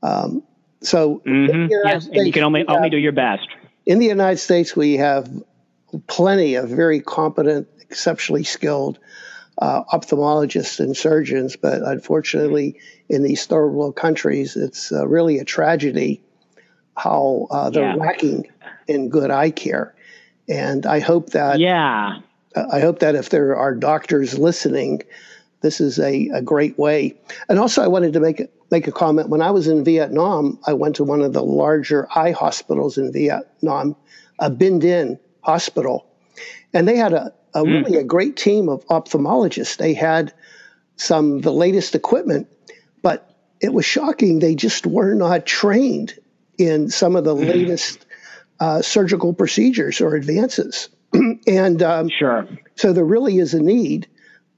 Um, 0.00 0.44
so, 0.80 1.20
mm-hmm. 1.26 1.66
yes, 1.68 2.04
States, 2.04 2.24
you 2.24 2.32
can 2.32 2.44
only 2.44 2.64
only 2.68 2.88
do 2.88 2.98
your 2.98 3.12
best. 3.12 3.48
In 3.84 3.98
the 3.98 4.06
United 4.06 4.38
States, 4.38 4.76
we 4.76 4.98
have 4.98 5.28
plenty 6.06 6.54
of 6.54 6.68
very 6.68 7.00
competent, 7.00 7.66
exceptionally 7.80 8.44
skilled 8.44 9.00
uh, 9.62 9.84
ophthalmologists 9.92 10.80
and 10.80 10.96
surgeons, 10.96 11.54
but 11.54 11.82
unfortunately, 11.82 12.80
in 13.08 13.22
these 13.22 13.46
third 13.46 13.68
world 13.68 13.94
countries, 13.94 14.56
it's 14.56 14.90
uh, 14.90 15.06
really 15.06 15.38
a 15.38 15.44
tragedy 15.44 16.20
how 16.96 17.46
uh, 17.48 17.70
they're 17.70 17.90
yeah. 17.90 17.94
lacking 17.94 18.50
in 18.88 19.08
good 19.08 19.30
eye 19.30 19.52
care. 19.52 19.94
And 20.48 20.84
I 20.84 20.98
hope 20.98 21.30
that 21.30 21.60
yeah, 21.60 22.18
I 22.56 22.80
hope 22.80 22.98
that 22.98 23.14
if 23.14 23.30
there 23.30 23.54
are 23.56 23.72
doctors 23.72 24.36
listening, 24.36 25.02
this 25.60 25.80
is 25.80 26.00
a, 26.00 26.28
a 26.34 26.42
great 26.42 26.76
way. 26.76 27.14
And 27.48 27.60
also, 27.60 27.84
I 27.84 27.86
wanted 27.86 28.14
to 28.14 28.20
make 28.20 28.42
make 28.72 28.88
a 28.88 28.92
comment. 28.92 29.28
When 29.28 29.42
I 29.42 29.52
was 29.52 29.68
in 29.68 29.84
Vietnam, 29.84 30.58
I 30.66 30.72
went 30.72 30.96
to 30.96 31.04
one 31.04 31.22
of 31.22 31.34
the 31.34 31.44
larger 31.44 32.08
eye 32.16 32.32
hospitals 32.32 32.98
in 32.98 33.12
Vietnam, 33.12 33.94
a 34.40 34.50
Binh 34.50 34.82
Dinh 34.82 35.20
Hospital, 35.42 36.04
and 36.74 36.88
they 36.88 36.96
had 36.96 37.12
a, 37.12 37.32
a 37.54 37.62
mm. 37.62 37.84
really 37.84 37.98
a 37.98 38.04
great 38.04 38.36
team 38.36 38.68
of 38.68 38.86
ophthalmologists. 38.86 39.76
They 39.76 39.94
had 39.94 40.32
some 40.96 41.40
the 41.40 41.52
latest 41.52 41.94
equipment, 41.94 42.48
but 43.02 43.34
it 43.60 43.72
was 43.72 43.84
shocking. 43.84 44.38
They 44.38 44.54
just 44.54 44.86
were 44.86 45.14
not 45.14 45.46
trained 45.46 46.14
in 46.58 46.90
some 46.90 47.16
of 47.16 47.24
the 47.24 47.34
mm. 47.34 47.46
latest 47.46 48.06
uh, 48.60 48.82
surgical 48.82 49.32
procedures 49.32 50.00
or 50.00 50.14
advances. 50.14 50.88
and 51.46 51.82
um, 51.82 52.08
sure. 52.08 52.48
So 52.76 52.92
there 52.92 53.04
really 53.04 53.38
is 53.38 53.54
a 53.54 53.62
need, 53.62 54.06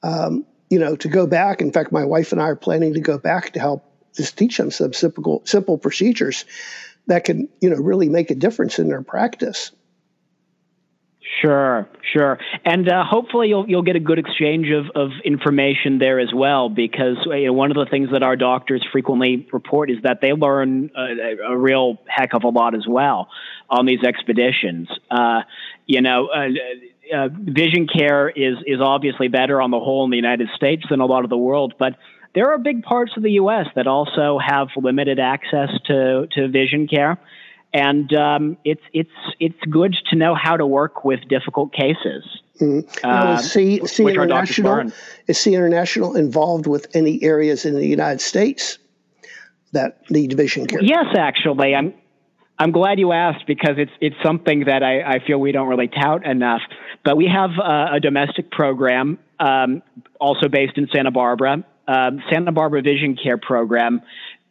um, 0.03 0.45
you 0.71 0.79
know, 0.79 0.97
to 0.97 1.09
go 1.09 1.27
back. 1.27 1.61
In 1.61 1.73
fact, 1.73 1.93
my 1.93 2.05
wife 2.05 2.33
and 2.33 2.41
I 2.41 2.47
are 2.47 2.57
planning 2.57 2.95
to 2.95 3.01
go 3.01 3.19
back 3.19 3.53
to 3.53 3.61
help 3.61 3.85
just 4.15 4.39
teach 4.39 4.57
them 4.57 4.71
some 4.71 4.93
simple 4.93 5.43
simple 5.45 5.79
procedures 5.79 6.45
that 7.07 7.25
can 7.25 7.49
you 7.61 7.71
know 7.71 7.77
really 7.77 8.09
make 8.09 8.31
a 8.31 8.35
difference 8.35 8.79
in 8.79 8.89
their 8.89 9.03
practice. 9.03 9.73
Sure, 11.45 11.87
sure, 12.15 12.39
and 12.65 12.89
uh, 12.89 13.05
hopefully 13.05 13.49
you'll 13.49 13.69
you'll 13.69 13.83
get 13.83 13.97
a 13.97 14.01
good 14.01 14.19
exchange 14.19 14.69
of, 14.71 14.87
of 14.95 15.11
information 15.27 15.99
there 15.99 16.19
as 16.19 16.33
well. 16.35 16.71
Because 16.71 17.19
you 17.27 17.47
know, 17.47 17.53
one 17.53 17.71
of 17.71 17.77
the 17.77 17.85
things 17.91 18.09
that 18.13 18.23
our 18.23 18.35
doctors 18.35 18.83
frequently 18.91 19.47
report 19.53 19.91
is 19.91 19.99
that 20.05 20.21
they 20.23 20.33
learn 20.33 20.91
a, 20.97 21.53
a 21.53 21.57
real 21.59 21.99
heck 22.07 22.33
of 22.33 22.45
a 22.45 22.49
lot 22.49 22.75
as 22.75 22.87
well 22.89 23.29
on 23.69 23.85
these 23.85 24.03
expeditions. 24.03 24.89
Uh, 25.11 25.43
you 25.87 26.01
know. 26.01 26.29
Uh, 26.29 26.49
uh, 27.15 27.29
vision 27.31 27.87
care 27.87 28.31
is 28.31 28.55
is 28.67 28.81
obviously 28.81 29.29
better 29.29 29.61
on 29.61 29.71
the 29.71 29.79
whole 29.79 30.07
in 30.07 30.11
the 30.11 30.17
United 30.17 30.49
States 30.57 30.83
than 30.89 31.01
a 31.01 31.05
lot 31.05 31.23
of 31.23 31.29
the 31.29 31.37
world, 31.37 31.75
but 31.79 31.97
there 32.35 32.51
are 32.51 32.59
big 32.59 32.83
parts 32.83 33.13
of 33.17 33.23
the 33.23 33.33
U.S. 33.33 33.67
that 33.77 33.87
also 33.87 34.39
have 34.39 34.69
limited 34.77 35.21
access 35.21 35.69
to, 35.87 36.27
to 36.33 36.49
vision 36.49 36.89
care. 36.89 37.19
And 37.75 38.13
um, 38.15 38.57
it's 38.65 38.83
it's 38.93 39.11
it's 39.41 39.61
good 39.69 39.97
to 40.11 40.17
know 40.17 40.35
how 40.35 40.57
to 40.57 40.65
work 40.65 41.05
with 41.05 41.21
difficult 41.29 41.73
cases. 41.73 42.25
Mm-hmm. 42.61 43.07
Now, 43.07 43.33
is 43.33 43.51
SEE, 43.51 43.85
SEE 43.85 44.05
International 44.05 44.93
is 45.27 45.39
SEE 45.39 45.55
International 45.55 46.15
involved 46.15 46.69
with 46.69 46.87
any 46.95 47.21
areas 47.23 47.65
in 47.65 47.75
the 47.75 47.87
United 47.87 48.21
States 48.21 48.79
that 49.73 50.07
the 50.09 50.29
division 50.29 50.67
care? 50.67 50.81
Yes, 50.81 51.07
actually, 51.19 51.75
I'm 51.75 51.93
I'm 52.61 52.71
glad 52.71 53.01
you 53.01 53.11
asked 53.11 53.47
because 53.49 53.75
it's 53.77 53.93
it's 54.01 54.17
something 54.23 54.67
that 54.67 54.85
I, 54.85 55.03
I 55.03 55.19
feel 55.27 55.39
we 55.39 55.51
don't 55.51 55.67
really 55.69 55.89
tout 55.89 56.25
enough. 56.25 56.63
But 57.05 57.17
we 57.17 57.27
have 57.27 57.51
a 57.59 57.99
domestic 58.01 58.51
program, 58.51 59.19
um, 59.41 59.83
also 60.21 60.49
based 60.49 60.79
in 60.79 60.89
Santa 60.95 61.11
Barbara, 61.11 61.65
um, 61.87 62.23
Santa 62.31 62.53
Barbara 62.53 62.83
Vision 62.83 63.17
Care 63.17 63.37
Program 63.37 64.01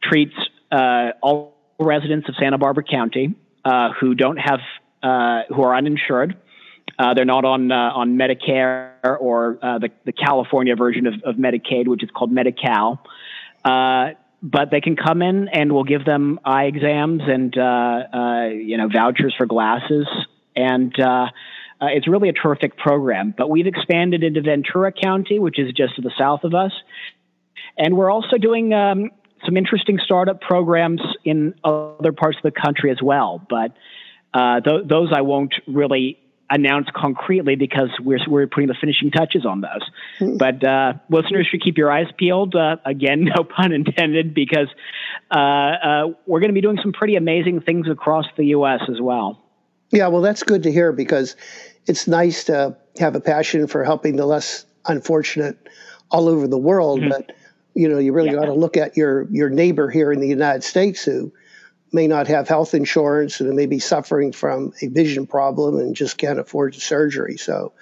treats 0.03 0.35
uh, 0.71 1.11
all 1.21 1.52
residents 1.79 2.27
of 2.29 2.35
Santa 2.39 2.57
Barbara 2.57 2.83
County 2.83 3.35
uh, 3.65 3.91
who 3.99 4.15
don't 4.15 4.37
have 4.37 4.59
uh, 5.01 5.43
who 5.49 5.63
are 5.63 5.75
uninsured. 5.75 6.37
Uh, 6.99 7.13
they're 7.13 7.25
not 7.25 7.45
on 7.45 7.71
uh, 7.71 7.75
on 7.75 8.17
Medicare 8.17 8.91
or 9.03 9.57
uh, 9.61 9.79
the 9.79 9.89
the 10.05 10.11
California 10.11 10.75
version 10.75 11.07
of, 11.07 11.13
of 11.25 11.35
Medicaid, 11.35 11.87
which 11.87 12.03
is 12.03 12.09
called 12.11 12.31
Medi-Cal. 12.31 13.03
but 13.63 14.71
they 14.71 14.81
can 14.81 14.95
come 14.95 15.21
in, 15.21 15.47
and 15.47 15.71
we'll 15.71 15.85
give 15.85 16.05
them 16.05 16.39
eye 16.43 16.65
exams 16.65 17.21
and 17.25 17.55
you 17.55 18.77
know 18.77 18.89
vouchers 18.89 19.33
for 19.37 19.45
glasses 19.45 20.07
and 20.55 20.93
Uh, 21.81 21.87
it's 21.87 22.07
really 22.07 22.29
a 22.29 22.33
terrific 22.33 22.77
program. 22.77 23.33
But 23.37 23.49
we've 23.49 23.67
expanded 23.67 24.23
into 24.23 24.41
Ventura 24.41 24.93
County, 24.93 25.37
which 25.37 25.59
is 25.59 25.73
just 25.73 25.95
to 25.97 26.01
the 26.01 26.11
south 26.17 26.45
of 26.45 26.53
us. 26.53 26.71
And 27.77 27.97
we're 27.97 28.09
also 28.09 28.37
doing 28.37 28.73
um, 28.73 29.09
some 29.45 29.57
interesting 29.57 29.99
startup 30.03 30.41
programs 30.41 31.01
in 31.23 31.53
other 31.63 32.11
parts 32.11 32.37
of 32.37 32.43
the 32.43 32.59
country 32.59 32.91
as 32.91 33.01
well. 33.01 33.45
But 33.49 33.75
uh, 34.33 34.61
th- 34.61 34.87
those 34.87 35.11
I 35.13 35.21
won't 35.21 35.53
really 35.67 36.19
announce 36.49 36.87
concretely 36.95 37.55
because 37.55 37.89
we're 37.99 38.19
we're 38.27 38.47
putting 38.47 38.67
the 38.67 38.75
finishing 38.79 39.11
touches 39.11 39.45
on 39.45 39.61
those. 39.61 39.89
Mm-hmm. 40.19 40.37
But 40.37 40.63
uh, 40.63 40.93
listeners 41.09 41.47
should 41.49 41.61
keep 41.61 41.77
your 41.77 41.91
eyes 41.91 42.07
peeled. 42.17 42.55
Uh, 42.55 42.77
again, 42.85 43.23
no 43.35 43.43
pun 43.43 43.71
intended, 43.71 44.33
because 44.33 44.67
uh, 45.31 45.37
uh 45.37 46.07
we're 46.25 46.39
going 46.39 46.49
to 46.49 46.53
be 46.53 46.61
doing 46.61 46.79
some 46.81 46.93
pretty 46.93 47.15
amazing 47.15 47.61
things 47.61 47.87
across 47.89 48.25
the 48.37 48.45
U.S. 48.47 48.81
as 48.89 49.01
well. 49.01 49.43
Yeah, 49.91 50.07
well, 50.07 50.21
that's 50.21 50.43
good 50.43 50.63
to 50.63 50.71
hear 50.71 50.91
because 50.91 51.35
it's 51.85 52.07
nice 52.07 52.45
to 52.45 52.75
have 52.99 53.15
a 53.15 53.21
passion 53.21 53.67
for 53.67 53.83
helping 53.83 54.15
the 54.15 54.25
less 54.25 54.65
unfortunate 54.85 55.57
all 56.09 56.27
over 56.27 56.47
the 56.47 56.57
world, 56.57 56.99
mm-hmm. 56.99 57.09
but 57.09 57.35
you 57.73 57.89
know, 57.89 57.97
you 57.97 58.13
really 58.13 58.29
yeah. 58.29 58.35
got 58.35 58.45
to 58.45 58.53
look 58.53 58.77
at 58.77 58.97
your 58.97 59.27
your 59.31 59.49
neighbor 59.49 59.89
here 59.89 60.11
in 60.11 60.19
the 60.19 60.27
United 60.27 60.63
States 60.63 61.03
who 61.03 61.33
may 61.91 62.07
not 62.07 62.27
have 62.27 62.47
health 62.47 62.73
insurance 62.73 63.39
and 63.39 63.55
may 63.55 63.67
be 63.67 63.79
suffering 63.79 64.31
from 64.31 64.73
a 64.81 64.87
vision 64.87 65.27
problem 65.27 65.77
and 65.77 65.95
just 65.95 66.17
can't 66.17 66.39
afford 66.39 66.73
the 66.73 66.79
surgery. 66.79 67.37
So 67.37 67.73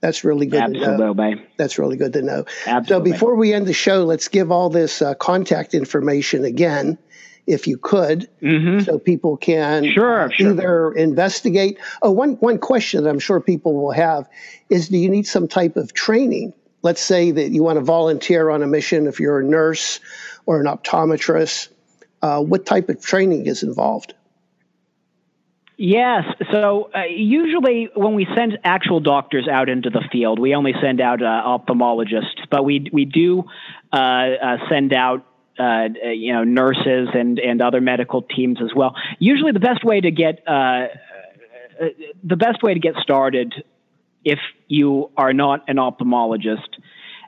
that's 0.00 0.22
really 0.22 0.46
good 0.46 0.62
Absolutely. 0.62 0.96
to 0.96 0.98
know. 0.98 1.14
That's 1.56 1.78
really 1.78 1.96
good 1.96 2.12
to 2.12 2.22
know. 2.22 2.44
Absolutely. 2.66 3.10
So 3.10 3.14
before 3.14 3.36
we 3.36 3.54
end 3.54 3.66
the 3.66 3.72
show, 3.72 4.04
let's 4.04 4.28
give 4.28 4.52
all 4.52 4.68
this 4.68 5.00
uh, 5.00 5.14
contact 5.14 5.72
information 5.72 6.44
again, 6.44 6.98
if 7.46 7.66
you 7.66 7.78
could, 7.78 8.28
mm-hmm. 8.42 8.80
so 8.80 8.98
people 8.98 9.38
can 9.38 9.90
sure, 9.92 10.30
either 10.38 10.60
sure. 10.60 10.94
investigate. 10.94 11.78
Oh, 12.02 12.10
one 12.10 12.34
one 12.34 12.58
question 12.58 13.04
that 13.04 13.10
I'm 13.10 13.18
sure 13.18 13.40
people 13.40 13.74
will 13.74 13.92
have 13.92 14.28
is: 14.68 14.88
Do 14.88 14.98
you 14.98 15.08
need 15.08 15.26
some 15.26 15.48
type 15.48 15.76
of 15.76 15.94
training? 15.94 16.52
Let's 16.84 17.00
say 17.00 17.32
that 17.32 17.50
you 17.50 17.64
want 17.64 17.78
to 17.78 17.84
volunteer 17.84 18.50
on 18.50 18.62
a 18.62 18.68
mission 18.68 19.08
if 19.08 19.18
you're 19.18 19.40
a 19.40 19.44
nurse 19.44 19.98
or 20.46 20.60
an 20.60 20.66
optometrist 20.66 21.70
uh, 22.24 22.40
what 22.40 22.64
type 22.64 22.88
of 22.88 23.02
training 23.02 23.46
is 23.46 23.62
involved? 23.62 24.14
Yes. 25.76 26.24
So 26.50 26.88
uh, 26.94 27.02
usually 27.04 27.90
when 27.94 28.14
we 28.14 28.26
send 28.34 28.58
actual 28.64 29.00
doctors 29.00 29.46
out 29.46 29.68
into 29.68 29.90
the 29.90 30.02
field, 30.10 30.38
we 30.38 30.54
only 30.54 30.72
send 30.80 31.02
out 31.02 31.20
uh, 31.20 31.26
ophthalmologists, 31.26 32.48
but 32.50 32.64
we 32.64 32.88
we 32.92 33.04
do 33.04 33.44
uh, 33.92 33.96
uh 33.96 34.56
send 34.70 34.94
out. 34.94 35.26
Uh, 35.56 35.86
you 36.12 36.32
know, 36.32 36.42
nurses 36.42 37.10
and, 37.14 37.38
and 37.38 37.62
other 37.62 37.80
medical 37.80 38.22
teams 38.22 38.58
as 38.60 38.74
well. 38.74 38.96
Usually, 39.20 39.52
the 39.52 39.60
best 39.60 39.84
way 39.84 40.00
to 40.00 40.10
get 40.10 40.44
the 40.44 40.88
best 42.36 42.60
way 42.60 42.74
to 42.74 42.80
get 42.80 42.96
started, 42.96 43.54
if 44.24 44.38
you 44.68 45.10
are 45.16 45.32
not 45.32 45.68
an 45.68 45.76
ophthalmologist, 45.76 46.68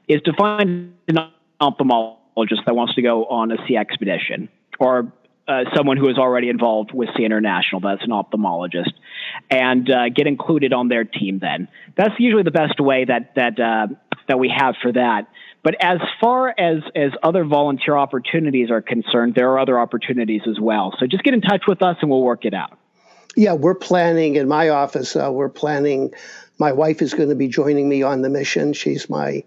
is 0.09 0.21
to 0.23 0.33
find 0.39 0.95
an 1.09 1.17
ophthalmologist 1.61 2.65
that 2.67 2.75
wants 2.75 2.95
to 2.95 3.03
go 3.03 3.27
on 3.27 3.53
a 3.53 3.57
SEE 3.67 3.77
expedition 3.77 4.49
or 4.79 5.13
uh, 5.49 5.65
someone 5.75 5.97
who 5.97 6.09
is 6.09 6.19
already 6.19 6.49
involved 6.49 6.93
with 6.93 7.09
SEE 7.17 7.25
International, 7.25 7.81
that's 7.81 8.03
an 8.03 8.11
ophthalmologist, 8.11 8.93
and 9.51 9.89
uh, 9.91 10.09
get 10.09 10.27
included 10.27 10.73
on 10.73 10.89
their 10.89 11.05
team. 11.05 11.39
Then 11.39 11.69
that's 11.97 12.15
usually 12.19 12.43
the 12.43 12.51
best 12.51 12.81
way 12.81 13.05
that 13.05 13.35
that 13.37 13.61
uh, 13.61 13.87
that 14.29 14.39
we 14.39 14.53
have 14.55 14.75
for 14.83 14.93
that. 14.93 15.29
But 15.63 15.77
as 15.81 15.99
far 16.21 16.49
as 16.49 16.83
as 16.95 17.13
other 17.23 17.45
volunteer 17.45 17.97
opportunities 17.97 18.71
are 18.71 18.83
concerned, 18.83 19.35
there 19.35 19.51
are 19.51 19.59
other 19.59 19.79
opportunities 19.79 20.43
as 20.49 20.59
well. 20.61 20.93
So 20.99 21.07
just 21.07 21.23
get 21.23 21.35
in 21.35 21.43
touch 21.43 21.63
with 21.69 21.83
us, 21.83 21.97
and 22.01 22.11
we'll 22.11 22.23
work 22.23 22.45
it 22.45 22.55
out. 22.55 22.79
Yeah, 23.37 23.53
we're 23.53 23.75
planning 23.75 24.37
in 24.37 24.49
my 24.49 24.71
office. 24.71 25.15
Uh, 25.15 25.31
we're 25.33 25.49
planning. 25.49 26.13
My 26.59 26.73
wife 26.73 27.03
is 27.03 27.15
going 27.15 27.29
to 27.29 27.35
be 27.35 27.49
joining 27.49 27.89
me 27.89 28.03
on 28.03 28.23
the 28.23 28.31
mission. 28.31 28.73
She's 28.73 29.11
my 29.11 29.45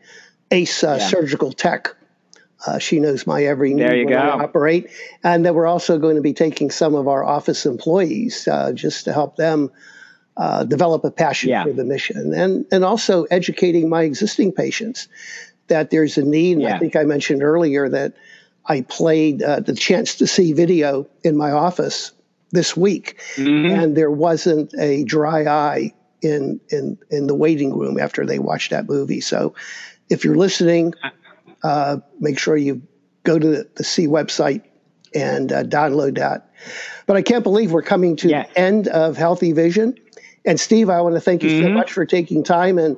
ace 0.52 0.84
uh, 0.84 0.98
yeah. 1.00 1.08
surgical 1.08 1.52
tech 1.52 1.96
uh, 2.66 2.78
she 2.78 3.00
knows 3.00 3.26
my 3.26 3.44
every 3.44 3.74
there 3.74 3.96
you 3.96 4.08
go. 4.08 4.16
I 4.16 4.44
operate, 4.44 4.90
and 5.24 5.46
then 5.46 5.54
we're 5.54 5.68
also 5.68 5.98
going 5.98 6.18
to 6.18 6.22
be 6.22 6.34
taking 6.34 6.72
some 6.72 6.94
of 6.94 7.08
our 7.08 7.24
office 7.24 7.66
employees 7.66 8.48
uh, 8.48 8.74
just 8.74 9.06
to 9.06 9.14
help 9.14 9.38
them 9.38 9.72
uh, 10.36 10.66
develop 10.66 11.06
a 11.06 11.12
passion 11.12 11.52
yeah. 11.52 11.64
for 11.64 11.72
the 11.72 11.86
mission, 11.86 12.34
and 12.34 12.66
and 12.72 12.84
also 12.84 13.24
educating 13.24 13.88
my 13.88 14.04
existing 14.04 14.52
patients 14.52 15.08
that 15.68 15.90
there's 15.90 16.18
a 16.18 16.24
need. 16.24 16.60
Yeah. 16.60 16.76
I 16.76 16.80
think 16.80 16.98
I 16.98 17.04
mentioned 17.04 17.44
earlier 17.44 17.88
that 17.88 18.16
I 18.66 18.82
played 18.82 19.42
uh, 19.42 19.62
the 19.62 19.76
chance 19.76 20.16
to 20.16 20.28
see 20.28 20.52
video 20.52 21.08
in 21.24 21.38
my 21.38 21.52
office 21.52 22.12
this 22.52 22.76
week, 22.76 23.22
mm-hmm. 23.36 23.74
and 23.74 23.96
there 23.96 24.12
wasn't 24.12 24.74
a 24.78 25.06
dry 25.06 25.46
eye 25.46 25.94
in 26.22 26.60
in 26.70 26.98
in 27.10 27.28
the 27.28 27.36
waiting 27.36 27.78
room 27.78 28.00
after 28.00 28.26
they 28.26 28.40
watch 28.40 28.70
that 28.70 28.88
movie. 28.88 29.22
So, 29.22 29.56
if 30.10 30.24
you're 30.24 30.36
listening 30.36 30.94
uh, 31.64 31.98
make 32.20 32.40
sure 32.40 32.56
you 32.56 32.82
go 33.24 33.38
to 33.38 33.48
the, 33.48 33.70
the 33.76 33.84
SEE 33.84 34.08
website 34.08 34.64
and 35.14 35.52
uh, 35.52 35.64
download 35.64 36.18
that. 36.18 36.54
But 37.06 37.18
I 37.18 37.22
can't 37.22 37.44
believe 37.44 37.72
we're 37.72 37.82
coming 37.82 38.16
to 38.18 38.30
yeah. 38.30 38.44
the 38.44 38.60
end 38.60 38.88
of 38.88 39.18
Healthy 39.18 39.54
Vision. 39.54 39.98
And 40.46 40.60
Steve, 40.60 40.90
I 40.90 41.02
want 41.02 41.16
to 41.16 41.22
thank 41.22 41.44
you 41.44 41.50
mm-hmm. 41.50 41.68
so 41.68 41.74
much 41.74 41.92
for 41.92 42.06
taking 42.06 42.44
time 42.44 42.78
and 42.78 42.98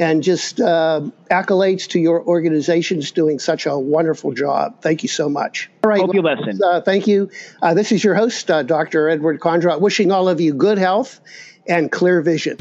and 0.00 0.22
just 0.22 0.60
uh, 0.60 1.00
accolades 1.28 1.88
to 1.88 1.98
your 1.98 2.24
organizations 2.24 3.10
doing 3.10 3.40
such 3.40 3.66
a 3.66 3.76
wonderful 3.76 4.32
job. 4.32 4.80
Thank 4.80 5.02
you 5.02 5.08
so 5.08 5.28
much. 5.28 5.68
All 5.82 5.90
right, 5.90 6.00
hope 6.00 6.14
you 6.14 6.22
listen. 6.22 6.60
Uh, 6.62 6.80
thank 6.80 7.08
you. 7.08 7.28
Uh, 7.60 7.74
this 7.74 7.90
is 7.90 8.04
your 8.04 8.14
host, 8.14 8.48
uh, 8.48 8.62
Dr. 8.62 9.08
Edward 9.08 9.40
Kondrot, 9.40 9.80
wishing 9.80 10.12
all 10.12 10.28
of 10.28 10.40
you 10.40 10.54
good 10.54 10.78
health 10.78 11.20
and 11.68 11.92
clear 11.92 12.20
vision. 12.20 12.56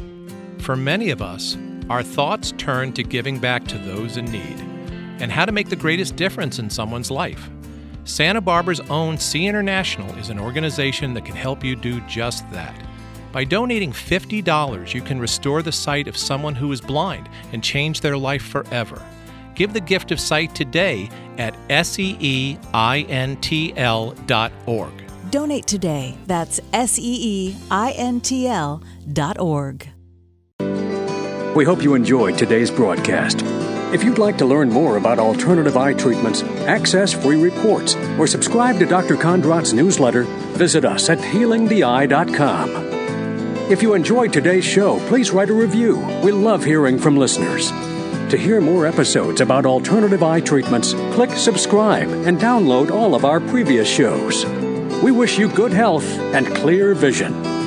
For 0.59 0.75
many 0.75 1.09
of 1.09 1.21
us, 1.21 1.57
our 1.89 2.03
thoughts 2.03 2.53
turn 2.57 2.93
to 2.93 3.03
giving 3.03 3.39
back 3.39 3.65
to 3.67 3.77
those 3.77 4.17
in 4.17 4.25
need 4.25 4.59
and 5.19 5.31
how 5.31 5.45
to 5.45 5.51
make 5.51 5.69
the 5.69 5.75
greatest 5.75 6.15
difference 6.15 6.59
in 6.59 6.69
someone's 6.69 7.09
life. 7.09 7.49
Santa 8.03 8.41
Barbara's 8.41 8.81
own 8.89 9.17
SEE 9.17 9.47
International 9.47 10.13
is 10.15 10.29
an 10.29 10.39
organization 10.39 11.13
that 11.13 11.25
can 11.25 11.35
help 11.35 11.63
you 11.63 11.75
do 11.75 11.99
just 12.01 12.49
that. 12.51 12.75
By 13.31 13.43
donating 13.43 13.91
$50, 13.91 14.93
you 14.93 15.01
can 15.01 15.19
restore 15.19 15.61
the 15.61 15.71
sight 15.71 16.07
of 16.07 16.17
someone 16.17 16.55
who 16.55 16.71
is 16.71 16.81
blind 16.81 17.29
and 17.51 17.63
change 17.63 18.01
their 18.01 18.17
life 18.17 18.43
forever. 18.43 19.05
Give 19.55 19.73
the 19.73 19.81
gift 19.81 20.11
of 20.11 20.19
sight 20.19 20.55
today 20.55 21.09
at 21.37 21.53
seeintl.org. 21.67 22.57
Donate 25.29 25.67
today. 25.67 26.17
That's 26.27 26.59
seeintl.org. 26.59 27.57
We 31.55 31.65
hope 31.65 31.81
you 31.81 31.95
enjoyed 31.95 32.37
today's 32.37 32.69
broadcast. 32.69 33.41
If 33.93 34.03
you'd 34.03 34.19
like 34.19 34.37
to 34.37 34.45
learn 34.45 34.69
more 34.69 34.97
about 34.97 35.17
alternative 35.17 35.77
eye 35.77 35.93
treatments, 35.93 36.43
access 36.67 37.13
free 37.13 37.41
reports, 37.41 37.95
or 38.19 38.27
subscribe 38.27 38.77
to 38.79 38.85
Dr. 38.85 39.15
Kondrot's 39.15 39.73
newsletter, 39.73 40.23
visit 40.53 40.85
us 40.85 41.09
at 41.09 41.17
healingtheeye.com. 41.17 42.69
If 43.71 43.81
you 43.81 43.95
enjoyed 43.95 44.31
today's 44.31 44.65
show, 44.65 44.99
please 45.07 45.31
write 45.31 45.49
a 45.49 45.53
review. 45.53 45.97
We 46.23 46.31
love 46.31 46.63
hearing 46.63 46.99
from 46.99 47.17
listeners. 47.17 47.71
To 48.29 48.37
hear 48.37 48.61
more 48.61 48.85
episodes 48.85 49.41
about 49.41 49.65
alternative 49.65 50.21
eye 50.21 50.41
treatments, 50.41 50.93
click 51.13 51.31
subscribe 51.31 52.09
and 52.09 52.37
download 52.37 52.91
all 52.91 53.15
of 53.15 53.25
our 53.25 53.39
previous 53.39 53.87
shows. 53.87 54.45
We 55.03 55.11
wish 55.11 55.37
you 55.37 55.47
good 55.47 55.71
health 55.71 56.05
and 56.33 56.47
clear 56.47 56.95
vision. 56.95 57.66